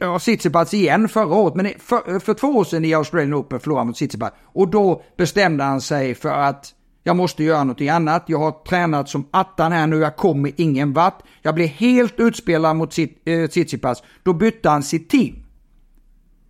ja, 0.00 0.18
Tsitsipas 0.18 0.74
igen 0.74 1.08
förra 1.08 1.34
året, 1.34 1.54
men 1.54 1.68
för, 1.78 2.18
för 2.18 2.34
två 2.34 2.48
år 2.48 2.64
sedan 2.64 2.84
i 2.84 2.94
Australian 2.94 3.34
Open 3.34 3.60
förlorade 3.60 3.80
han 3.80 3.86
mot 3.86 3.96
Tsitsipas. 3.96 4.32
Och 4.42 4.68
då 4.68 5.02
bestämde 5.16 5.64
han 5.64 5.80
sig 5.80 6.14
för 6.14 6.28
att 6.28 6.74
jag 7.02 7.16
måste 7.16 7.44
göra 7.44 7.64
någonting 7.64 7.88
annat. 7.88 8.24
Jag 8.26 8.38
har 8.38 8.52
tränat 8.68 9.08
som 9.08 9.26
attan 9.30 9.72
här 9.72 9.86
nu, 9.86 9.96
jag 9.96 10.16
kommer 10.16 10.52
ingen 10.56 10.92
vart. 10.92 11.22
Jag 11.42 11.54
blev 11.54 11.68
helt 11.68 12.20
utspelad 12.20 12.76
mot 12.76 12.90
Tsitsipas. 12.90 13.26
Eh, 13.26 13.46
Tsitsipas. 13.46 14.02
Då 14.22 14.32
bytte 14.32 14.68
han 14.68 14.82
sitt 14.82 15.10
team. 15.10 15.34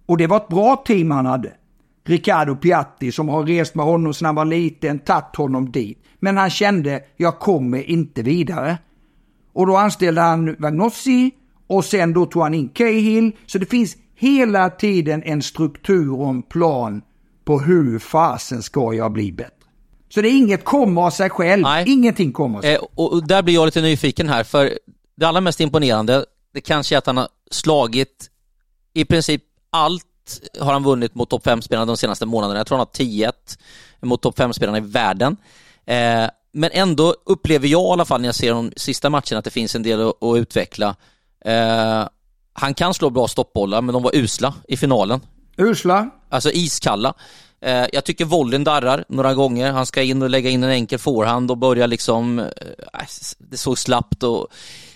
Och 0.07 0.19
det 0.19 0.27
var 0.27 0.37
ett 0.37 0.49
bra 0.49 0.77
team 0.87 1.11
han 1.11 1.27
hade. 1.27 1.53
Riccardo 2.05 2.57
Piatti 2.57 3.13
som 3.13 3.29
har 3.29 3.43
rest 3.43 3.75
med 3.75 3.87
honom 3.87 4.15
sedan 4.15 4.27
han 4.27 4.35
var 4.35 4.45
liten, 4.45 4.99
tagit 4.99 5.37
honom 5.37 5.73
dit. 5.73 6.05
Men 6.19 6.37
han 6.37 6.51
kände, 6.51 7.03
jag 7.17 7.39
kommer 7.39 7.91
inte 7.91 8.23
vidare. 8.23 8.79
Och 9.53 9.67
då 9.67 9.77
anställde 9.77 10.21
han 10.21 10.57
Vagnossi 10.59 11.31
och 11.67 11.85
sen 11.85 12.13
då 12.13 12.27
tog 12.27 12.43
han 12.43 12.55
in 12.55 12.69
Cahill. 12.69 13.33
Så 13.47 13.59
det 13.59 13.67
finns 13.67 13.97
hela 14.15 14.71
tiden 14.71 15.23
en 15.23 15.43
struktur 15.43 16.13
och 16.21 16.29
en 16.29 16.43
plan 16.43 17.03
på 17.45 17.61
hur 17.61 17.99
fasen 17.99 18.63
ska 18.63 18.95
jag 18.95 19.13
bli 19.13 19.33
bättre. 19.33 19.62
Så 20.15 20.23
det 20.23 20.29
är 20.29 20.33
inget 20.33 20.65
kommer 20.65 21.03
av 21.03 21.11
sig 21.11 21.31
själv. 21.31 21.63
Nej. 21.63 21.85
Ingenting 21.89 22.33
kommer 22.33 22.59
av 22.59 22.63
sig. 22.63 22.75
Eh, 22.75 22.81
och, 22.95 23.27
där 23.27 23.43
blir 23.43 23.55
jag 23.55 23.67
lite 23.67 23.81
nyfiken 23.81 24.29
här, 24.29 24.45
för 24.45 24.79
det 25.17 25.27
allra 25.27 25.41
mest 25.41 25.61
imponerande, 25.61 26.25
det 26.55 26.61
kanske 26.61 26.95
är 26.95 26.99
att 26.99 27.07
han 27.07 27.17
har 27.17 27.29
slagit 27.51 28.31
i 28.95 29.05
princip 29.05 29.43
allt 29.71 30.05
har 30.61 30.73
han 30.73 30.83
vunnit 30.83 31.15
mot 31.15 31.31
topp 31.31 31.47
5-spelarna 31.47 31.87
de 31.87 31.97
senaste 31.97 32.27
månaderna. 32.27 32.61
Jag 32.61 32.67
tror 32.67 32.79
han 32.79 32.87
har 32.99 33.05
10-1 33.05 33.33
mot 34.03 34.23
topp 34.23 34.39
5-spelarna 34.39 34.79
i 34.79 34.81
världen. 34.81 35.37
Eh, 35.87 36.27
men 36.53 36.71
ändå 36.73 37.15
upplever 37.27 37.69
jag 37.69 37.83
i 37.83 37.93
alla 37.93 38.05
fall 38.05 38.21
när 38.21 38.29
jag 38.29 38.35
ser 38.35 38.51
de 38.51 38.73
sista 38.77 39.11
matcherna 39.11 39.39
att 39.39 39.45
det 39.45 39.51
finns 39.51 39.75
en 39.75 39.83
del 39.83 40.09
att, 40.09 40.23
att 40.23 40.37
utveckla. 40.37 40.97
Eh, 41.45 42.09
han 42.53 42.75
kan 42.75 42.95
slå 42.95 43.11
bra 43.11 43.29
stoppbollar, 43.29 43.83
men 43.83 43.93
de 43.93 44.03
var 44.03 44.17
usla 44.17 44.55
i 44.69 44.77
finalen. 44.77 45.21
Usla? 45.57 46.11
Alltså 46.29 46.51
iskalla. 46.51 47.15
Eh, 47.63 47.87
jag 47.93 48.05
tycker 48.05 48.25
volleyn 48.25 48.65
darrar 48.65 49.05
några 49.09 49.35
gånger. 49.35 49.73
Han 49.73 49.87
ska 49.87 50.03
in 50.03 50.23
och 50.23 50.31
lägga 50.31 50.51
in 50.51 50.63
en 50.63 50.71
enkel 50.71 50.99
forehand 50.99 51.51
och 51.51 51.59
börja 51.59 51.87
liksom, 51.87 52.39
eh, 52.39 52.47
äh, 52.95 53.07
det 53.39 53.57
såg 53.57 53.79
slappt 53.79 54.23
och 54.23 54.49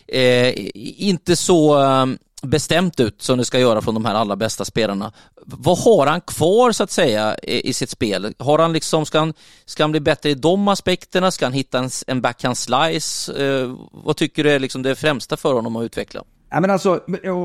eh, 0.09 0.55
inte 0.83 1.37
så 1.37 1.83
eh, 1.83 2.07
bestämt 2.43 3.01
ut 3.01 3.23
som 3.23 3.39
det 3.39 3.45
ska 3.45 3.59
göra 3.59 3.83
från 3.83 3.95
de 3.95 4.05
här 4.05 4.15
allra 4.15 4.37
bästa 4.37 4.65
spelarna. 4.65 5.13
Vad 5.47 5.79
har 5.79 6.07
han 6.07 6.21
kvar 6.21 6.73
så 6.73 6.85
att 6.85 6.91
säga 6.91 7.37
i, 7.43 7.69
i 7.69 7.73
sitt 7.73 7.91
spel? 7.91 8.35
Har 8.39 8.59
han 8.59 8.73
liksom, 8.73 9.07
ska 9.07 9.19
han, 9.19 9.35
ska 9.65 9.83
han 9.83 9.91
bli 9.91 10.01
bättre 10.01 10.31
i 10.31 10.35
de 10.35 10.69
aspekterna? 10.69 11.31
Ska 11.31 11.47
han 11.47 11.53
hitta 11.53 11.79
en, 11.79 11.91
en 12.07 12.21
backhand 12.21 12.59
slice? 12.59 13.33
Eh, 13.33 13.75
vad 13.93 14.17
tycker 14.17 14.45
du 14.45 14.51
är 14.51 14.59
liksom 14.59 14.83
det 14.83 14.95
främsta 14.95 15.37
för 15.37 15.55
honom 15.55 15.77
att 15.77 15.85
utveckla? 15.85 16.23
Ja, 16.51 16.61
men 16.61 16.71
alltså, 16.71 17.01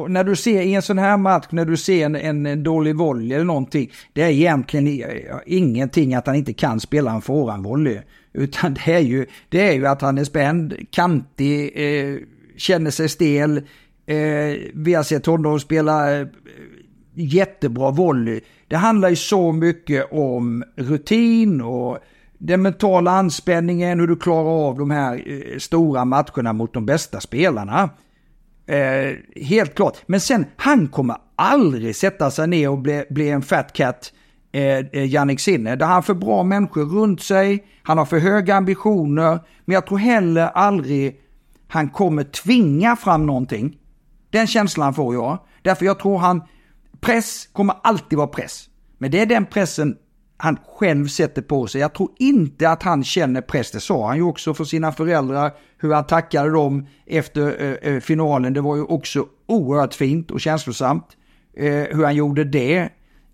när 0.10 0.24
du 0.24 0.36
ser 0.36 0.62
i 0.62 0.74
en 0.74 0.82
sån 0.82 0.98
här 0.98 1.18
match, 1.18 1.48
när 1.50 1.66
du 1.66 1.78
ser 1.78 2.06
en, 2.06 2.16
en, 2.16 2.46
en 2.46 2.64
dålig 2.64 2.96
volley 2.96 3.34
eller 3.34 3.46
någonting, 3.46 3.92
det 4.14 4.22
är 4.22 4.30
egentligen 4.30 5.02
ingenting 5.46 6.16
att 6.16 6.28
han 6.28 6.36
inte 6.36 6.54
kan 6.54 6.80
spela 6.80 7.12
en 7.12 7.22
forehandvolley. 7.22 8.00
Utan 8.34 8.74
det 8.74 8.94
är, 8.94 9.00
ju, 9.00 9.26
det 9.50 9.68
är 9.68 9.74
ju 9.74 9.88
att 9.88 10.02
han 10.02 10.18
är 10.18 10.24
spänd, 10.24 10.74
kantig, 10.92 11.72
eh, 11.76 12.16
känner 12.58 12.92
sig 12.92 13.10
stel. 13.10 13.58
Eh, 14.06 14.58
vi 14.74 14.94
har 14.94 15.04
sett 15.04 15.26
honom 15.26 15.60
spela 15.60 16.20
eh, 16.20 16.28
jättebra 17.14 17.92
volley. 17.92 18.42
Det 18.68 18.76
handlar 18.76 19.10
ju 19.10 19.16
så 19.16 19.52
mycket 19.52 20.12
om 20.12 20.64
rutin 20.76 21.62
och 21.62 22.00
den 22.38 22.62
mentala 22.62 23.12
anspänningen, 23.12 24.00
hur 24.00 24.08
du 24.08 24.16
klarar 24.16 24.68
av 24.68 24.78
de 24.78 24.92
här 24.92 25.24
eh, 25.26 25.58
stora 25.58 26.06
matcherna 26.06 26.54
mot 26.54 26.74
de 26.74 26.86
bästa 26.86 27.20
spelarna. 27.20 27.90
Eh, 28.72 29.18
helt 29.36 29.76
klart. 29.76 29.98
Men 30.06 30.20
sen, 30.20 30.46
han 30.58 30.88
kommer 30.88 31.18
aldrig 31.36 31.96
sätta 31.96 32.32
sig 32.32 32.48
ner 32.48 32.70
och 32.70 32.78
bli, 32.78 33.04
bli 33.10 33.30
en 33.30 33.42
fat 33.42 33.74
cat, 33.74 34.14
eh, 34.52 34.78
eh 34.78 35.06
Jannik 35.06 35.40
Sinner. 35.40 35.76
Där 35.76 35.86
han 35.86 35.96
har 35.96 36.02
för 36.02 36.14
bra 36.14 36.44
människor 36.44 36.86
runt 36.86 37.22
sig, 37.22 37.66
han 37.84 37.98
har 37.98 38.06
för 38.06 38.20
höga 38.20 38.56
ambitioner, 38.56 39.40
men 39.66 39.74
jag 39.74 39.88
tror 39.88 39.98
heller 39.98 40.48
aldrig 40.48 41.20
han 41.68 41.90
kommer 41.90 42.24
tvinga 42.24 42.96
fram 42.96 43.26
någonting. 43.26 43.78
Den 44.30 44.48
känslan 44.48 44.94
får 44.94 45.14
jag. 45.14 45.40
Därför 45.62 45.86
jag 45.86 46.00
tror 46.00 46.18
han, 46.18 46.44
press 47.00 47.50
kommer 47.54 47.76
alltid 47.84 48.18
vara 48.18 48.28
press. 48.28 48.70
Men 48.98 49.12
det 49.12 49.20
är 49.20 49.26
den 49.26 49.46
pressen 49.46 49.98
han 50.42 50.58
själv 50.78 51.08
sätter 51.08 51.42
på 51.42 51.68
sig. 51.68 51.82
Jag 51.82 51.94
tror 51.94 52.10
inte 52.20 52.70
att 52.70 52.84
han 52.84 53.04
känner 53.04 53.42
press, 53.42 53.72
det 53.72 53.80
sa 53.80 54.08
han 54.08 54.18
ju 54.18 54.24
också 54.24 54.54
för 54.54 54.64
sina 54.64 54.92
föräldrar, 54.92 55.52
hur 55.78 55.94
han 55.94 56.08
tackade 56.08 56.50
dem 56.50 56.88
efter 57.06 57.64
eh, 57.64 57.94
eh, 57.94 58.00
finalen. 58.00 58.54
Det 58.54 58.62
var 58.62 58.76
ju 58.76 58.84
också 58.84 59.26
oerhört 59.48 59.94
fint 59.94 60.32
och 60.32 60.42
känslosamt 60.42 61.06
eh, 61.58 61.66
hur 61.66 62.04
han 62.04 62.16
gjorde 62.16 62.44
det. 62.44 62.90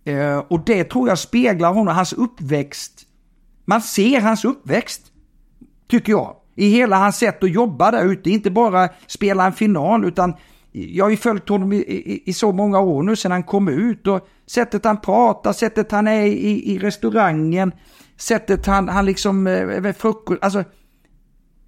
Eh, 0.06 0.38
och 0.38 0.66
det 0.66 0.84
tror 0.84 1.10
jag 1.10 1.20
speglar 1.20 1.74
honom, 1.74 1.96
hans 1.96 2.14
uppväxt. 2.14 3.02
Man 3.66 3.82
ser 3.82 4.22
hans 4.22 4.46
uppväxt, 4.46 5.02
tycker 5.90 6.12
jag. 6.12 6.36
I 6.56 6.70
hela 6.70 6.98
hans 6.98 7.18
sätt 7.18 7.44
att 7.44 7.52
jobba 7.52 7.92
där 7.92 8.12
ute, 8.12 8.30
inte 8.30 8.52
bara 8.52 8.90
spela 9.08 9.46
en 9.46 9.54
final 9.54 10.06
utan 10.06 10.34
jag 10.72 11.06
har 11.06 11.10
ju 11.10 11.18
följt 11.18 11.50
honom 11.50 11.74
i, 11.74 11.78
i, 11.78 12.24
i, 12.26 12.34
så 12.34 12.52
många 12.52 12.80
år 12.80 13.04
nu 13.04 13.16
sedan 13.16 13.32
han 13.32 13.44
kom 13.44 13.68
ut 13.68 14.08
och 14.08 14.28
sättet 14.48 14.86
han 14.86 15.02
pratar, 15.02 15.54
sättet 15.54 15.92
han 15.92 16.08
är 16.08 16.26
i, 16.26 16.74
i 16.74 16.80
restaurangen, 16.80 17.72
sättet 18.18 18.66
han, 18.66 18.90
han 18.90 19.06
liksom, 19.06 19.48
eh, 19.48 19.94
frukost, 19.94 20.44
alltså 20.44 20.64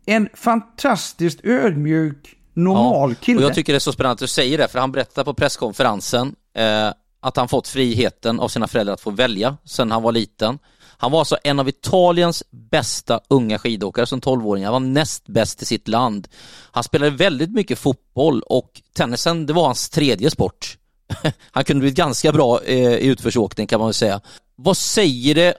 en 0.06 0.30
fantastiskt 0.34 1.46
ödmjuk, 1.46 2.36
normal 2.54 3.10
ja, 3.10 3.16
kille. 3.22 3.38
Och 3.40 3.44
jag 3.44 3.56
tycker 3.56 3.74
det 3.74 3.78
är 3.78 3.80
så 3.80 3.92
spännande 3.92 4.14
att 4.14 4.20
du 4.20 4.28
säger 4.28 4.58
det, 4.58 4.68
för 4.68 4.80
han 4.80 4.92
berättar 4.92 5.24
på 5.24 5.34
presskonferensen 5.34 6.36
eh, 6.58 6.94
att 7.22 7.38
han 7.38 7.48
fått 7.48 7.68
friheten 7.68 8.40
av 8.40 8.48
sina 8.48 8.68
föräldrar 8.68 8.94
att 8.94 9.02
få 9.02 9.12
välja 9.12 9.58
sedan 9.66 9.92
han 9.92 10.04
var 10.04 10.12
liten. 10.12 10.60
Han 10.98 11.12
var 11.12 11.20
alltså 11.20 11.38
en 11.44 11.60
av 11.60 11.70
Italiens 11.70 12.44
bästa 12.52 13.20
unga 13.28 13.60
skidåkare 13.60 14.06
som 14.06 14.22
12-åring. 14.22 14.64
Han 14.64 14.74
var 14.74 14.80
näst 14.80 15.28
bäst 15.28 15.62
i 15.62 15.66
sitt 15.66 15.88
land. 15.88 16.28
Han 16.72 16.84
spelade 16.84 17.12
väldigt 17.12 17.52
mycket 17.52 17.80
fotboll 17.80 18.42
och 18.42 18.82
tennisen, 18.94 19.46
det 19.46 19.54
var 19.54 19.66
hans 19.66 19.90
tredje 19.90 20.32
sport. 20.32 20.78
Han 21.52 21.64
kunde 21.64 21.82
bli 21.82 21.92
ganska 21.92 22.32
bra 22.32 22.60
eh, 22.66 22.76
i 22.78 23.08
utförsåkning 23.08 23.68
kan 23.68 23.80
man 23.80 23.88
väl 23.88 23.94
säga. 23.94 24.22
Vad 24.56 24.78
säger 24.78 25.36
det 25.36 25.54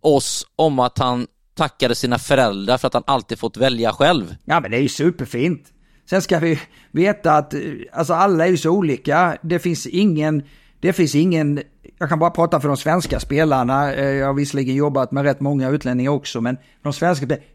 oss 0.00 0.46
om 0.56 0.78
att 0.78 0.98
han 0.98 1.26
tackade 1.54 1.94
sina 1.94 2.18
föräldrar 2.18 2.78
för 2.78 2.86
att 2.86 2.94
han 2.94 3.04
alltid 3.06 3.38
fått 3.38 3.56
välja 3.56 3.92
själv? 3.92 4.36
Ja 4.44 4.60
men 4.60 4.70
det 4.70 4.76
är 4.76 4.82
ju 4.82 4.88
superfint. 4.88 5.68
Sen 6.10 6.22
ska 6.22 6.38
vi 6.38 6.60
veta 6.90 7.32
att 7.32 7.54
eh, 7.54 7.60
alltså 7.92 8.14
alla 8.14 8.46
är 8.46 8.50
ju 8.50 8.56
så 8.56 8.70
olika. 8.70 9.38
Det 9.42 9.58
finns 9.58 9.86
ingen, 9.86 10.42
det 10.80 10.92
finns 10.92 11.14
ingen 11.14 11.62
jag 11.98 12.08
kan 12.08 12.18
bara 12.18 12.30
prata 12.30 12.60
för 12.60 12.68
de 12.68 12.76
svenska 12.76 13.20
spelarna. 13.20 13.94
Eh, 13.94 14.04
jag 14.04 14.26
har 14.26 14.34
visserligen 14.34 14.74
jobbat 14.74 15.12
med 15.12 15.24
rätt 15.24 15.40
många 15.40 15.68
utlänningar 15.68 16.10
också, 16.10 16.40
men 16.40 16.56
de 16.82 16.92
svenska 16.92 17.26
spelarna, 17.26 17.46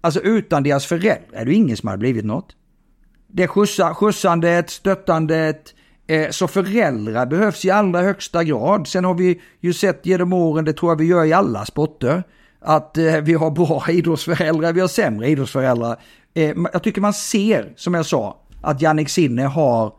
alltså 0.00 0.20
utan 0.20 0.62
deras 0.62 0.86
föräldrar 0.86 1.20
är 1.32 1.44
det 1.44 1.54
ingen 1.54 1.76
som 1.76 1.88
hade 1.88 1.98
blivit 1.98 2.24
något. 2.24 2.56
Det 3.26 3.48
skjutsa, 3.48 3.94
skjutsandet, 3.94 4.70
stöttandet, 4.70 5.56
eh, 5.68 5.79
så 6.30 6.48
föräldrar 6.48 7.26
behövs 7.26 7.64
i 7.64 7.70
allra 7.70 8.02
högsta 8.02 8.44
grad. 8.44 8.88
Sen 8.88 9.04
har 9.04 9.14
vi 9.14 9.40
ju 9.60 9.72
sett 9.72 10.06
genom 10.06 10.32
åren, 10.32 10.64
det 10.64 10.72
tror 10.72 10.92
jag 10.92 10.96
vi 10.96 11.06
gör 11.06 11.24
i 11.24 11.32
alla 11.32 11.64
sporter, 11.64 12.22
att 12.60 12.96
eh, 12.98 13.16
vi 13.16 13.34
har 13.34 13.50
bra 13.50 13.84
idrottsföräldrar, 13.88 14.72
vi 14.72 14.80
har 14.80 14.88
sämre 14.88 15.28
idrottsföräldrar. 15.28 16.00
Jag 16.72 16.82
tycker 16.82 17.00
man 17.00 17.12
ser, 17.12 17.72
som 17.76 17.94
jag 17.94 18.06
sa, 18.06 18.40
att 18.62 18.82
Jannik 18.82 19.08
Sinne 19.08 19.42
har 19.42 19.92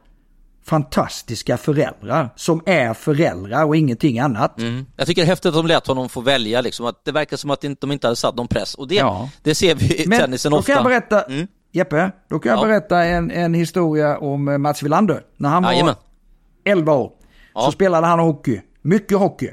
fantastiska 0.63 1.57
föräldrar 1.57 2.29
som 2.35 2.61
är 2.65 2.93
föräldrar 2.93 3.65
och 3.65 3.75
ingenting 3.75 4.19
annat. 4.19 4.59
Mm. 4.59 4.85
Jag 4.95 5.07
tycker 5.07 5.21
det 5.21 5.25
är 5.25 5.29
häftigt 5.29 5.45
att 5.45 5.53
de 5.53 5.67
lät 5.67 5.87
honom 5.87 6.09
få 6.09 6.21
välja, 6.21 6.61
liksom, 6.61 6.85
att 6.85 7.05
det 7.05 7.11
verkar 7.11 7.37
som 7.37 7.49
att 7.49 7.61
de 7.79 7.91
inte 7.91 8.07
hade 8.07 8.15
satt 8.15 8.35
någon 8.35 8.47
press 8.47 8.75
och 8.75 8.87
det, 8.87 8.95
ja. 8.95 9.29
det 9.43 9.55
ser 9.55 9.75
vi 9.75 10.03
i 10.03 10.07
Men 10.07 10.19
tennisen 10.19 10.53
ofta. 10.53 10.71
Då 10.73 10.75
kan 10.75 10.91
jag 10.91 11.01
berätta, 11.01 11.21
mm. 11.21 11.47
Jeppe, 11.71 12.11
då 12.27 12.39
kan 12.39 12.49
jag 12.49 12.59
ja. 12.59 12.65
berätta 12.65 13.03
en, 13.03 13.31
en 13.31 13.53
historia 13.53 14.17
om 14.17 14.47
eh, 14.47 14.57
Mats 14.57 14.83
Wilander. 14.83 15.23
När 15.37 15.49
han 15.49 15.63
var 15.63 15.71
Jajamän. 15.71 15.95
11 16.63 16.93
år 16.93 17.11
ja. 17.53 17.61
så 17.61 17.71
spelade 17.71 18.07
han 18.07 18.19
hockey, 18.19 18.61
mycket 18.81 19.17
hockey. 19.17 19.49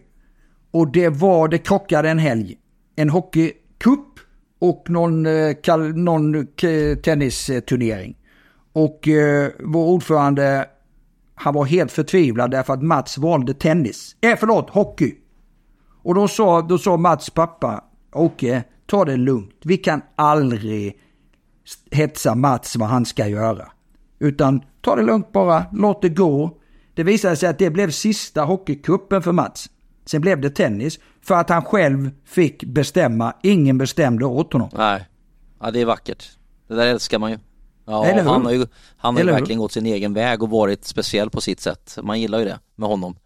Och 0.71 0.93
det 0.93 1.09
var, 1.09 1.49
det 1.49 1.59
krockade 1.59 2.11
en 2.11 2.19
helg. 2.19 2.59
En 2.97 3.11
hockeycup 3.11 4.19
och 4.59 4.91
någon, 4.91 5.27
eh, 5.27 5.79
någon 5.95 6.47
tennisturnering. 7.03 8.17
Och 8.73 9.09
eh, 9.09 9.51
vår 9.61 9.87
ordförande 9.87 10.67
han 11.35 11.55
var 11.55 11.65
helt 11.65 11.93
förtvivlad 11.93 12.51
därför 12.51 12.73
att 12.73 12.83
Mats 12.83 13.19
valde 13.19 13.55
tennis. 13.55 14.17
Eh, 14.21 14.37
förlåt, 14.41 14.71
hockey. 14.71 15.15
Och 16.03 16.15
då 16.15 16.29
sa, 16.29 16.63
då 16.63 16.79
sa 16.79 16.97
Mats 16.97 17.31
pappa, 17.31 17.85
Åke, 18.13 18.65
ta 18.87 19.05
det 19.05 19.17
lugnt. 19.17 19.61
Vi 19.65 19.77
kan 19.77 20.03
aldrig 20.17 20.99
hetsa 21.91 22.35
Mats 22.35 22.77
vad 22.77 22.89
han 22.89 23.07
ska 23.07 23.27
göra. 23.27 23.69
Utan 24.19 24.63
ta 24.81 24.97
det 24.97 25.03
lugnt 25.03 25.33
bara, 25.33 25.65
låt 25.73 26.03
det 26.03 26.09
gå. 26.09 26.59
Det 26.95 27.03
visade 27.03 27.37
sig 27.37 27.49
att 27.49 27.59
det 27.59 27.71
blev 27.71 27.91
sista 27.91 28.45
hockeykuppen 28.45 29.23
för 29.23 29.33
Mats. 29.33 29.71
Sen 30.07 30.21
blev 30.21 30.41
det 30.41 30.51
tennis 30.51 30.99
för 31.23 31.35
att 31.35 31.49
han 31.49 31.65
själv 31.65 32.11
fick 32.25 32.65
bestämma. 32.65 33.35
Ingen 33.43 33.79
bestämde 33.79 34.27
åt 34.27 34.53
honom. 34.53 34.69
Nej, 34.73 35.05
ja, 35.61 35.71
det 35.71 35.81
är 35.81 35.85
vackert. 35.85 36.31
Det 36.69 36.75
där 36.75 36.87
älskar 36.87 37.19
man 37.19 37.31
ju. 37.31 37.39
Ja, 37.85 38.23
han 38.25 38.45
har 38.45 38.53
ju, 38.53 38.67
han 38.97 39.17
har 39.17 39.23
ju 39.23 39.31
verkligen 39.31 39.59
gått 39.59 39.73
sin 39.73 39.87
egen 39.87 40.15
väg 40.15 40.43
och 40.43 40.51
varit 40.51 40.85
speciell 40.85 41.31
på 41.31 41.41
sitt 41.41 41.61
sätt. 41.61 41.99
Man 42.03 42.21
gillar 42.21 42.39
ju 42.39 42.45
det 42.45 42.59
med 42.77 42.89
honom. 42.89 43.17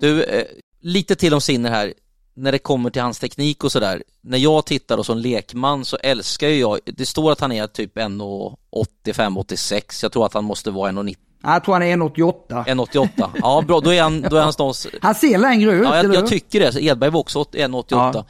Du, 0.00 0.22
eh, 0.24 0.44
lite 0.80 1.14
till 1.14 1.34
om 1.34 1.40
Sinner 1.40 1.70
här. 1.70 1.94
När 2.38 2.52
det 2.52 2.58
kommer 2.58 2.90
till 2.90 3.02
hans 3.02 3.18
teknik 3.18 3.64
och 3.64 3.72
sådär. 3.72 4.02
När 4.20 4.38
jag 4.38 4.66
tittar 4.66 4.98
och 4.98 5.06
som 5.06 5.18
lekman 5.18 5.84
så 5.84 5.96
älskar 5.96 6.48
ju 6.48 6.60
jag, 6.60 6.78
det 6.84 7.06
står 7.06 7.32
att 7.32 7.40
han 7.40 7.52
är 7.52 7.66
typ 7.66 7.96
1,85-86. 7.96 9.98
Jag 10.02 10.12
tror 10.12 10.26
att 10.26 10.34
han 10.34 10.44
måste 10.44 10.70
vara 10.70 10.92
1,90. 10.92 11.16
Jag 11.42 11.64
tror 11.64 11.74
han 11.74 11.82
är 11.82 11.96
1,88. 11.96 12.64
1,88. 12.64 13.30
Ja, 13.42 13.64
bra. 13.66 13.80
Då 13.80 13.92
är 13.92 14.02
han, 14.02 14.22
då 14.22 14.36
är 14.36 14.42
han 14.42 14.52
stås... 14.52 14.86
Han 15.00 15.14
ser 15.14 15.38
längre 15.38 15.72
ut, 15.72 15.84
Ja, 15.84 15.96
jag, 15.96 16.14
jag 16.14 16.26
tycker 16.26 16.60
det. 16.60 16.82
Edberg 16.82 17.10
var 17.10 17.20
också 17.20 17.42
1,88. 17.42 17.84
Ja. 17.90 18.24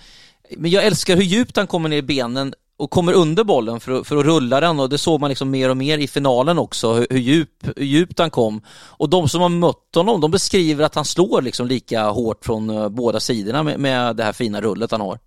Men 0.56 0.70
jag 0.70 0.84
älskar 0.84 1.16
hur 1.16 1.22
djupt 1.22 1.56
han 1.56 1.66
kommer 1.66 1.88
ner 1.88 1.96
i 1.96 2.02
benen 2.02 2.54
och 2.76 2.90
kommer 2.90 3.12
under 3.12 3.44
bollen 3.44 3.80
för 3.80 3.92
att, 3.92 4.06
för 4.06 4.16
att 4.16 4.24
rulla 4.24 4.60
den 4.60 4.80
och 4.80 4.88
det 4.88 4.98
såg 4.98 5.20
man 5.20 5.28
liksom 5.28 5.50
mer 5.50 5.70
och 5.70 5.76
mer 5.76 5.98
i 5.98 6.08
finalen 6.08 6.58
också 6.58 6.92
hur, 6.92 7.06
hur, 7.10 7.18
djup, 7.18 7.66
hur 7.76 7.84
djupt 7.84 8.18
han 8.18 8.30
kom. 8.30 8.60
Och 8.68 9.10
de 9.10 9.28
som 9.28 9.40
har 9.40 9.48
mött 9.48 9.94
honom, 9.94 10.20
de 10.20 10.30
beskriver 10.30 10.84
att 10.84 10.94
han 10.94 11.04
slår 11.04 11.42
liksom 11.42 11.66
lika 11.66 12.08
hårt 12.08 12.44
från 12.44 12.70
eh, 12.70 12.88
båda 12.88 13.20
sidorna 13.20 13.62
med, 13.62 13.80
med 13.80 14.16
det 14.16 14.24
här 14.24 14.32
fina 14.32 14.60
rullet 14.60 14.90
han 14.90 15.00
har. 15.00 15.18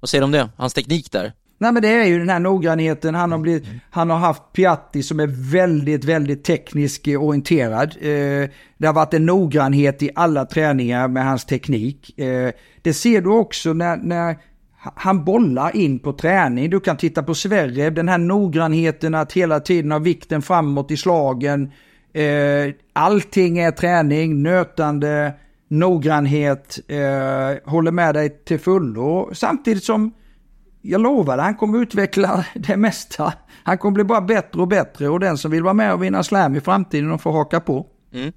Vad 0.00 0.08
säger 0.08 0.22
du 0.22 0.24
om 0.24 0.32
det? 0.32 0.48
Hans 0.56 0.74
teknik 0.74 1.12
där? 1.12 1.32
Nej 1.58 1.72
men 1.72 1.82
det 1.82 1.88
är 1.88 2.04
ju 2.04 2.18
den 2.18 2.28
här 2.28 2.40
noggrannheten. 2.40 3.14
Han 3.14 3.32
har, 3.32 3.38
blivit, 3.38 3.64
han 3.90 4.10
har 4.10 4.18
haft 4.18 4.42
Piatti 4.52 5.02
som 5.02 5.20
är 5.20 5.52
väldigt, 5.52 6.04
väldigt 6.04 6.44
tekniskt 6.44 7.08
eh, 7.08 7.22
orienterad. 7.22 7.96
Eh, 8.00 8.50
det 8.78 8.86
har 8.86 8.92
varit 8.92 9.14
en 9.14 9.26
noggrannhet 9.26 10.02
i 10.02 10.10
alla 10.14 10.44
träningar 10.44 11.08
med 11.08 11.24
hans 11.24 11.44
teknik. 11.44 12.18
Eh, 12.18 12.50
det 12.82 12.94
ser 12.94 13.20
du 13.20 13.30
också 13.30 13.72
när, 13.72 13.96
när 13.96 14.36
han 14.94 15.24
bollar 15.24 15.76
in 15.76 15.98
på 15.98 16.12
träning. 16.12 16.70
Du 16.70 16.80
kan 16.80 16.96
titta 16.96 17.22
på 17.22 17.34
Sverige, 17.34 17.90
den 17.90 18.08
här 18.08 18.18
noggrannheten 18.18 19.14
att 19.14 19.32
hela 19.32 19.60
tiden 19.60 19.92
ha 19.92 19.98
vikten 19.98 20.42
framåt 20.42 20.90
i 20.90 20.96
slagen. 20.96 21.72
Eh, 22.12 22.74
allting 22.92 23.58
är 23.58 23.70
träning, 23.70 24.42
nötande, 24.42 25.34
noggrannhet, 25.68 26.78
eh, 26.88 27.70
håller 27.70 27.90
med 27.90 28.14
dig 28.14 28.44
till 28.44 28.58
fullo. 28.58 29.30
Samtidigt 29.34 29.84
som 29.84 30.12
jag 30.82 31.00
lovar 31.00 31.38
han 31.38 31.54
kommer 31.54 31.78
utveckla 31.78 32.46
det 32.54 32.76
mesta. 32.76 33.32
Han 33.64 33.78
kommer 33.78 33.94
bli 33.94 34.04
bara 34.04 34.20
bättre 34.20 34.60
och 34.60 34.68
bättre 34.68 35.08
och 35.08 35.20
den 35.20 35.38
som 35.38 35.50
vill 35.50 35.62
vara 35.62 35.74
med 35.74 35.94
och 35.94 36.02
vinna 36.02 36.22
slam 36.22 36.56
i 36.56 36.60
framtiden 36.60 37.12
och 37.12 37.20
får 37.20 37.32
haka 37.32 37.60
på. 37.60 37.86
Mm. 38.12 38.32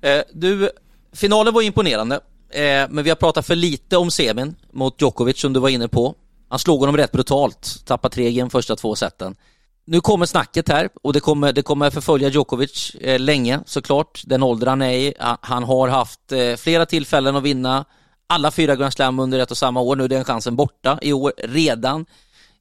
Eh, 0.00 0.22
du, 0.32 0.70
finalen 1.12 1.54
var 1.54 1.62
imponerande. 1.62 2.20
Eh, 2.50 2.86
men 2.90 3.04
vi 3.04 3.10
har 3.10 3.16
pratat 3.16 3.46
för 3.46 3.56
lite 3.56 3.96
om 3.96 4.10
semin 4.10 4.56
mot 4.72 5.02
Djokovic 5.02 5.40
som 5.40 5.52
du 5.52 5.60
var 5.60 5.68
inne 5.68 5.88
på. 5.88 6.14
Han 6.48 6.58
slog 6.58 6.80
honom 6.80 6.96
rätt 6.96 7.12
brutalt, 7.12 7.86
tappade 7.86 8.14
tre 8.14 8.32
game 8.32 8.50
första 8.50 8.76
två 8.76 8.96
seten. 8.96 9.36
nu 9.84 10.00
kommer 10.00 10.26
snacket 10.26 10.68
här 10.68 10.88
och 11.02 11.12
det 11.12 11.20
kommer, 11.20 11.52
det 11.52 11.62
kommer 11.62 11.90
förfölja 11.90 12.28
Djokovic 12.28 12.94
eh, 13.00 13.18
länge 13.18 13.60
såklart. 13.66 14.22
Den 14.24 14.42
ålder 14.42 14.66
han 14.66 14.82
är 14.82 14.92
i. 14.92 15.14
Ah, 15.18 15.36
han 15.40 15.64
har 15.64 15.88
haft 15.88 16.32
eh, 16.32 16.56
flera 16.56 16.86
tillfällen 16.86 17.36
att 17.36 17.42
vinna 17.42 17.84
alla 18.26 18.50
fyra 18.50 18.76
Grand 18.76 18.92
Slam 18.92 19.18
under 19.18 19.38
ett 19.38 19.50
och 19.50 19.58
samma 19.58 19.80
år. 19.80 19.96
Nu 19.96 20.04
är 20.04 20.08
den 20.08 20.24
chansen 20.24 20.56
borta 20.56 20.98
i 21.02 21.12
år 21.12 21.32
redan. 21.38 22.06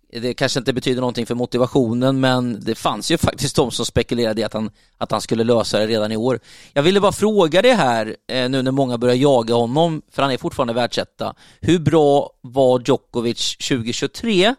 Det 0.09 0.33
kanske 0.33 0.59
inte 0.59 0.73
betyder 0.73 1.01
någonting 1.01 1.25
för 1.25 1.35
motivationen 1.35 2.19
men 2.19 2.59
det 2.59 2.75
fanns 2.75 3.11
ju 3.11 3.17
faktiskt 3.17 3.55
de 3.55 3.71
som 3.71 3.85
spekulerade 3.85 4.41
i 4.41 4.43
att 4.43 4.53
han, 4.53 4.71
att 4.97 5.11
han 5.11 5.21
skulle 5.21 5.43
lösa 5.43 5.79
det 5.79 5.87
redan 5.87 6.11
i 6.11 6.17
år. 6.17 6.39
Jag 6.73 6.83
ville 6.83 7.01
bara 7.01 7.11
fråga 7.11 7.61
det 7.61 7.73
här 7.73 8.15
eh, 8.27 8.49
nu 8.49 8.61
när 8.61 8.71
många 8.71 8.97
börjar 8.97 9.15
jaga 9.15 9.53
honom, 9.53 10.01
för 10.11 10.21
han 10.21 10.31
är 10.31 10.37
fortfarande 10.37 10.73
världsetta. 10.73 11.35
Hur 11.61 11.79
bra 11.79 12.29
var 12.41 12.83
Djokovic 12.85 13.57
2023 13.57 14.55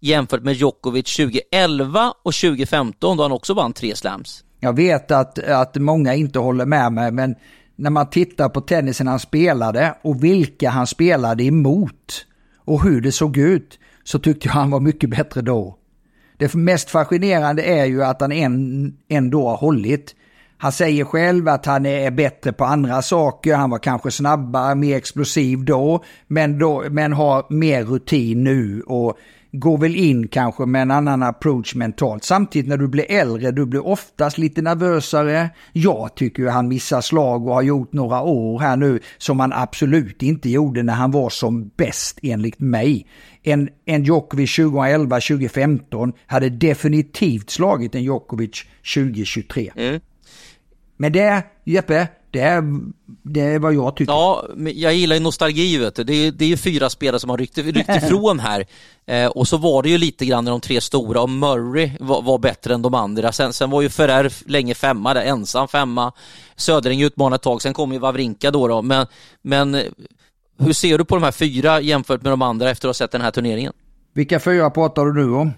jämfört 0.00 0.42
med 0.42 0.54
Djokovic 0.54 1.16
2011 1.16 2.14
och 2.22 2.34
2015 2.34 3.16
då 3.16 3.22
han 3.22 3.32
också 3.32 3.54
vann 3.54 3.72
tre 3.72 3.96
slams? 3.96 4.44
Jag 4.60 4.76
vet 4.76 5.10
att, 5.10 5.38
att 5.38 5.76
många 5.76 6.14
inte 6.14 6.38
håller 6.38 6.66
med 6.66 6.92
mig 6.92 7.12
men 7.12 7.34
när 7.76 7.90
man 7.90 8.10
tittar 8.10 8.48
på 8.48 8.60
tennisen 8.60 9.06
han 9.06 9.20
spelade 9.20 9.94
och 10.02 10.24
vilka 10.24 10.70
han 10.70 10.86
spelade 10.86 11.44
emot 11.44 12.26
och 12.64 12.82
hur 12.82 13.00
det 13.00 13.12
såg 13.12 13.36
ut 13.36 13.78
så 14.04 14.18
tyckte 14.18 14.48
jag 14.48 14.52
han 14.52 14.70
var 14.70 14.80
mycket 14.80 15.10
bättre 15.10 15.40
då. 15.40 15.78
Det 16.36 16.54
mest 16.54 16.90
fascinerande 16.90 17.62
är 17.62 17.84
ju 17.84 18.04
att 18.04 18.20
han 18.20 18.32
ändå 19.08 19.48
har 19.48 19.56
hållit. 19.56 20.14
Han 20.58 20.72
säger 20.72 21.04
själv 21.04 21.48
att 21.48 21.66
han 21.66 21.86
är 21.86 22.10
bättre 22.10 22.52
på 22.52 22.64
andra 22.64 23.02
saker, 23.02 23.54
han 23.54 23.70
var 23.70 23.78
kanske 23.78 24.10
snabbare, 24.10 24.74
mer 24.74 24.96
explosiv 24.96 25.64
då, 25.64 26.04
men, 26.26 26.58
då, 26.58 26.84
men 26.90 27.12
har 27.12 27.46
mer 27.48 27.84
rutin 27.84 28.44
nu 28.44 28.82
och 28.86 29.18
går 29.52 29.78
väl 29.78 29.96
in 29.96 30.28
kanske 30.28 30.66
med 30.66 30.82
en 30.82 30.90
annan 30.90 31.22
approach 31.22 31.74
mentalt. 31.74 32.24
Samtidigt 32.24 32.68
när 32.68 32.76
du 32.76 32.88
blir 32.88 33.10
äldre, 33.10 33.50
du 33.50 33.66
blir 33.66 33.86
oftast 33.86 34.38
lite 34.38 34.62
nervösare. 34.62 35.50
Jag 35.72 36.14
tycker 36.14 36.46
han 36.46 36.68
missar 36.68 37.00
slag 37.00 37.46
och 37.46 37.54
har 37.54 37.62
gjort 37.62 37.92
några 37.92 38.22
år 38.22 38.60
här 38.60 38.76
nu 38.76 39.00
som 39.18 39.40
han 39.40 39.52
absolut 39.52 40.22
inte 40.22 40.48
gjorde 40.50 40.82
när 40.82 40.94
han 40.94 41.10
var 41.10 41.30
som 41.30 41.70
bäst 41.76 42.18
enligt 42.22 42.60
mig. 42.60 43.06
En, 43.42 43.68
en 43.84 44.04
Djokovic 44.04 44.58
2011-2015 44.58 46.12
hade 46.26 46.48
definitivt 46.48 47.50
slagit 47.50 47.94
en 47.94 48.02
Djokovic 48.02 48.64
2023. 48.94 49.70
Mm. 49.76 50.00
Men 50.96 51.12
det, 51.12 51.42
Jeppe, 51.64 52.08
det 52.32 52.40
är, 52.40 52.62
det 53.22 53.40
är 53.40 53.58
vad 53.58 53.74
jag 53.74 53.96
tycker. 53.96 54.12
Ja, 54.12 54.46
jag 54.74 54.94
gillar 54.94 55.16
ju 55.16 55.22
nostalgi 55.22 55.78
vet 55.78 55.94
du. 55.94 56.04
Det 56.04 56.14
är, 56.14 56.32
det 56.32 56.44
är 56.44 56.48
ju 56.48 56.56
fyra 56.56 56.90
spelare 56.90 57.20
som 57.20 57.30
har 57.30 57.38
ryckt, 57.38 57.58
ryckt 57.58 57.96
ifrån 58.04 58.40
här. 58.40 58.66
Eh, 59.06 59.26
och 59.26 59.48
så 59.48 59.56
var 59.56 59.82
det 59.82 59.88
ju 59.88 59.98
lite 59.98 60.26
grann 60.26 60.44
när 60.44 60.50
de 60.50 60.60
tre 60.60 60.80
stora 60.80 61.20
och 61.20 61.30
Murray 61.30 61.90
var, 62.00 62.22
var 62.22 62.38
bättre 62.38 62.74
än 62.74 62.82
de 62.82 62.94
andra. 62.94 63.32
Sen, 63.32 63.52
sen 63.52 63.70
var 63.70 63.82
ju 63.82 63.88
Ferrer 63.88 64.32
länge 64.46 64.74
femma 64.74 65.14
där, 65.14 65.22
ensam 65.22 65.68
femma. 65.68 66.12
Södring 66.56 67.02
utmanade 67.02 67.36
ett 67.36 67.42
tag, 67.42 67.62
sen 67.62 67.74
kom 67.74 67.92
ju 67.92 67.98
Wawrinka 67.98 68.50
då, 68.50 68.68
då. 68.68 68.82
Men, 68.82 69.06
men 69.42 69.82
hur 70.58 70.72
ser 70.72 70.98
du 70.98 71.04
på 71.04 71.14
de 71.14 71.24
här 71.24 71.32
fyra 71.32 71.80
jämfört 71.80 72.22
med 72.22 72.32
de 72.32 72.42
andra 72.42 72.70
efter 72.70 72.88
att 72.88 72.96
ha 72.96 73.04
sett 73.04 73.12
den 73.12 73.20
här 73.20 73.30
turneringen? 73.30 73.72
Vilka 74.14 74.40
fyra 74.40 74.70
pratar 74.70 75.04
du 75.04 75.12
nu 75.12 75.34
om? 75.34 75.52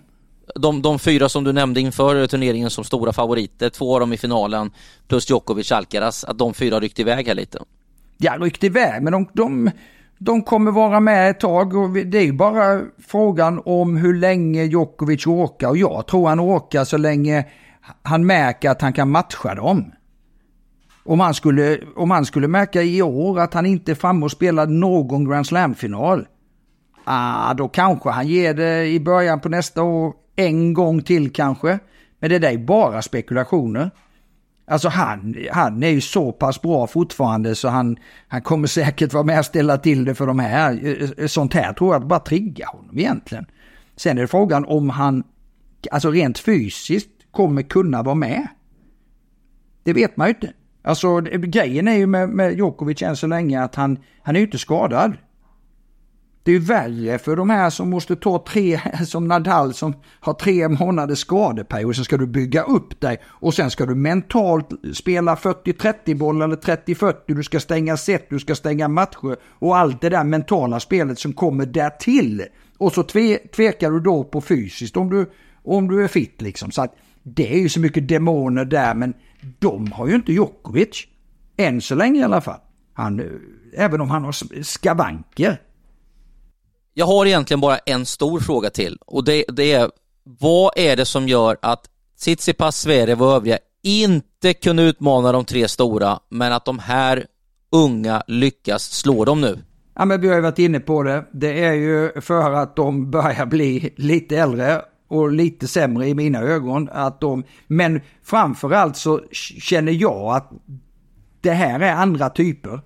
De, 0.54 0.82
de 0.82 0.98
fyra 0.98 1.28
som 1.28 1.44
du 1.44 1.52
nämnde 1.52 1.80
inför 1.80 2.26
turneringen 2.26 2.70
som 2.70 2.84
stora 2.84 3.12
favoriter, 3.12 3.70
två 3.70 3.94
av 3.94 4.00
dem 4.00 4.12
i 4.12 4.16
finalen, 4.16 4.70
plus 5.08 5.30
Djokovic, 5.30 5.72
Alcaraz, 5.72 6.24
att 6.24 6.38
de 6.38 6.54
fyra 6.54 6.80
ryckte 6.80 7.02
iväg 7.02 7.26
här 7.26 7.34
lite. 7.34 7.58
Ja, 8.18 8.36
ryckte 8.40 8.66
iväg, 8.66 9.02
men 9.02 9.12
de, 9.12 9.28
de, 9.32 9.70
de 10.18 10.42
kommer 10.42 10.70
vara 10.70 11.00
med 11.00 11.30
ett 11.30 11.40
tag 11.40 11.76
och 11.76 11.90
det 11.90 12.18
är 12.18 12.24
ju 12.24 12.32
bara 12.32 12.80
frågan 13.06 13.62
om 13.64 13.96
hur 13.96 14.14
länge 14.14 14.64
Djokovic 14.64 15.26
orkar 15.26 15.68
och 15.68 15.76
jag 15.76 16.06
tror 16.06 16.28
han 16.28 16.40
orkar 16.40 16.84
så 16.84 16.96
länge 16.96 17.44
han 18.02 18.26
märker 18.26 18.70
att 18.70 18.82
han 18.82 18.92
kan 18.92 19.10
matcha 19.10 19.54
dem. 19.54 19.92
Om 21.04 21.20
han 21.20 21.34
skulle, 21.34 21.80
om 21.96 22.10
han 22.10 22.26
skulle 22.26 22.48
märka 22.48 22.82
i 22.82 23.02
år 23.02 23.40
att 23.40 23.54
han 23.54 23.66
inte 23.66 23.92
är 23.92 23.94
framme 23.94 24.24
och 24.24 24.30
spelar 24.30 24.66
någon 24.66 25.28
Grand 25.28 25.46
Slam-final, 25.46 26.26
ah, 27.04 27.54
då 27.54 27.68
kanske 27.68 28.10
han 28.10 28.28
ger 28.28 28.54
det 28.54 28.86
i 28.86 29.00
början 29.00 29.40
på 29.40 29.48
nästa 29.48 29.82
år 29.82 30.12
en 30.36 30.74
gång 30.74 31.02
till 31.02 31.32
kanske. 31.32 31.78
Men 32.18 32.30
det 32.30 32.38
där 32.38 32.52
är 32.52 32.58
bara 32.58 33.02
spekulationer. 33.02 33.90
Alltså 34.66 34.88
han, 34.88 35.36
han 35.52 35.82
är 35.82 35.88
ju 35.88 36.00
så 36.00 36.32
pass 36.32 36.62
bra 36.62 36.86
fortfarande 36.86 37.54
så 37.54 37.68
han, 37.68 37.96
han 38.28 38.42
kommer 38.42 38.66
säkert 38.66 39.12
vara 39.12 39.24
med 39.24 39.38
och 39.38 39.44
ställa 39.44 39.78
till 39.78 40.04
det 40.04 40.14
för 40.14 40.26
de 40.26 40.38
här. 40.38 40.96
Eh, 41.18 41.26
sånt 41.26 41.54
här 41.54 41.72
tror 41.72 41.94
jag 41.94 42.06
bara 42.06 42.20
triggar 42.20 42.66
honom 42.66 42.98
egentligen. 42.98 43.46
Sen 43.96 44.18
är 44.18 44.22
det 44.22 44.28
frågan 44.28 44.64
om 44.64 44.90
han, 44.90 45.24
alltså 45.90 46.10
rent 46.10 46.38
fysiskt, 46.38 47.10
kommer 47.30 47.62
kunna 47.62 48.02
vara 48.02 48.14
med. 48.14 48.46
Det 49.82 49.92
vet 49.92 50.16
man 50.16 50.26
ju 50.26 50.34
inte. 50.34 50.52
Alltså 50.82 51.20
grejen 51.20 51.88
är 51.88 51.96
ju 51.96 52.06
med, 52.06 52.28
med 52.28 52.56
Djokovic 52.56 53.02
än 53.02 53.16
så 53.16 53.26
länge 53.26 53.62
att 53.62 53.74
han, 53.74 53.98
han 54.22 54.36
är 54.36 54.40
ju 54.40 54.46
inte 54.46 54.58
skadad. 54.58 55.16
Det 56.44 56.52
är 56.52 56.58
värre 56.58 57.18
för 57.18 57.36
de 57.36 57.50
här 57.50 57.70
som 57.70 57.90
måste 57.90 58.16
ta 58.16 58.44
tre, 58.48 58.80
som 59.06 59.28
Nadal 59.28 59.74
som 59.74 59.94
har 60.20 60.34
tre 60.34 60.68
månaders 60.68 61.18
skadeperiod, 61.18 61.96
sen 61.96 62.04
ska 62.04 62.16
du 62.16 62.26
bygga 62.26 62.62
upp 62.62 63.00
dig 63.00 63.20
och 63.24 63.54
sen 63.54 63.70
ska 63.70 63.86
du 63.86 63.94
mentalt 63.94 64.68
spela 64.94 65.34
40-30 65.34 66.18
boll 66.18 66.42
eller 66.42 66.56
30-40, 66.56 67.14
du 67.26 67.42
ska 67.42 67.60
stänga 67.60 67.96
set, 67.96 68.30
du 68.30 68.38
ska 68.38 68.54
stänga 68.54 68.88
matcher 68.88 69.36
och 69.42 69.76
allt 69.76 70.00
det 70.00 70.08
där 70.08 70.24
mentala 70.24 70.80
spelet 70.80 71.18
som 71.18 71.32
kommer 71.32 71.66
därtill. 71.66 72.42
Och 72.78 72.92
så 72.92 73.02
tve, 73.02 73.38
tvekar 73.38 73.90
du 73.90 74.00
då 74.00 74.24
på 74.24 74.40
fysiskt 74.40 74.96
om 74.96 75.10
du, 75.10 75.30
om 75.62 75.88
du 75.88 76.04
är 76.04 76.08
fit 76.08 76.42
liksom. 76.42 76.70
Så 76.70 76.82
att 76.82 76.94
det 77.22 77.54
är 77.54 77.58
ju 77.58 77.68
så 77.68 77.80
mycket 77.80 78.08
demoner 78.08 78.64
där 78.64 78.94
men 78.94 79.14
de 79.58 79.92
har 79.92 80.06
ju 80.06 80.14
inte 80.14 80.32
Djokovic. 80.32 81.06
Än 81.56 81.80
så 81.80 81.94
länge 81.94 82.20
i 82.20 82.24
alla 82.24 82.40
fall. 82.40 82.60
Han, 82.94 83.20
eh, 83.20 83.26
även 83.84 84.00
om 84.00 84.10
han 84.10 84.24
har 84.24 84.62
skavanker. 84.62 85.60
Jag 86.96 87.06
har 87.06 87.26
egentligen 87.26 87.60
bara 87.60 87.78
en 87.78 88.06
stor 88.06 88.40
fråga 88.40 88.70
till 88.70 88.98
och 89.06 89.24
det, 89.24 89.44
det 89.48 89.72
är 89.72 89.90
vad 90.24 90.72
är 90.76 90.96
det 90.96 91.04
som 91.04 91.28
gör 91.28 91.56
att 91.62 91.90
Tsitsipas, 92.18 92.76
Zverev 92.80 93.22
och 93.22 93.32
övriga 93.32 93.58
inte 93.82 94.54
kunde 94.54 94.82
utmana 94.82 95.32
de 95.32 95.44
tre 95.44 95.68
stora 95.68 96.18
men 96.28 96.52
att 96.52 96.64
de 96.64 96.78
här 96.78 97.26
unga 97.72 98.22
lyckas 98.26 98.82
slå 98.82 99.24
dem 99.24 99.40
nu? 99.40 99.58
Ja, 99.94 100.04
men 100.04 100.20
vi 100.20 100.28
har 100.28 100.34
ju 100.34 100.40
varit 100.40 100.58
inne 100.58 100.80
på 100.80 101.02
det. 101.02 101.24
Det 101.32 101.64
är 101.64 101.72
ju 101.72 102.20
för 102.20 102.52
att 102.52 102.76
de 102.76 103.10
börjar 103.10 103.46
bli 103.46 103.94
lite 103.96 104.36
äldre 104.36 104.82
och 105.08 105.32
lite 105.32 105.68
sämre 105.68 106.08
i 106.08 106.14
mina 106.14 106.38
ögon. 106.38 106.88
Att 106.92 107.20
de, 107.20 107.44
men 107.66 108.00
framförallt 108.22 108.96
så 108.96 109.20
känner 109.60 109.92
jag 109.92 110.36
att 110.36 110.50
det 111.40 111.50
här 111.50 111.80
är 111.80 111.92
andra 111.92 112.30
typer. 112.30 112.80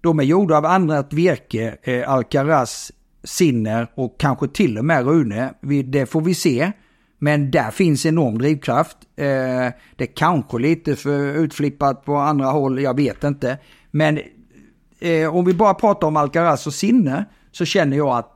De 0.00 0.18
är 0.18 0.24
gjorda 0.24 0.56
av 0.56 0.64
annat 0.64 1.12
virke, 1.12 1.76
eh, 1.82 2.10
Alcaraz, 2.10 2.92
Sinner 3.26 3.90
och 3.94 4.20
kanske 4.20 4.48
till 4.48 4.78
och 4.78 4.84
med 4.84 5.06
Rune. 5.06 5.54
Det 5.84 6.06
får 6.06 6.20
vi 6.20 6.34
se. 6.34 6.72
Men 7.18 7.50
där 7.50 7.70
finns 7.70 8.06
enorm 8.06 8.38
drivkraft. 8.38 8.96
Eh, 9.16 9.24
det 9.96 10.04
är 10.04 10.14
kanske 10.14 10.58
lite 10.58 10.96
för 10.96 11.34
utflippat 11.34 12.04
på 12.04 12.16
andra 12.16 12.46
håll, 12.46 12.80
jag 12.82 12.96
vet 12.96 13.24
inte. 13.24 13.58
Men 13.90 14.20
eh, 15.00 15.34
om 15.34 15.44
vi 15.44 15.54
bara 15.54 15.74
pratar 15.74 16.06
om 16.06 16.16
Alcaraz 16.16 16.66
och 16.66 16.74
sinne 16.74 17.24
så 17.52 17.64
känner 17.64 17.96
jag 17.96 18.16
att 18.16 18.32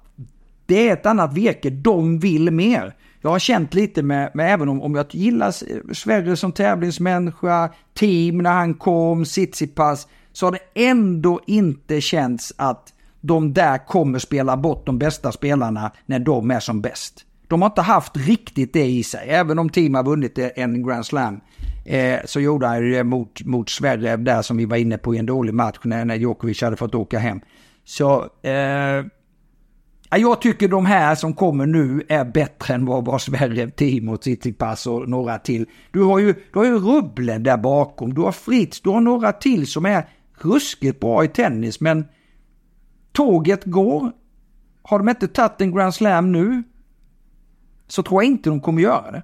det 0.66 0.88
är 0.88 0.92
ett 0.92 1.06
annat 1.06 1.34
virke, 1.34 1.70
de 1.70 2.18
vill 2.18 2.50
mer. 2.50 2.94
Jag 3.20 3.30
har 3.30 3.38
känt 3.38 3.74
lite 3.74 4.02
med, 4.02 4.30
med 4.34 4.54
även 4.54 4.68
om, 4.68 4.82
om 4.82 4.94
jag 4.94 5.06
gillar 5.10 5.50
Sverige 5.94 6.36
som 6.36 6.52
tävlingsmänniska, 6.52 7.70
team 7.94 8.38
när 8.38 8.52
han 8.52 8.74
kom, 8.74 9.24
Tsitsipas, 9.24 10.08
så 10.32 10.46
har 10.46 10.52
det 10.52 10.88
ändå 10.88 11.40
inte 11.46 12.00
känts 12.00 12.52
att 12.56 12.92
de 13.20 13.52
där 13.52 13.86
kommer 13.86 14.18
spela 14.18 14.56
bort 14.56 14.86
de 14.86 14.98
bästa 14.98 15.32
spelarna 15.32 15.92
när 16.06 16.18
de 16.18 16.50
är 16.50 16.60
som 16.60 16.80
bäst. 16.80 17.24
De 17.48 17.62
har 17.62 17.68
inte 17.68 17.80
haft 17.80 18.16
riktigt 18.16 18.72
det 18.72 18.86
i 18.86 19.02
sig. 19.02 19.28
Även 19.28 19.58
om 19.58 19.68
team 19.68 19.94
har 19.94 20.04
vunnit 20.04 20.38
en 20.38 20.86
Grand 20.86 21.06
Slam 21.06 21.40
eh, 21.84 22.18
så 22.24 22.40
gjorde 22.40 22.66
han 22.66 22.90
det 22.90 23.04
mot, 23.04 23.44
mot 23.44 23.70
Sverige 23.70 24.16
där 24.16 24.42
som 24.42 24.56
vi 24.56 24.64
var 24.64 24.76
inne 24.76 24.98
på 24.98 25.14
i 25.14 25.18
en 25.18 25.26
dålig 25.26 25.54
match 25.54 25.78
när, 25.82 26.04
när 26.04 26.14
Djokovic 26.14 26.62
hade 26.62 26.76
fått 26.76 26.94
åka 26.94 27.18
hem. 27.18 27.40
Så 27.84 28.26
eh, 28.42 29.04
jag 30.18 30.40
tycker 30.40 30.68
de 30.68 30.86
här 30.86 31.14
som 31.14 31.34
kommer 31.34 31.66
nu 31.66 32.02
är 32.08 32.24
bättre 32.24 32.74
än 32.74 32.84
vad, 32.84 33.04
vad 33.04 33.22
Sverige, 33.22 33.70
Timo, 33.70 34.16
Tsitsipas 34.16 34.86
och 34.86 35.08
några 35.08 35.38
till. 35.38 35.66
Du 35.90 36.02
har 36.02 36.18
ju, 36.18 36.34
du 36.52 36.58
har 36.58 36.66
ju 36.66 36.78
Rubblen 36.78 37.42
där 37.42 37.56
bakom, 37.56 38.14
du 38.14 38.20
har 38.20 38.32
Fritz, 38.32 38.80
du 38.80 38.90
har 38.90 39.00
några 39.00 39.32
till 39.32 39.66
som 39.66 39.86
är 39.86 40.08
ruskigt 40.38 41.00
bra 41.00 41.24
i 41.24 41.28
tennis 41.28 41.80
men 41.80 42.04
tåget 43.20 43.64
går. 43.64 44.12
Har 44.82 44.98
de 44.98 45.08
inte 45.08 45.28
tagit 45.28 45.60
en 45.60 45.74
Grand 45.74 45.94
Slam 45.94 46.32
nu 46.32 46.62
så 47.88 48.02
tror 48.02 48.22
jag 48.22 48.30
inte 48.30 48.50
de 48.50 48.60
kommer 48.60 48.82
göra 48.82 49.10
det. 49.10 49.22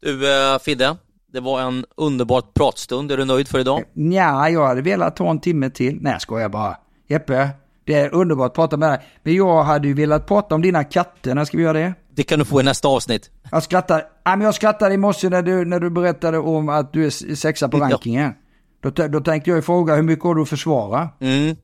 Du 0.00 0.12
uh, 0.12 0.58
Fidde, 0.58 0.96
det 1.32 1.40
var 1.40 1.60
en 1.60 1.84
underbart 1.96 2.54
pratstund. 2.54 3.12
Är 3.12 3.16
du 3.16 3.24
nöjd 3.24 3.48
för 3.48 3.58
idag? 3.58 3.82
Ja, 3.92 4.48
jag 4.48 4.66
hade 4.66 4.82
velat 4.82 5.16
ta 5.16 5.30
en 5.30 5.40
timme 5.40 5.70
till. 5.70 5.98
Nej, 6.00 6.20
ska 6.20 6.40
jag 6.40 6.50
bara. 6.50 6.76
Jeppe, 7.08 7.50
det 7.84 7.94
är 7.94 8.14
underbart 8.14 8.50
att 8.50 8.54
prata 8.54 8.76
med 8.76 8.88
dig. 8.88 8.98
Men 9.22 9.34
jag 9.34 9.62
hade 9.62 9.88
ju 9.88 9.94
velat 9.94 10.26
prata 10.26 10.54
om 10.54 10.62
dina 10.62 10.84
katter. 10.84 11.34
När 11.34 11.44
ska 11.44 11.56
vi 11.56 11.62
göra 11.62 11.78
det? 11.78 11.94
Det 12.14 12.22
kan 12.22 12.38
du 12.38 12.44
få 12.44 12.60
i 12.60 12.64
nästa 12.64 12.88
avsnitt. 12.88 13.30
Jag 13.50 13.62
skrattade, 13.62 14.00
nej, 14.26 14.36
men 14.36 14.44
jag 14.44 14.54
skrattade 14.54 14.94
i 14.94 14.96
morse 14.96 15.28
när 15.28 15.42
du, 15.42 15.64
när 15.64 15.80
du 15.80 15.90
berättade 15.90 16.38
om 16.38 16.68
att 16.68 16.92
du 16.92 17.06
är 17.06 17.34
sexa 17.34 17.68
på 17.68 17.78
rankingen. 17.78 18.34
Ja. 18.82 18.90
Då, 18.90 19.08
då 19.08 19.20
tänkte 19.20 19.50
jag 19.50 19.64
fråga 19.64 19.94
hur 19.94 20.02
mycket 20.02 20.24
har 20.24 20.34
du 20.34 20.42
att 20.42 20.48
försvara? 20.48 21.08
Mm. 21.20 21.56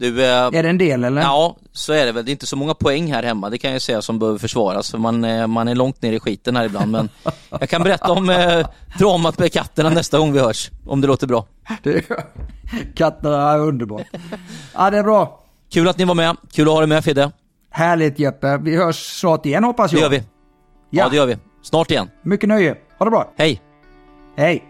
Du, 0.00 0.24
eh, 0.24 0.30
är 0.30 0.62
det 0.62 0.68
en 0.68 0.78
del 0.78 1.04
eller? 1.04 1.22
Ja, 1.22 1.56
så 1.72 1.92
är 1.92 2.06
det 2.06 2.12
väl. 2.12 2.24
Det 2.24 2.30
är 2.30 2.32
inte 2.32 2.46
så 2.46 2.56
många 2.56 2.74
poäng 2.74 3.12
här 3.12 3.22
hemma, 3.22 3.50
det 3.50 3.58
kan 3.58 3.72
jag 3.72 3.82
säga, 3.82 4.02
som 4.02 4.18
behöver 4.18 4.38
försvaras. 4.38 4.90
För 4.90 4.98
man, 4.98 5.24
eh, 5.24 5.46
man 5.46 5.68
är 5.68 5.74
långt 5.74 6.02
ner 6.02 6.12
i 6.12 6.20
skiten 6.20 6.56
här 6.56 6.64
ibland. 6.64 6.90
Men 6.90 7.08
jag 7.50 7.68
kan 7.68 7.82
berätta 7.82 8.12
om 8.12 8.30
eh, 8.30 8.66
dramat 8.98 9.38
med 9.38 9.52
katterna 9.52 9.90
nästa 9.90 10.18
gång 10.18 10.32
vi 10.32 10.38
hörs, 10.38 10.70
om 10.86 11.00
det 11.00 11.06
låter 11.06 11.26
bra. 11.26 11.46
katterna 12.94 13.52
är 13.52 13.58
underbart. 13.58 14.06
Ja, 14.74 14.90
det 14.90 14.98
är 14.98 15.02
bra. 15.02 15.40
Kul 15.72 15.88
att 15.88 15.98
ni 15.98 16.04
var 16.04 16.14
med. 16.14 16.36
Kul 16.52 16.68
att 16.68 16.72
ha 16.72 16.80
dig 16.80 16.88
med 16.88 17.04
Fidde. 17.04 17.32
Härligt 17.70 18.18
Jeppe. 18.18 18.56
Vi 18.56 18.76
hörs 18.76 19.20
snart 19.20 19.46
igen 19.46 19.64
hoppas 19.64 19.92
jag. 19.92 20.00
Det 20.00 20.02
gör 20.02 20.10
vi. 20.10 20.16
Ja, 20.16 21.02
ja 21.04 21.08
det 21.08 21.16
gör 21.16 21.26
vi. 21.26 21.36
Snart 21.62 21.90
igen. 21.90 22.10
Mycket 22.22 22.48
nöje. 22.48 22.76
Ha 22.98 23.04
det 23.04 23.10
bra. 23.10 23.32
Hej. 23.36 23.60
Hej. 24.36 24.69